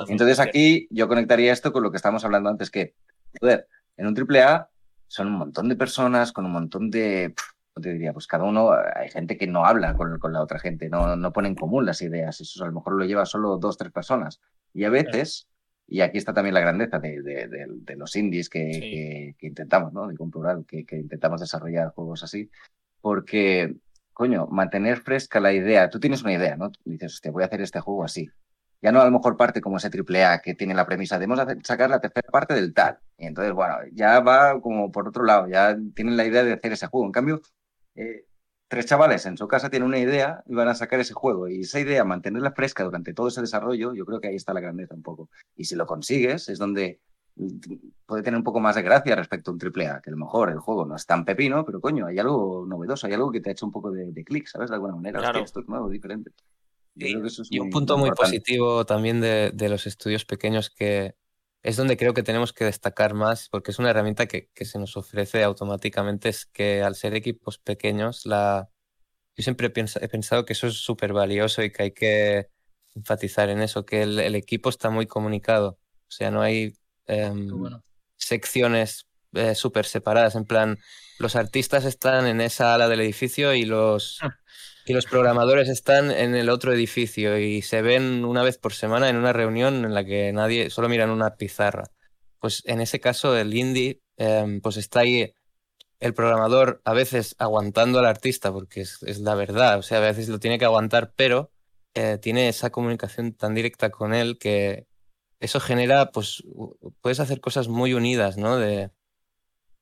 [0.07, 2.95] Entonces aquí yo conectaría esto con lo que estábamos hablando antes, que,
[3.39, 3.67] joder,
[3.97, 4.69] en un AAA
[5.07, 7.35] son un montón de personas con un montón de
[7.81, 8.13] te diría?
[8.13, 11.33] Pues cada uno, hay gente que no habla con, con la otra gente, no, no
[11.33, 14.41] pone en común las ideas, eso a lo mejor lo lleva solo dos, tres personas.
[14.73, 15.47] Y a veces,
[15.87, 20.07] y aquí está también la grandeza de, de, los indies que, que, intentamos, ¿no?
[20.07, 22.49] De plural, que, que intentamos desarrollar juegos así,
[23.01, 23.75] porque,
[24.13, 26.71] coño, mantener fresca la idea, tú tienes una idea, ¿no?
[26.85, 28.29] dices, hostia, voy a hacer este juego así.
[28.81, 31.27] Ya no a lo mejor parte como ese triple A que tiene la premisa de
[31.63, 32.99] sacar la tercera parte del tal.
[33.17, 36.73] Y entonces, bueno, ya va como por otro lado, ya tienen la idea de hacer
[36.73, 37.05] ese juego.
[37.05, 37.41] En cambio,
[37.95, 38.25] eh,
[38.67, 41.47] tres chavales en su casa tienen una idea y van a sacar ese juego.
[41.47, 44.59] Y esa idea, mantenerla fresca durante todo ese desarrollo, yo creo que ahí está la
[44.59, 45.29] grandeza un poco.
[45.55, 46.99] Y si lo consigues, es donde
[48.05, 50.17] puede tener un poco más de gracia respecto a un triple A, que a lo
[50.17, 53.41] mejor el juego no es tan pepino, pero coño, hay algo novedoso, hay algo que
[53.41, 54.69] te ha hecho un poco de, clic, ¿sabes?
[54.69, 55.31] De alguna manera.
[55.39, 56.31] esto es nuevo, diferente.
[56.95, 61.15] y, un punto muy positivo también de, de, los estudios pequeños que
[61.65, 64.95] es donde creo que tenemos que destacar más, porque es una herramienta que, se nos
[64.97, 68.69] ofrece automáticamente, es que al ser equipos pequeños, la...
[69.35, 72.51] yo siempre he pensado que eso es súper valioso y que hay que
[72.93, 76.77] enfatizar en eso, que el, equipo está muy comunicado, o sea, no hay
[77.07, 77.49] em,
[78.15, 80.77] secciones eh, súper separadas, en plan,
[81.17, 84.19] los artistas están en esa ala del edificio y los...
[84.21, 84.37] Ah.
[84.85, 89.09] Y los programadores están en el otro edificio y se ven una vez por semana
[89.09, 91.85] en una reunión en la que nadie solo miran una pizarra.
[92.39, 95.33] Pues en ese caso el indie em, pues está ahí
[95.99, 100.29] el programador a veces aguantando al artista porque es, la verdad, o sea, a veces
[100.29, 101.51] lo tiene que aguantar, pero
[101.95, 104.85] eh, tiene esa comunicación tan directa con él que
[105.39, 106.43] eso genera, pues,
[107.01, 108.57] puedes hacer cosas muy unidas, ¿no?
[108.57, 108.91] De,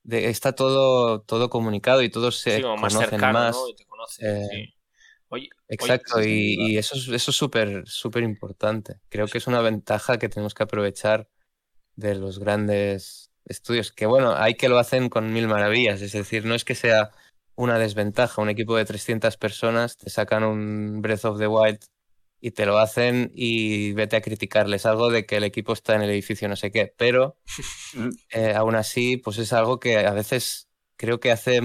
[0.03, 3.55] de está todo, todo comunicado y todos se Sí, como más conocen cercano, más.
[3.55, 3.67] ¿no?
[3.69, 4.73] Y te conocen, eh, sí.
[5.33, 8.99] Oye, Exacto, y, eso es eso es súper súper importante.
[9.09, 11.27] Creo que es una ventaja que tenemos que aprovechar
[11.95, 16.45] de los grandes estudios, que bueno, hay que lo hacen con mil maravillas, es decir,
[16.45, 17.09] no es que sea
[17.55, 21.79] una desventaja, un equipo de 300 personas te sacan un Breath of the Wild
[22.39, 26.03] y te lo hacen y vete a criticarles algo de que el equipo está en
[26.03, 27.39] el edificio no sé qué, pero
[28.29, 31.59] eh, aún así, pues es algo que a veces creo que hace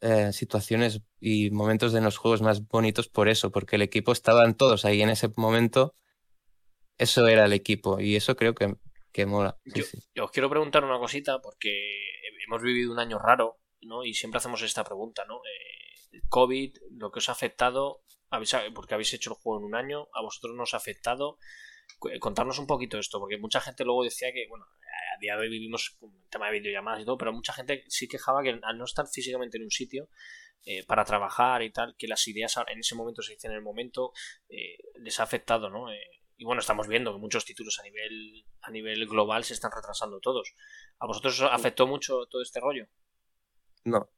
[0.00, 4.56] eh, situaciones y momentos de los juegos más bonitos por eso, porque el equipo estaban
[4.56, 5.94] todos ahí en ese momento,
[6.98, 8.76] eso era el equipo y eso creo que,
[9.12, 9.58] que mola.
[9.64, 9.98] sí, Yo, sí.
[10.14, 11.70] yo os quiero preguntar una cosita porque
[12.46, 14.04] hemos vivido un año raro, ¿no?
[14.04, 15.36] Y siempre hacemos esta pregunta, ¿no?
[15.36, 18.02] Eh, COVID, lo que os ha afectado,
[18.74, 21.38] porque habéis hecho el juego en un año, a vosotros nos ha afectado.
[22.10, 25.42] Eh, Contarnos un poquito esto, porque mucha gente luego decía que, bueno, a día de
[25.42, 28.58] hoy vivimos con el tema de videollamadas y todo, pero mucha gente sí quejaba que
[28.62, 30.08] al no estar físicamente en un sitio
[30.64, 33.62] eh, para trabajar y tal, que las ideas en ese momento se dicen en el
[33.62, 34.12] momento,
[34.48, 35.90] eh, les ha afectado, ¿no?
[35.90, 35.98] Eh,
[36.36, 40.20] y bueno, estamos viendo que muchos títulos a nivel, a nivel global se están retrasando
[40.20, 40.54] todos.
[40.98, 42.86] ¿A vosotros os afectó mucho todo este rollo?
[43.84, 44.10] No.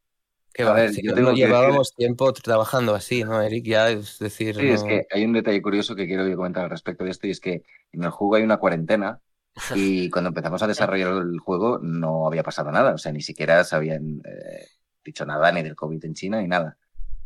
[0.53, 3.65] Que A va, ver, sí, yo tengo llevábamos tiempo trabajando así, ¿no, Eric?
[3.67, 7.05] Ya es decir, Sí, es que hay un detalle curioso que quiero comentar al respecto
[7.05, 7.63] de esto y es que
[7.93, 9.21] en el juego hay una cuarentena
[9.77, 13.65] y cuando empezamos a desarrollar el juego no había pasado nada, o sea, ni siquiera
[13.65, 14.67] se habían eh,
[15.05, 16.77] dicho nada ni del COVID en China ni nada.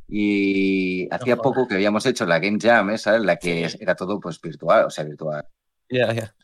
[0.09, 3.79] Y hacía poco que habíamos hecho la Game Jam, esa, en la que Sí.
[3.81, 5.45] era todo pues virtual, o sea, virtual.
[5.89, 6.35] Ya, ya.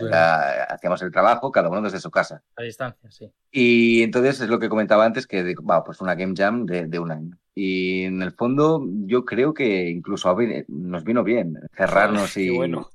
[0.00, 2.42] Era- hacíamos el trabajo cada uno desde su casa.
[2.56, 3.30] A distancia, sí.
[3.50, 6.86] Y entonces es lo que comentaba antes, que digo, va, pues una Game Jam de,
[6.86, 7.36] de un año.
[7.54, 10.34] Y en el fondo yo creo que incluso
[10.68, 12.90] nos vino bien cerrarnos y bueno.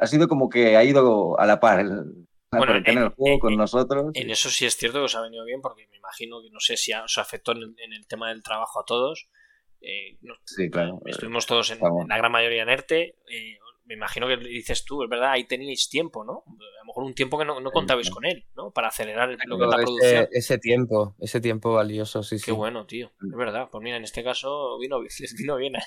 [0.00, 2.02] ha sido como que ha ido a la par el,
[2.50, 4.10] Bueno, en- del juego en- con en- nosotros.
[4.14, 6.60] En eso sí es cierto que os ha venido bien, porque me imagino que no
[6.60, 9.28] sé si os afectó en el, en el tema del trabajo a todos.
[9.80, 11.00] Eh, no- Sí, claro.
[11.06, 11.78] Estuvimos todos en,
[12.08, 13.14] la gran mayoría en ERTE.
[13.30, 13.58] eh,
[13.88, 16.44] me imagino que dices tú, es verdad, ahí teníais tiempo, ¿no?
[16.46, 18.12] A lo mejor un tiempo que no, no contabais sí.
[18.12, 18.70] con él, ¿no?
[18.70, 20.28] Para acelerar el- lo que es la Ese, producción.
[20.32, 22.52] ese tiempo, ese tiempo valioso, sí, Qué sí.
[22.52, 23.08] bueno, tío.
[23.20, 23.68] Es verdad.
[23.70, 25.00] Pues mira, en este caso vino,
[25.38, 25.82] vino bien a,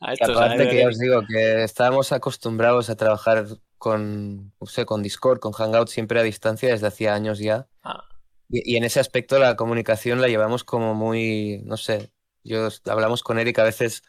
[0.00, 0.36] a Y estos.
[0.36, 3.46] aparte a- que ya os digo que estábamos acostumbrados a trabajar
[3.78, 7.68] con, no sé, con Discord, con Hangout siempre a distancia desde hacía años ya.
[7.82, 8.04] Ah,
[8.48, 12.12] Y, y en ese aspecto la comunicación la llevamos como muy, no sé,
[12.44, 14.02] yo hablamos con Eric a veces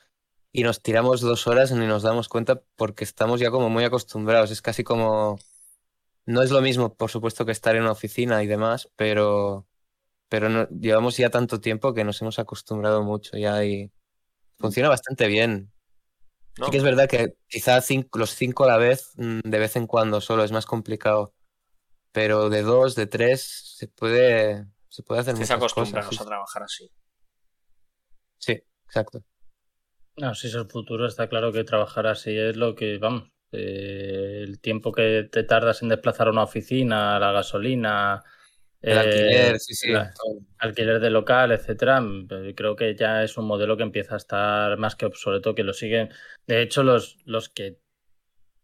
[0.51, 3.83] y nos tiramos dos horas y ni nos damos cuenta porque estamos ya como muy
[3.83, 4.51] acostumbrados.
[4.51, 5.37] Es casi como,
[6.25, 9.67] no es lo mismo, por supuesto, que estar en una oficina y demás, pero,
[10.29, 13.91] pero no- llevamos ya tanto tiempo que nos hemos acostumbrado mucho ya y
[14.57, 15.71] funciona bastante bien.
[16.57, 16.65] ¿no?
[16.65, 19.75] Sí que es verdad que quizá cinco- los cinco a la vez, mm, de vez
[19.75, 21.33] en cuando solo, es más complicado.
[22.11, 25.51] Pero de dos, de tres, se puede, se puede hacer muchas
[26.21, 26.89] a trabajar así.
[28.39, 29.23] Sí, sí, exacto.
[30.19, 34.41] No, si es el futuro, está claro que trabajar así es lo que, vamos, eh,
[34.43, 38.21] el tiempo que te tardas en desplazar a una oficina, la gasolina,
[38.81, 39.91] El eh, alquiler, sí, sí.
[39.91, 40.11] la-
[40.57, 44.17] alquiler de local, etcétera, mm, eh, creo que ya es un modelo que empieza a
[44.17, 46.09] estar más que obsoleto, que lo siguen.
[46.47, 47.77] De hecho, los, los que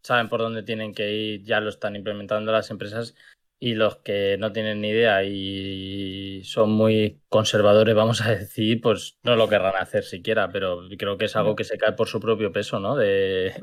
[0.02, 3.14] saben por dónde tienen que ir ya lo están implementando las empresas
[3.58, 9.18] y los que no tienen ni idea y son muy conservadores, vamos a decir, pues
[9.22, 12.20] no lo querrán hacer siquiera, pero creo que es algo que se cae por su
[12.20, 12.96] propio peso, ¿no?
[12.96, 13.54] De,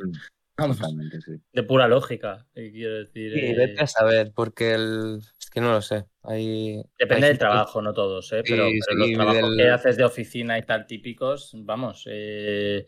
[1.21, 1.41] sí.
[1.53, 3.33] de pura lógica, quiero decir.
[3.33, 5.19] Sí, eh, vete a saber, porque el...
[5.39, 6.05] es que no lo sé.
[6.23, 8.43] Hay, Depende hay del trabajo, no todos, ¿eh?
[8.47, 12.85] pero, Sí, pero los trabajos del- que haces de oficina y tal típicos, vamos, eh,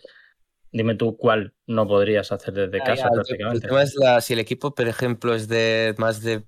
[0.71, 3.67] dime tú cuál no podrías hacer desde Ah, casa ya, el- El prácticamente.
[3.67, 6.43] tema es la, si el equipo, por ejemplo, es de más de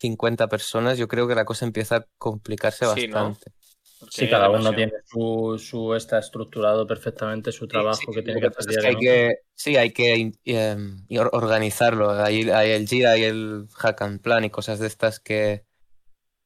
[0.00, 3.14] 50 personas, yo creo que la cosa empieza a complicarse Sí, ¿no?
[3.14, 3.52] bastante.
[3.98, 8.12] Porque Sí, hay cada uno tiene su, su está estructurado perfectamente su trabajo Sí, que
[8.20, 12.10] sí, tiene que hacer es que hay que, sí, hay que em, organizarlo.
[12.12, 15.66] Hay, hay el Jira y el Hack and Plan y cosas de estas que,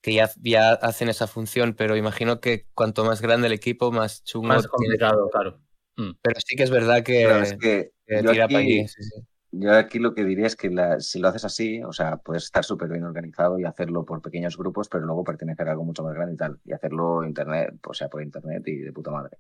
[0.02, 4.24] que ya, ya hacen esa función, pero imagino que cuanto más grande el equipo, más
[4.24, 5.60] chungo Más complicado, claro.
[5.97, 6.10] Mm.
[6.20, 8.89] Pero sí que es verdad que, es que que yo tira para aquí- allí.
[8.89, 9.20] sí, sí.
[9.56, 12.44] Yo aquí lo que diría es que la- si lo haces así, o sea, puedes
[12.44, 16.02] estar súper bien organizado y hacerlo por pequeños grupos, pero luego pertenecer a algo mucho
[16.02, 19.39] más grande y tal, y hacerlo internet, o sea, por internet y de puta madre.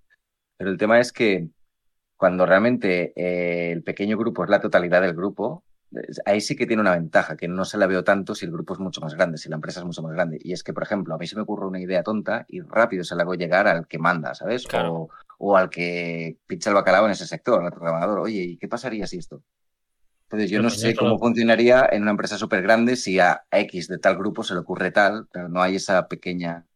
[0.56, 1.48] Pero el tema es que
[2.16, 5.64] cuando realmente eh, el pequeño grupo es la totalidad del grupo,
[6.26, 8.74] ahí sí que tiene una ventaja, que no se la veo tanto si el grupo
[8.74, 10.38] es mucho más grande, si la empresa es mucho más grande.
[10.40, 13.04] Y es que, por ejemplo, a mí se me ocurre una idea tonta y rápido
[13.04, 14.66] se la hago llegar al que manda, ¿sabes?
[14.66, 14.94] Claro.
[14.94, 15.08] O,
[15.38, 18.20] o al que pincha el bacalao en ese sector, al programador.
[18.20, 19.42] Oye, ¿y qué pasaría si esto?
[20.24, 23.98] Entonces yo no sé cómo funcionaría en una empresa súper grande si a X de
[23.98, 26.66] tal grupo se le ocurre tal, pero no hay esa pequeña...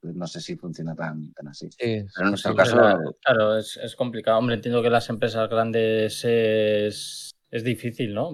[0.00, 1.70] pues No sé si funciona tan, tan así.
[1.70, 4.38] Sí, Pero en nuestro sí, caso, Claro, claro, es, es complicado.
[4.38, 8.32] Hombre, entiendo que las empresas grandes es, es difícil, ¿no?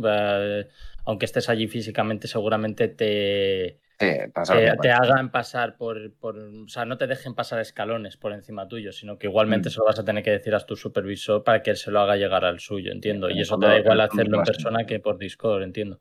[1.04, 6.84] Aunque estés allí físicamente, seguramente te, sí, que te hagan pasar por, por- O sea,
[6.84, 9.72] no te dejen pasar escalones por encima tuyo, sino que igualmente Mm.
[9.72, 12.00] se lo vas a tener que decir a tu supervisor para que él se lo
[12.00, 13.28] haga llegar al suyo, entiendo.
[13.28, 16.00] En Y eso te da igual hacerlo en persona que por Discord, entiendo.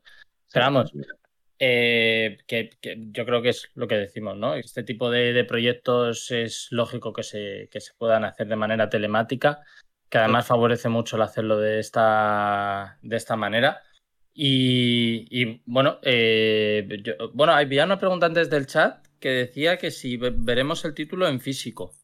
[0.52, 0.92] Pero vamos,
[1.58, 4.54] eh, que, que yo creo que es lo que decimos, ¿no?
[4.54, 8.88] Este tipo de, de proyectos es lógico que se, que se puedan hacer de manera
[8.90, 9.60] telemática,
[10.08, 13.82] que además favorece mucho el hacerlo de esta, de esta manera.
[14.38, 19.90] Y, y, bueno, eh, yo- bueno, había una pregunta antes del chat que decía que
[19.90, 21.94] si ve- veremos el título en físico.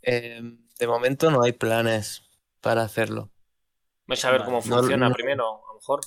[0.00, 0.40] Eh,
[0.78, 2.22] de momento no hay planes
[2.62, 3.30] para hacerlo.
[4.06, 6.00] Vais a ver cómo No- funciona no- primero, a lo mejor.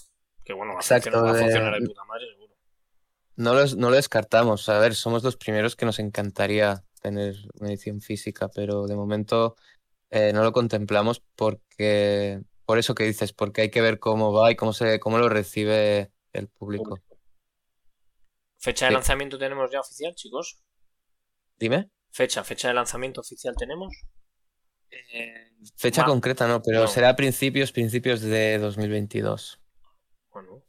[0.44, 2.54] Que bueno, va a Exacto, funcionar, va a de- funcionar de puta madre, seguro.
[3.36, 4.68] No lo, no lo descartamos.
[4.70, 9.56] A ver, somos los primeros que nos encantaría tener una edición física, pero de momento
[10.10, 14.52] eh, no lo contemplamos porque, por eso que dices, porque hay que ver cómo va
[14.52, 17.00] y cómo se, cómo lo recibe el público.
[18.58, 18.94] ¿Fecha de Sí.
[18.96, 20.58] lanzamiento tenemos ya oficial, chicos?
[21.58, 21.90] Dime.
[22.12, 22.44] ¿Fecha?
[22.44, 23.94] ¿Fecha de lanzamiento oficial tenemos?
[25.76, 26.88] Fecha Ma- concreta no, pero no.
[26.88, 29.60] será a principios, principios de 2022.
[30.32, 30.62] Bueno,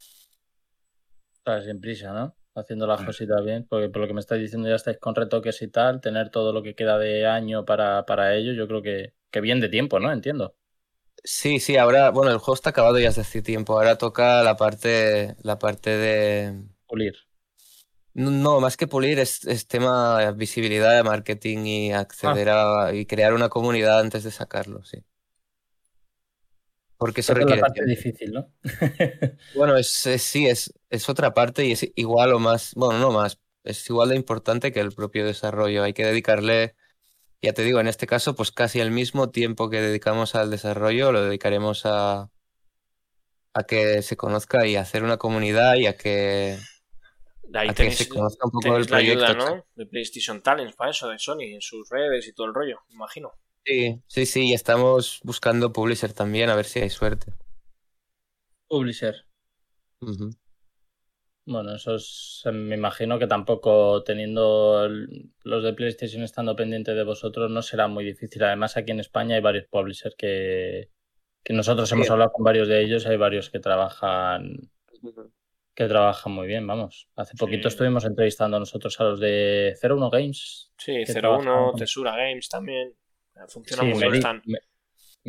[1.33, 2.35] Estás sin prisa, ¿no?
[2.55, 5.61] Haciendo las cositas bien, porque por lo que me estáis diciendo ya estáis con retoques
[5.61, 9.13] y tal, tener todo lo que queda de año para, para ello, yo creo que,
[9.31, 10.11] que bien de tiempo, ¿no?
[10.11, 10.56] Entiendo.
[11.23, 13.73] Sí, sí, ahora, bueno, el juego está acabado ya hace hace tiempo.
[13.73, 17.15] Ahora toca la parte, la parte de, Pulir.
[18.13, 23.05] No, más que pulir es, es tema de visibilidad de marketing y acceder a y
[23.05, 25.05] crear una comunidad antes de sacarlo, sí.
[26.97, 27.85] Porque eso Esa es la requiere parte tiempo.
[27.85, 28.51] difícil, ¿no?
[29.53, 33.11] Bueno, es, es- sí, es, es otra parte y es igual o más, bueno, no
[33.11, 35.83] más, es igual de importante que el propio desarrollo.
[35.83, 36.76] Hay que dedicarle,
[37.41, 41.11] ya te digo, en este caso, pues casi el mismo tiempo que dedicamos al desarrollo
[41.11, 42.29] lo dedicaremos a,
[43.53, 46.57] a que se conozca y a hacer una comunidad y a que,
[47.53, 49.55] ahí a que se conozca un poco el tenéis la ayuda, proyecto.
[49.55, 49.65] ¿no?
[49.75, 52.95] De PlayStation Talents para eso, de Sony, en sus redes y todo el rollo, me
[52.95, 53.31] imagino.
[53.65, 57.33] Sí, sí, sí, y estamos buscando publisher también, a ver si hay suerte.
[58.69, 59.15] Publisher.
[60.01, 60.29] Ujú.
[61.49, 67.03] Bueno, eso es, me imagino que tampoco teniendo el- los de PlayStation estando pendientes de
[67.05, 68.43] vosotros no será muy difícil.
[68.43, 70.89] Además, aquí en España hay varios publishers que,
[71.45, 74.69] que nosotros hemos hablado con varios de ellos, hay varios que trabajan
[75.73, 77.07] que trabajan muy bien, vamos.
[77.15, 77.75] Hace poquito Sí.
[77.75, 80.73] estuvimos entrevistando nosotros a los de 01 Games.
[80.77, 82.93] Sí, Que 01, trabajan- Tesura Games también.
[83.47, 83.89] Funciona Sí.
[83.99, 84.41] Meri- Están,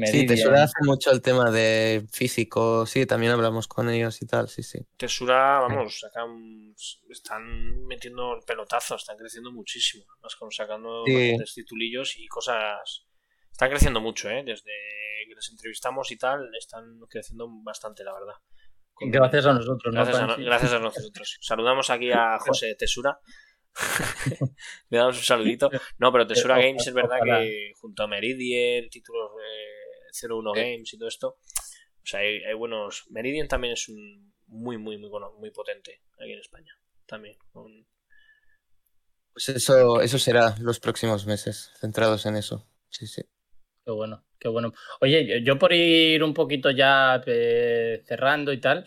[0.07, 0.27] Sí.
[0.27, 4.62] Tesura hace mucho el tema de físico, sí, también hablamos con ellos y tal, sí,
[4.62, 4.79] sí.
[4.97, 6.75] Tesura, vamos, sacan,
[7.11, 10.05] están metiendo el pelotazo, están creciendo muchísimo.
[10.23, 11.12] Más como sacando Sí.
[11.15, 13.07] bastantes titulillos y cosas.
[13.51, 14.45] Están creciendo mucho, ¿eh?
[14.47, 14.70] Desde
[15.29, 18.35] que les entrevistamos y tal, están creciendo bastante, la verdad.
[18.93, 20.45] Con- Gracias a nosotros, ¿no, Gracias a, Panchi?
[20.45, 21.39] gracias a nosotros.
[21.41, 23.19] Saludamos aquí a José de Tesura.
[24.91, 25.70] Le damos un saludito.
[25.99, 29.77] No, pero Tesura Eh, Games es verdad que junto a Meridian, títulos de
[30.12, 30.60] 01 Sí.
[30.60, 33.05] Games y todo esto, o sea, hay, hay buenos.
[33.10, 36.72] Meridian también es un muy, muy, muy, bueno, muy potente aquí en España.
[37.06, 37.36] También.
[37.52, 37.86] con-
[39.32, 42.66] Pues eso, eso será los próximos meses, centrados en eso.
[42.90, 43.22] Sí, sí.
[43.85, 44.72] Qué bueno, qué bueno.
[45.01, 48.85] Oye, yo por ir un poquito ya eh, cerrando y tal,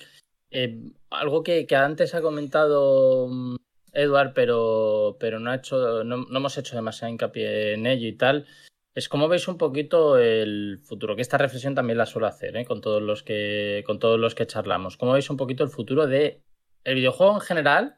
[0.52, 0.78] eh,
[1.10, 3.56] algo que, que antes ha comentado mm,
[3.94, 8.18] Edward, pero, pero no, ha hecho, no, no hemos hecho demasiado hincapié en ello y
[8.18, 8.46] tal,
[8.94, 12.66] es cómo veis un poquito el futuro, que esta reflexión también la suelo hacer ¿eh?
[12.66, 14.98] con, todos los que, con todos los que charlamos.
[14.98, 16.42] ¿Cómo veis un poquito el futuro de
[16.84, 17.98] el videojuego en general?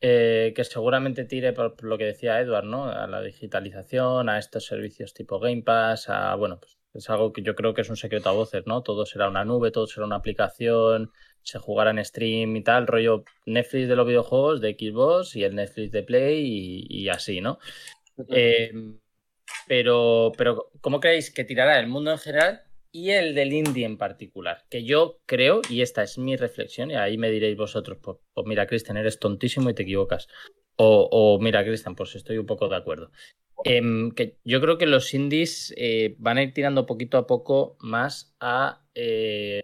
[0.00, 2.84] eh, que seguramente tire por, por lo que decía Edward, ¿no?
[2.84, 7.42] A la digitalización, a estos servicios tipo Game Pass, a bueno, pues es algo que
[7.42, 8.82] yo creo que es un secreto a voces, ¿no?
[8.82, 11.10] Todo será una nube, todo será una aplicación,
[11.42, 15.54] se jugará en stream y tal, rollo Netflix de los videojuegos, de Xbox y el
[15.54, 17.58] Netflix de Play y, y así, ¿no?
[18.28, 18.72] Eh,
[19.68, 23.98] pero, pero, ¿cómo creéis que tirará el mundo en general y el del indie en
[23.98, 24.64] particular?
[24.70, 28.46] Que yo creo, y esta es mi reflexión, y ahí me diréis vosotros, pues, pues
[28.46, 30.28] mira, Cristian, eres tontísimo y te equivocas.
[30.80, 33.10] O, mira, Cristian, pues estoy un poco de acuerdo.
[33.64, 37.76] Em, que yo creo que los indies eh, van a ir tirando poquito a poco
[37.80, 38.86] más a.
[38.94, 39.60] eh,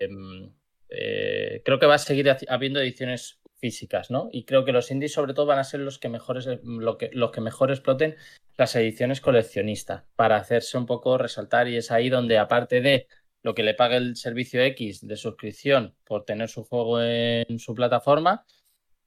[0.88, 4.28] eh, creo que va a seguir habiendo ediciones físicas, ¿no?
[4.30, 7.08] Y creo que los indies, sobre todo, van a ser los que mejores, lo que,
[7.14, 8.14] los que mejor exploten
[8.58, 11.66] las ediciones coleccionistas para hacerse un poco resaltar.
[11.68, 13.06] Y es ahí donde, aparte de
[13.42, 17.74] lo que le pague el servicio X de suscripción por tener su juego en su
[17.74, 18.44] plataforma,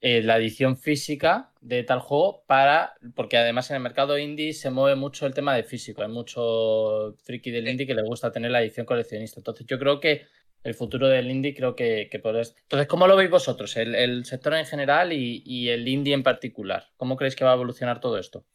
[0.01, 4.71] eh, la edición física de tal juego para, porque además en el mercado indie se
[4.71, 8.49] mueve mucho el tema de físico, hay mucho friki del indie que le gusta tener
[8.49, 9.39] la edición coleccionista.
[9.39, 10.25] Entonces yo creo que
[10.67, 12.17] el futuro del indie creo que, que.
[12.17, 13.77] Entonces, ¿cómo lo veis vosotros?
[13.77, 16.89] El, sector en general y, el indie en particular.
[16.97, 18.45] ¿Cómo creéis que va a evolucionar todo esto?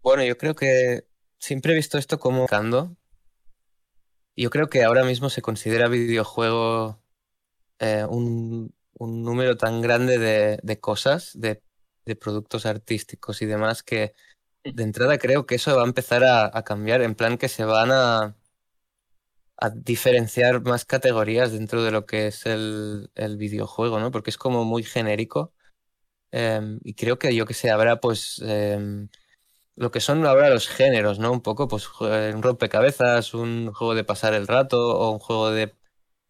[0.00, 1.08] Bueno, yo creo que
[1.40, 2.46] siempre he visto esto como
[4.36, 7.02] Yo creo que ahora mismo se considera videojuego
[7.80, 10.18] eh, un, número tan grande
[10.62, 11.60] de, cosas, de,
[12.20, 14.14] productos artísticos y demás, que
[14.62, 17.90] de entrada creo que eso va a empezar a cambiar, en plan que se van
[17.90, 18.36] a,
[19.56, 24.10] a diferenciar más categorías dentro de lo que es el, videojuego, ¿no?
[24.10, 25.52] Porque es como muy genérico.
[26.32, 29.08] Em, y creo que yo que sé, habrá pues em,
[29.76, 31.32] lo que son ahora los géneros, ¿no?
[31.32, 35.74] Un poco, pues un rompecabezas, un juego de pasar el rato o un juego de,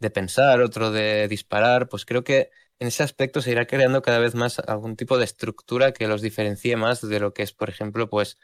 [0.01, 1.89] de pensar, otro de disparar.
[1.89, 5.25] Pues creo que en ese aspecto se irá creando cada vez más algún tipo de
[5.25, 8.39] estructura que los diferencie más de lo que es, por ejemplo, pues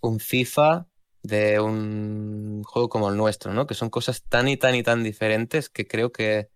[0.00, 0.86] un FIFA
[1.24, 3.66] de un juego como el nuestro, ¿no?
[3.66, 6.50] Que son cosas tan y tan y tan diferentes que creo que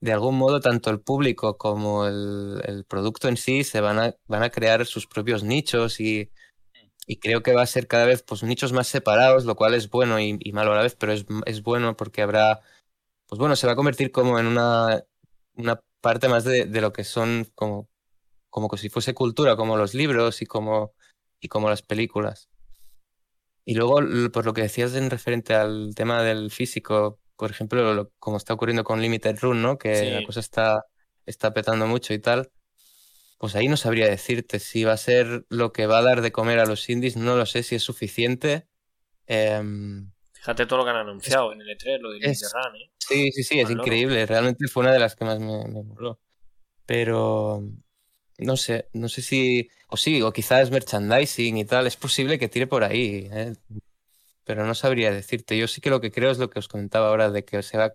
[0.00, 4.44] de algún modo tanto el público como el, producto en sí se van a, van
[4.44, 6.30] a crear sus propios nichos y,
[7.20, 10.20] creo que va a ser cada vez pues nichos más separados, lo cual es bueno
[10.20, 12.60] y, malo a la vez, pero es, es, bueno porque habrá,
[13.26, 15.04] pues bueno, se va a convertir como en una,
[15.56, 17.88] una parte más de, lo que son como,
[18.50, 20.94] como si fuese cultura, como los libros y como,
[21.40, 22.48] y como las películas.
[23.64, 24.00] Y luego,
[24.32, 28.84] por lo que decías en referente al tema del físico, por ejemplo, como está ocurriendo
[28.84, 29.78] con Limited Run, ¿no?
[29.78, 30.84] Que la cosa está,
[31.26, 32.50] está petando mucho y tal.
[33.38, 36.32] Pues ahí no sabría decirte si va a ser lo que va a dar de
[36.32, 38.66] comer a los indies, no lo sé si es suficiente.
[39.26, 42.90] Em, Fíjate todo lo que han anunciado en el E3, lo de Limited Run, ¿eh?
[42.98, 44.24] Sí, sí, sí, es increíble.
[44.26, 46.20] Realmente fue una de las que más me, me moló.
[46.86, 47.62] Pero,
[48.38, 49.70] no sé, no sé si.
[49.88, 51.86] O sí, o quizás merchandising y tal.
[51.86, 53.28] Es posible que tire por ahí.
[53.32, 53.54] ¿eh?
[54.44, 55.58] Pero no sabría decirte.
[55.58, 57.78] Yo sí que lo que creo es lo que os comentaba ahora, de que se
[57.78, 57.94] va.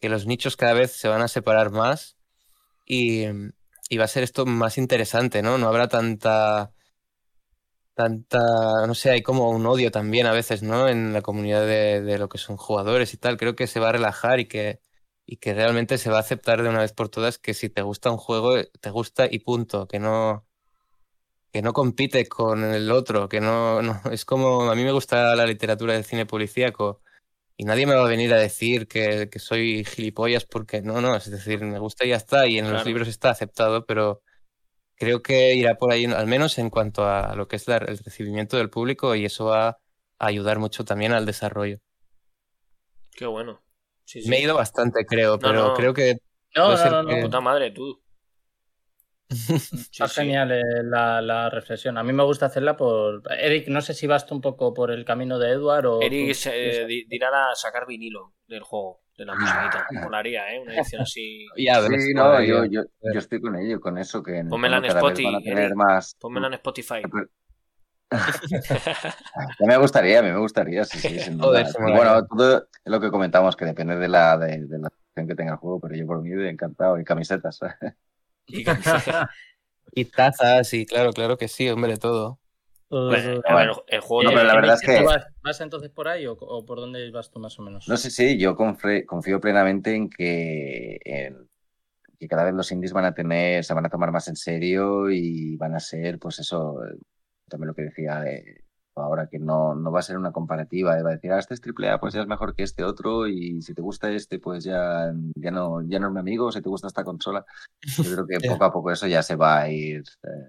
[0.00, 2.16] que los nichos cada vez se van a separar más.
[2.86, 3.26] Y,
[3.90, 5.58] y va a ser esto más interesante, ¿no?
[5.58, 6.72] No habrá tanta.
[7.94, 8.38] tanta.
[8.86, 10.88] no sé, hay como un odio también a veces, ¿no?
[10.88, 13.36] En la comunidad de, de lo que son jugadores y tal.
[13.36, 14.80] Creo que se va a relajar y que
[15.26, 17.82] y que realmente se va a aceptar de una vez por todas que si te
[17.82, 20.46] gusta un juego, te gusta y punto, que no
[21.52, 25.36] que no compite con el otro, que no, no es como a mí me gusta
[25.36, 27.00] la literatura del cine policíaco
[27.56, 31.14] y nadie me va a venir a decir que, que soy gilipollas porque no, no,
[31.16, 34.22] es decir, me gusta y ya está y en los libros está aceptado, pero
[34.96, 38.56] creo que irá por ahí, al menos en cuanto a lo que es el recibimiento
[38.56, 39.78] del público y eso va a
[40.18, 41.78] ayudar mucho también al desarrollo.
[43.12, 43.63] Qué bueno.
[44.26, 46.18] Me he ido bastante, creo, pero creo que.
[46.54, 48.00] No, no, no, puta madre, tú.
[49.28, 51.98] Está genial eh, la, reflexión.
[51.98, 53.22] A mí me gusta hacerla por.
[53.38, 56.02] Eric, no sé si vas tú un poco por el camino de Edward o.
[56.02, 59.86] Eric eh, dirá a sacar vinilo del juego, de la musiquita.
[60.02, 60.60] Molaría, ¿eh?
[60.60, 61.46] Una edición así.
[61.56, 64.22] sí, no, yo, yo, yo, estoy con ello, con eso.
[64.22, 65.72] que Pónmela en Spotify.
[65.74, 66.16] Más...
[66.20, 67.02] Pónmela en Spotify.
[69.60, 73.96] me gustaría, a mí me gustaría, sí, sí, bueno, todo lo que comentamos, que depende
[73.96, 77.60] de la, de, la que tenga el juego, pero yo por mí encantado, y camisetas.
[78.46, 82.38] y, tazas, y claro, claro que sí, hombre, todo.
[82.90, 85.04] el juego no, pero la verdad es que...
[85.42, 87.88] ¿Vas, entonces por ahí o, por dónde vas tú más o menos?
[87.88, 91.48] No sé, sí, yo confío plenamente en que, en
[92.18, 95.10] que cada vez los indies van a tener, se van a tomar más en serio
[95.10, 96.78] y van a ser, pues eso,
[97.48, 98.64] también lo que decía eh,
[98.96, 101.60] ahora, que no, no va a ser una comparativa, va a decir, ah, este es
[101.60, 104.64] triple A, pues ya es mejor que este otro, y si te gusta este, pues
[104.64, 107.44] ya, ya, no, ya no es mi amigo, si te gusta esta consola.
[107.96, 110.48] Yo creo que poco a poco eso ya se va a ir eh,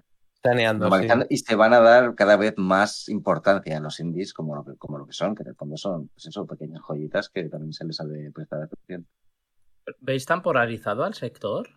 [1.28, 4.76] y se van a dar cada vez más importancia a los indies como lo que,
[4.76, 7.72] como lo que son, que en el fondo son pues eso, pequeñas joyitas que también
[7.72, 9.06] se les ha de prestar atención.
[10.00, 11.68] ¿Veis tan polarizado al sector?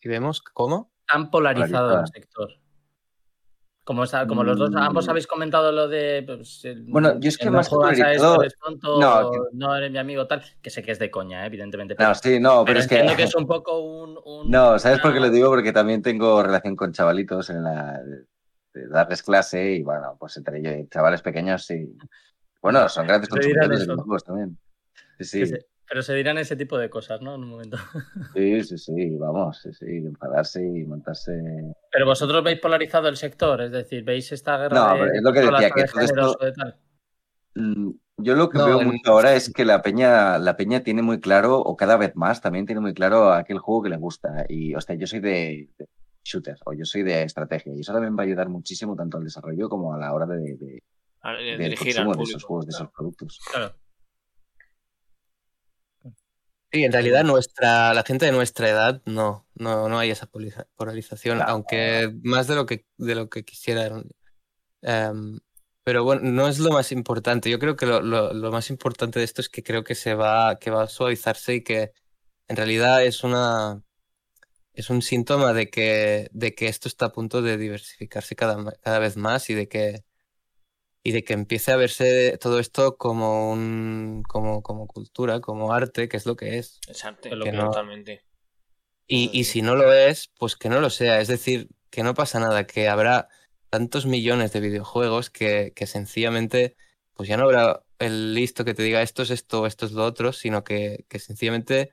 [0.00, 2.50] Si vemos cómo tan polarizado el sector.
[3.84, 5.10] Como, está, como los dos, ambos mm.
[5.10, 6.24] habéis comentado lo de.
[6.26, 8.42] Pues, bueno, yo es que más polarizado.
[8.98, 10.42] no, no eres mi amigo, tal.
[10.62, 11.94] Que sé que es de coña, evidentemente.
[11.98, 13.04] no, sí, no, pero, es que.
[13.14, 14.50] que es un poco un.
[14.50, 15.50] no, ¿sabes por qué lo digo?
[15.50, 18.00] Porque también tengo relación con chavalitos en la.
[18.72, 21.94] de darles clase y bueno, pues entre ellos, chavales pequeños, sí.
[22.62, 24.58] Bueno, son grandes consumidores de también.
[25.20, 25.54] Sí, sí.
[25.94, 27.36] Pero se dirán ese tipo de cosas, ¿no?
[27.36, 27.76] En un momento.
[28.34, 31.40] Sí, sí, sí, vamos, sí, sí, enfadarse y montarse.
[31.92, 34.74] Pero vosotros veis polarizado el sector, es decir, veis esta guerra.
[34.74, 36.36] No, pero es lo que decía, que todo esto.
[37.54, 40.80] Mm, Yo lo que No, veo en- mucho ahora es que la peña, la peña
[40.82, 43.96] tiene muy claro, o cada vez más también tiene muy claro aquel juego que le
[43.96, 44.46] gusta.
[44.48, 45.86] Y, hostia, yo soy de, de
[46.24, 47.72] shooter o yo soy de estrategia.
[47.72, 50.56] Y eso también va a ayudar muchísimo tanto al desarrollo como a la hora de,
[50.56, 50.82] de-
[51.20, 52.46] A- del dirigir al de esos público.
[52.48, 53.38] juegos, de esos productos.
[53.52, 53.76] Claro.
[56.74, 60.26] Sí, en realidad nuestra, la gente de nuestra edad no, no, no hay esa
[60.76, 61.52] polarización, Claro.
[61.52, 64.02] aunque más de lo que, de lo que quisiera.
[64.82, 65.40] Em,
[65.84, 67.50] pero bueno, no es lo más importante.
[67.50, 70.14] Yo creo que lo, lo- lo más importante de esto es que creo que se
[70.14, 71.92] va, que va a suavizarse y que
[72.48, 73.82] en realidad es una,
[74.74, 78.98] es un síntoma de que, de que esto está a punto de diversificarse cada, cada
[79.00, 80.04] vez más y de que,
[81.04, 86.08] y de que empiece a verse todo esto como un, como, como cultura, como arte,
[86.08, 86.80] que es lo que es.
[86.88, 88.22] Es arte, Que lo que no- totalmente.
[89.06, 91.20] Y, y si no lo es, pues que no lo sea.
[91.20, 93.28] Es decir, que no pasa nada, que habrá
[93.70, 96.74] tantos millones de videojuegos que, que sencillamente,
[97.12, 100.04] pues ya no habrá el listo que te diga esto es esto, esto es lo
[100.04, 101.92] otro, sino que, que sencillamente,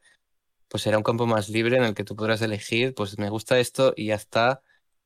[0.70, 3.60] pues será un campo más libre en el que tú podrás elegir, pues me gusta
[3.60, 4.64] esto y ya está.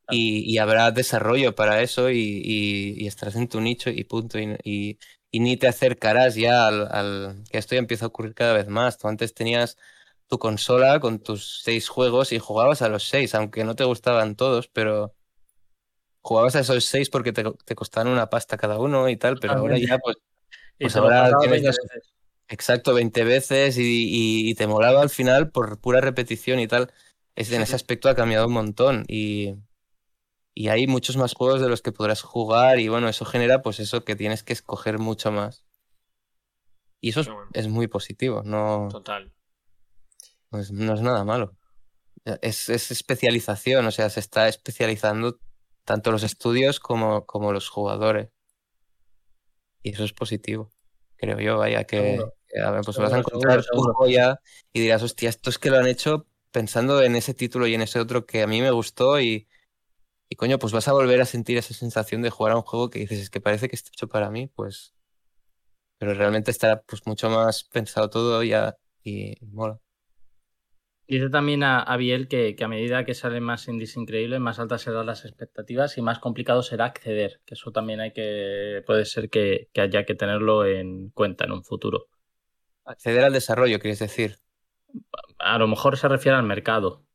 [0.09, 4.37] Y, y habrá desarrollo para eso y, y- y estarás en tu nicho y punto.
[4.39, 4.99] Y,
[5.33, 8.97] ni te acercarás ya al, al- que esto ya empieza a ocurrir cada vez más.
[8.97, 9.77] Tú antes tenías
[10.27, 14.35] tu consola con tus seis juegos y jugabas a los seis, aunque no te gustaban
[14.35, 15.13] todos, pero
[16.21, 19.53] jugabas a esos seis porque te, te costaban una pasta cada uno y tal, pero
[19.55, 20.17] ahora ya pues
[20.79, 22.13] Pues ahora pasaba tienes 20 las- veces.
[22.49, 26.91] exacto 20 veces y te molaba al final por pura repetición y tal.
[27.35, 29.55] Es, en ese aspecto ha cambiado un montón y,
[30.57, 33.81] y hay muchos más juegos de los que podrás jugar y bueno, eso genera pues
[33.81, 35.65] eso que tienes que escoger mucho más.
[37.01, 37.49] Y eso es, Qué bueno.
[37.53, 39.33] es muy positivo, no, Total.
[40.51, 41.57] no es, no es nada malo.
[42.41, 45.39] Es, es especialización, o sea, se está especializando
[45.83, 48.29] tanto los estudios como, como los jugadores.
[49.83, 50.71] Y eso es positivo,
[51.17, 52.17] creo yo, vaya, que,
[52.47, 53.91] que, a ver, pues Seguro, vas a encontrar seguro, seguro.
[53.91, 54.39] tu joya
[54.71, 57.81] y dirás, hostia, esto es que lo han hecho pensando en ese título y en
[57.81, 59.47] ese otro que a mí me gustó y,
[60.35, 62.89] y coño, pues vas a volver a sentir esa sensación de jugar a un juego
[62.89, 64.93] que dices, es que parece que está hecho para mí, pues...
[65.97, 69.79] Pero realmente estará pues mucho más pensado todo ya y mola.
[71.07, 74.59] Dice también a, a Biel que, que a medida que salen más indies increíbles, más
[74.59, 77.39] altas serán las expectativas y más complicado será acceder.
[77.45, 78.83] Que eso también hay que.
[78.85, 82.07] puede ser que, que haya que tenerlo en cuenta en un futuro.
[82.83, 84.39] Acceder al desarrollo, quieres decir.
[85.39, 87.05] A lo mejor se refiere al mercado.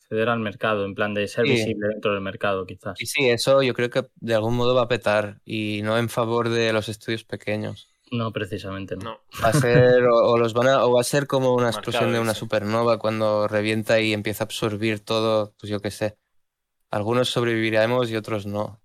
[0.00, 1.52] Acceder al mercado, en plan de ser Sí.
[1.52, 3.00] visible dentro del mercado, quizás.
[3.00, 6.08] Y sí, eso yo creo que de algún modo va a petar y no en
[6.08, 7.88] favor de los estudios pequeños.
[8.10, 9.04] No, precisamente no.
[9.04, 9.20] No.
[9.42, 12.02] Va a ser, o, o los van a, o va a ser como una explosión
[12.04, 12.40] Marcado de una ese.
[12.40, 16.18] supernova cuando revienta y empieza a absorbir todo, pues yo qué sé.
[16.90, 18.82] Algunos sobreviviremos y otros no.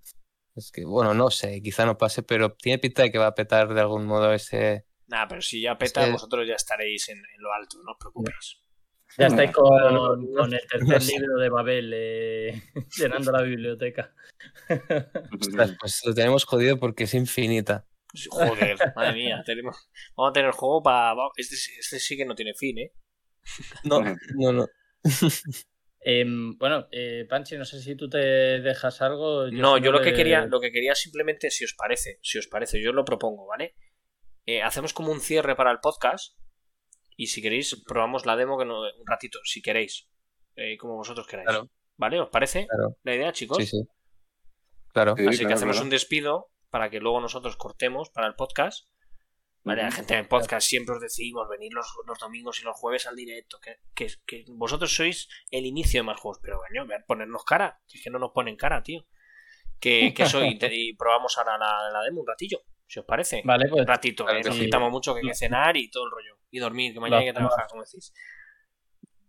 [0.55, 3.35] Es que, bueno, no sé, quizá no pase, pero tiene pinta de que va a
[3.35, 4.85] petar de algún modo ese.
[5.07, 8.57] Nada, pero si ya peta, vosotros ya estaréis en, en lo alto, no os preocupéis.
[9.17, 11.11] Ya estáis con, el tercer no sé.
[11.13, 12.61] libro de Babel eh,
[12.97, 14.13] llenando la biblioteca.
[15.39, 17.87] Ostras, pues lo tenemos jodido porque es infinita.
[18.29, 21.15] Joder, madre mía, tenemos, vamos a tener juego para...
[21.35, 22.93] Este, este sí que no tiene fin, ¿eh?
[23.83, 24.03] No,
[24.35, 24.67] no, no.
[25.99, 29.49] Em, bueno, eh, Panchi, no sé si tú te dejas algo.
[29.51, 32.81] No, yo lo que quería, lo que quería simplemente, si os parece, si os parece,
[32.81, 33.75] yo lo propongo, ¿vale?
[34.45, 36.37] Eh, hacemos como un cierre para el podcast
[37.17, 40.07] y si queréis probamos la demo que no, un ratito, si queréis,
[40.55, 41.47] eh, como vosotros queráis.
[41.49, 41.69] Claro.
[41.97, 42.19] ¿Vale?
[42.21, 42.95] ¿Os parece Claro.
[43.03, 43.57] la idea, chicos?
[43.57, 43.81] Sí, sí.
[44.93, 45.15] Claro.
[45.17, 45.83] Sí, Así que claro, hacemos claro.
[45.85, 48.87] un despido para que luego nosotros cortemos para el podcast.
[49.63, 53.05] Vale, la gente en podcast siempre os decimos venir los, los domingos y los jueves
[53.05, 57.03] al directo, que, que, que vosotros sois el inicio de más juegos, pero coño, vean,
[57.05, 59.05] ponernos cara, que es que no nos ponen cara, tío.
[59.79, 63.05] Que, que eso, y, te- y probamos ahora la, la demo un ratillo, si os
[63.05, 63.41] parece.
[63.45, 64.63] Vale, pues Un ratito, Claro eh, que nos sí.
[64.65, 66.37] quitamos mucho que hay que cenar y todo el rollo.
[66.49, 67.49] Y dormir, que mañana hay que hacemos.
[67.49, 68.13] trabajar, como decís.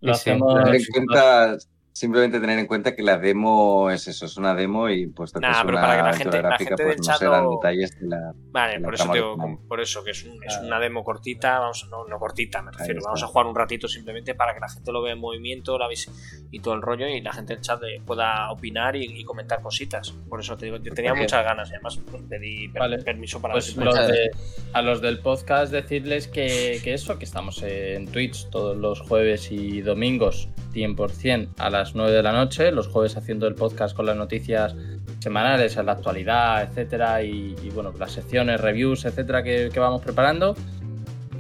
[0.01, 0.31] lo Sí, sí.
[0.31, 0.55] hacemos.
[0.75, 1.57] En cuenta,
[1.99, 5.47] simplemente tener en cuenta que la demo es eso, es una demo y puesto que
[5.47, 7.25] Nah, es pero una para que la gente- la gente pues del no chat se
[7.27, 8.33] dan detalles de la...
[8.53, 11.89] Vale, la por eso, digo, por eso que es, un- es una demo cortita, vamos,
[11.91, 14.93] no, no cortita, me refiero, vamos a jugar un ratito simplemente para que la gente
[14.93, 16.11] lo vea en movimiento la vis-
[16.51, 19.61] y todo el rollo y la gente del chat eh, pueda opinar y, y comentar
[19.61, 20.11] cositas.
[20.29, 22.99] Por eso te digo, yo tenía Porque- muchas ganas y además pues, pedí per- Vale.
[23.03, 24.31] permiso para Pues los de-
[24.73, 29.51] a los del podcast decirles que, que eso, que estamos en Twitch todos los jueves
[29.51, 34.07] y domingos 100% a las 9 de la noche, los jueves haciendo el podcast con
[34.07, 34.75] las noticias
[35.21, 40.55] semanales, la actualidad, etcétera, y, y, bueno, las secciones, reviews, etcétera, que, que vamos preparando.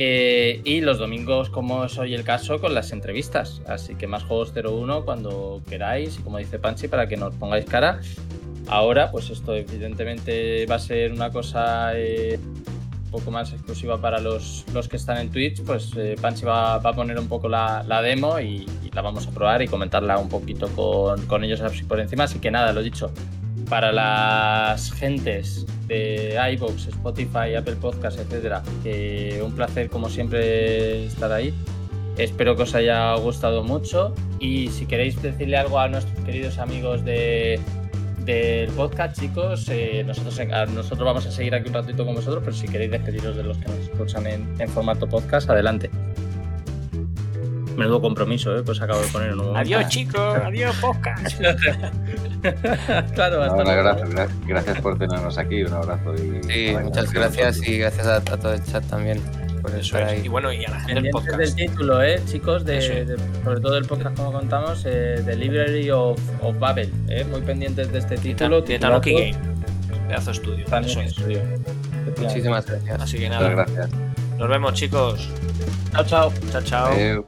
[0.01, 3.61] Eh, y los domingos, como es hoy el caso, con las entrevistas.
[3.67, 7.65] Así que más juegos 01 cuando queráis, y como dice Panchi, para que nos pongáis
[7.65, 8.01] cara.
[8.69, 12.39] Ahora, pues esto evidentemente va a ser una cosa eh,
[13.09, 16.93] poco más exclusiva para los, los que están en Twitch, pues eh, Panchi va, a
[16.93, 21.25] poner un poco la, demo y, la vamos a probar y comentarla un poquito con,
[21.27, 22.25] con ellos así por encima.
[22.25, 23.13] Así que nada, lo dicho,
[23.69, 28.63] para las gentes de iVoox, Spotify, Apple Podcasts, etcétera,
[29.43, 31.55] un placer como siempre estar ahí.
[32.17, 37.05] Espero que os haya gustado mucho y si queréis decirle algo a nuestros queridos amigos
[37.05, 37.61] de,
[38.33, 40.39] del podcast, chicos, eh, nosotros,
[40.75, 43.57] nosotros vamos a seguir aquí un ratito con vosotros, pero si queréis despediros de los
[43.57, 45.91] que nos escuchan en, en formato podcast, adelante.
[47.77, 48.63] Menudo compromiso, ¿eh?
[48.63, 50.37] pues acabo de poner un Adiós, chicos.
[50.45, 51.39] Adiós, podcast.
[53.15, 55.63] claro, hasta no, gracias, gracias por tenernos aquí.
[55.63, 56.15] Un abrazo.
[56.15, 59.23] Y, sí, muchas gracias y gracias a, a, todo el chat también.
[59.63, 60.25] Por eso es.
[60.25, 61.37] Y bueno, y a la gente del podcast.
[61.39, 62.65] del título, ¿eh, chicos?
[62.65, 66.93] De, de, sobre todo el podcast, como contamos, eh, The Library of, of Babel.
[67.09, 67.25] ¿eh?
[67.25, 68.61] Muy pendientes de este título.
[68.63, 69.35] De Tanuki Game.
[70.09, 70.65] Pedazo estudio.
[70.67, 71.09] Eso es.
[71.09, 71.43] estudio.
[72.19, 73.01] Muchísimas gracias.
[73.03, 73.51] Así que nada.
[73.51, 74.01] Muchas gracias.
[74.39, 75.29] Nos vemos, chicos.
[75.93, 76.33] Chao, chao.
[76.53, 76.93] Chao, chao.
[76.93, 77.17] Adiós.